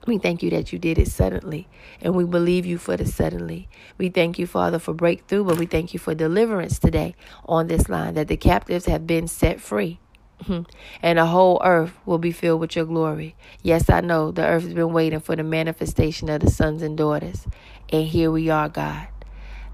We 0.06 0.16
thank 0.16 0.42
you 0.42 0.48
that 0.50 0.72
you 0.72 0.78
did 0.78 0.98
it 0.98 1.08
suddenly, 1.08 1.68
and 2.00 2.14
we 2.14 2.24
believe 2.24 2.64
you 2.64 2.78
for 2.78 2.96
the 2.96 3.04
suddenly. 3.04 3.68
We 3.98 4.08
thank 4.08 4.38
you, 4.38 4.46
Father, 4.46 4.78
for 4.78 4.94
breakthrough, 4.94 5.44
but 5.44 5.58
we 5.58 5.66
thank 5.66 5.92
you 5.92 6.00
for 6.00 6.14
deliverance 6.14 6.78
today 6.78 7.14
on 7.44 7.66
this 7.66 7.90
line, 7.90 8.14
that 8.14 8.28
the 8.28 8.38
captives 8.38 8.86
have 8.86 9.06
been 9.06 9.28
set 9.28 9.60
free. 9.60 9.98
Hmm. 10.46 10.62
and 11.02 11.18
the 11.18 11.26
whole 11.26 11.60
earth 11.62 11.92
will 12.06 12.18
be 12.18 12.32
filled 12.32 12.60
with 12.60 12.74
your 12.74 12.86
glory. 12.86 13.34
Yes, 13.62 13.90
I 13.90 14.00
know 14.00 14.30
the 14.30 14.46
earth 14.46 14.64
has 14.64 14.72
been 14.72 14.92
waiting 14.92 15.20
for 15.20 15.36
the 15.36 15.42
manifestation 15.42 16.30
of 16.30 16.40
the 16.40 16.50
sons 16.50 16.82
and 16.82 16.96
daughters. 16.96 17.46
And 17.90 18.06
here 18.06 18.30
we 18.30 18.48
are, 18.48 18.68
God. 18.68 19.08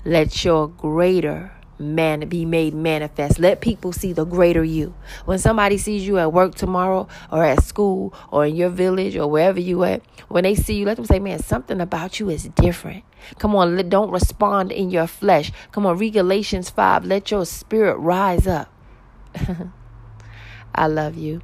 Let 0.04 0.44
your 0.44 0.68
greater 0.68 1.52
man 1.78 2.28
be 2.28 2.44
made 2.44 2.74
manifest. 2.74 3.38
Let 3.38 3.60
people 3.60 3.92
see 3.92 4.12
the 4.12 4.24
greater 4.24 4.64
you. 4.64 4.94
When 5.24 5.38
somebody 5.38 5.78
sees 5.78 6.06
you 6.06 6.18
at 6.18 6.32
work 6.32 6.54
tomorrow 6.54 7.06
or 7.30 7.44
at 7.44 7.62
school 7.62 8.14
or 8.30 8.46
in 8.46 8.56
your 8.56 8.70
village 8.70 9.16
or 9.16 9.28
wherever 9.28 9.60
you 9.60 9.84
at, 9.84 10.02
when 10.28 10.44
they 10.44 10.54
see 10.54 10.78
you, 10.78 10.86
let 10.86 10.96
them 10.96 11.06
say, 11.06 11.18
man, 11.18 11.42
something 11.42 11.80
about 11.80 12.18
you 12.18 12.28
is 12.30 12.44
different. 12.48 13.04
Come 13.38 13.54
on, 13.54 13.88
don't 13.88 14.10
respond 14.10 14.72
in 14.72 14.90
your 14.90 15.06
flesh. 15.06 15.52
Come 15.72 15.86
on, 15.86 15.98
read 15.98 16.14
Galatians 16.14 16.70
5. 16.70 17.04
Let 17.04 17.30
your 17.30 17.44
spirit 17.44 17.96
rise 17.96 18.46
up. 18.46 18.72
I 20.76 20.86
love 20.86 21.16
you. 21.16 21.40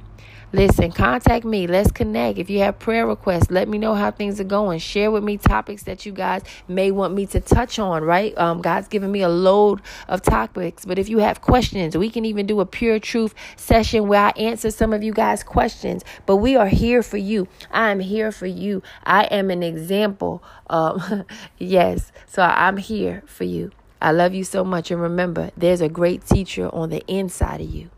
Listen, 0.55 0.91
contact 0.91 1.45
me. 1.45 1.65
Let's 1.65 1.91
connect. 1.91 2.37
If 2.37 2.47
you 2.47 2.59
have 2.59 2.77
prayer 2.77 3.07
requests, 3.07 3.49
let 3.49 3.67
me 3.67 3.79
know 3.79 3.95
how 3.95 4.11
things 4.11 4.39
are 4.39 4.43
going. 4.43 4.77
Share 4.77 5.09
with 5.09 5.23
me 5.23 5.37
topics 5.37 5.81
that 5.83 6.05
you 6.05 6.11
guys 6.11 6.43
may 6.67 6.91
want 6.91 7.15
me 7.15 7.25
to 7.25 7.39
touch 7.39 7.79
on, 7.79 8.03
right? 8.03 8.37
Um, 8.37 8.61
God's 8.61 8.87
given 8.87 9.11
me 9.11 9.23
a 9.23 9.29
load 9.29 9.81
of 10.07 10.21
topics. 10.21 10.85
But 10.85 10.99
if 10.99 11.09
you 11.09 11.17
have 11.17 11.41
questions, 11.41 11.97
we 11.97 12.11
can 12.11 12.23
even 12.23 12.45
do 12.45 12.59
a 12.59 12.67
pure 12.67 12.99
truth 12.99 13.33
session 13.55 14.07
where 14.07 14.25
I 14.25 14.29
answer 14.37 14.69
some 14.69 14.93
of 14.93 15.01
you 15.01 15.11
guys' 15.11 15.41
questions. 15.41 16.03
But 16.27 16.35
we 16.35 16.55
are 16.55 16.67
here 16.67 17.01
for 17.01 17.17
you. 17.17 17.47
I 17.71 17.89
am 17.89 17.99
here 17.99 18.31
for 18.31 18.45
you. 18.45 18.83
I 19.03 19.23
am 19.23 19.49
an 19.49 19.63
example. 19.63 20.43
Um, 20.69 21.25
yes. 21.57 22.11
So 22.27 22.43
I'm 22.43 22.77
here 22.77 23.23
for 23.25 23.45
you. 23.45 23.71
I 23.99 24.11
love 24.11 24.35
you 24.35 24.43
so 24.43 24.63
much. 24.63 24.91
And 24.91 25.01
remember, 25.01 25.49
there's 25.57 25.81
a 25.81 25.89
great 25.89 26.23
teacher 26.27 26.69
on 26.71 26.91
the 26.91 27.03
inside 27.07 27.59
of 27.59 27.73
you 27.73 27.89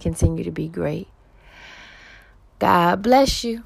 continue 0.00 0.44
to 0.44 0.50
be 0.50 0.68
great. 0.68 1.08
God 2.58 3.02
bless 3.02 3.44
you. 3.44 3.64